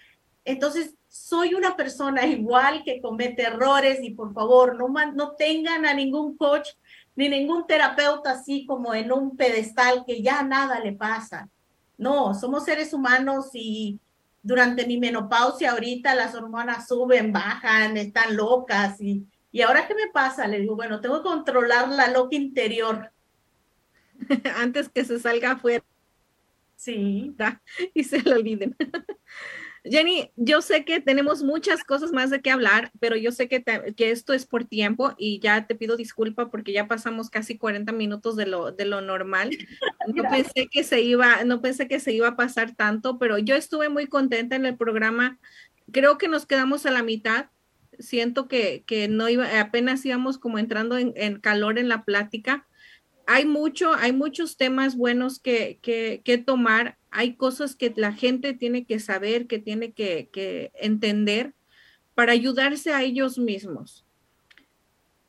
[0.45, 5.95] Entonces, soy una persona igual que comete errores y por favor, no, no tengan a
[5.95, 6.71] ningún coach
[7.15, 11.49] ni ningún terapeuta así como en un pedestal que ya nada le pasa.
[11.99, 14.01] No, somos seres humanos y
[14.43, 20.09] durante mi menopausia ahorita las hormonas suben, bajan, están locas y, y ahora qué me
[20.13, 20.47] pasa?
[20.47, 23.13] Le digo, bueno, tengo que controlar la loca interior.
[24.57, 25.85] Antes que se salga afuera.
[26.77, 27.35] Sí.
[27.95, 28.77] Y se lo olviden.
[29.85, 33.63] Jenny, yo sé que tenemos muchas cosas más de qué hablar, pero yo sé que,
[33.97, 37.93] que, esto es por tiempo y ya te pido disculpa porque ya pasamos casi 40
[37.93, 39.51] minutos de lo, de lo normal.
[40.07, 43.55] No pensé que se iba, no pensé que se iba a pasar tanto, pero yo
[43.55, 45.39] estuve muy contenta en el programa.
[45.93, 47.47] Creo que nos quedamos a la mitad.
[47.99, 52.67] Siento que, que no iba, apenas íbamos como entrando en, en calor en la plática
[53.31, 58.55] hay mucho, hay muchos temas buenos que, que, que, tomar hay cosas que la gente
[58.55, 61.55] tiene que saber, que tiene que, entender
[62.15, 64.05] para ayudarse a ellos mismos.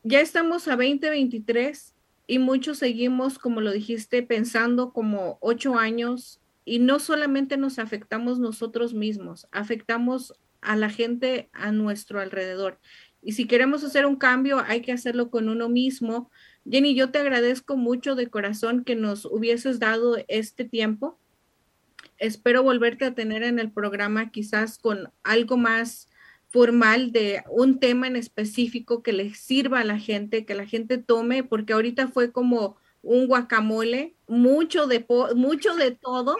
[0.02, 1.94] Ya estamos a 2023
[2.26, 8.38] y muchos seguimos, como lo dijiste, pensando como ocho años y no solamente nos afectamos
[8.38, 12.78] nosotros mismos, afectamos a la gente a nuestro alrededor.
[13.22, 16.30] Y si queremos hacer un cambio, hay que hacerlo con uno mismo.
[16.68, 21.19] Jenny, yo te agradezco mucho de corazón que nos hubieses dado este tiempo
[22.20, 26.08] espero volverte a tener en el programa quizás con algo más
[26.48, 30.98] formal de un tema en específico que le sirva a la gente, que la gente
[30.98, 36.36] tome, porque ahorita fue como un guacamole, mucho de, mucho de todo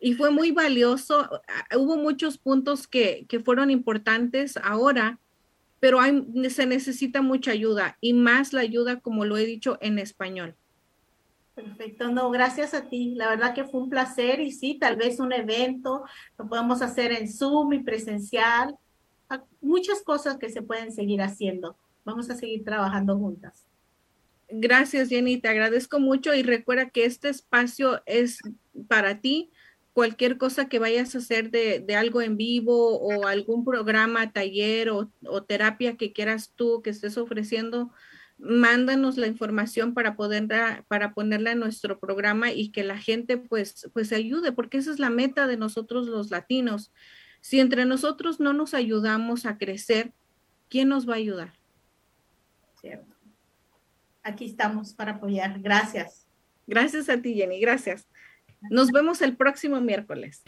[0.00, 1.28] y fue muy valioso.
[1.76, 5.18] Hubo muchos puntos que, que fueron importantes ahora,
[5.80, 9.98] pero hay, se necesita mucha ayuda y más la ayuda, como lo he dicho, en
[9.98, 10.54] español.
[11.54, 13.14] Perfecto, no, gracias a ti.
[13.14, 16.04] La verdad que fue un placer y sí, tal vez un evento
[16.36, 18.76] lo podemos hacer en Zoom y presencial.
[19.28, 21.76] Ah, muchas cosas que se pueden seguir haciendo.
[22.04, 23.64] Vamos a seguir trabajando juntas.
[24.48, 25.38] Gracias, Jenny.
[25.38, 28.38] Te agradezco mucho y recuerda que este espacio es
[28.88, 29.50] para ti.
[29.92, 34.90] Cualquier cosa que vayas a hacer de, de algo en vivo o algún programa, taller
[34.90, 37.92] o, o terapia que quieras tú que estés ofreciendo,
[38.44, 43.88] mándanos la información para poderla, para ponerla en nuestro programa y que la gente pues,
[43.92, 46.92] pues ayude, porque esa es la meta de nosotros los latinos.
[47.40, 50.12] Si entre nosotros no nos ayudamos a crecer,
[50.68, 51.52] ¿quién nos va a ayudar?
[52.80, 53.14] Cierto.
[54.22, 55.60] Aquí estamos para apoyar.
[55.60, 56.26] Gracias.
[56.66, 57.60] Gracias a ti, Jenny.
[57.60, 58.06] Gracias.
[58.70, 60.42] Nos vemos el próximo miércoles.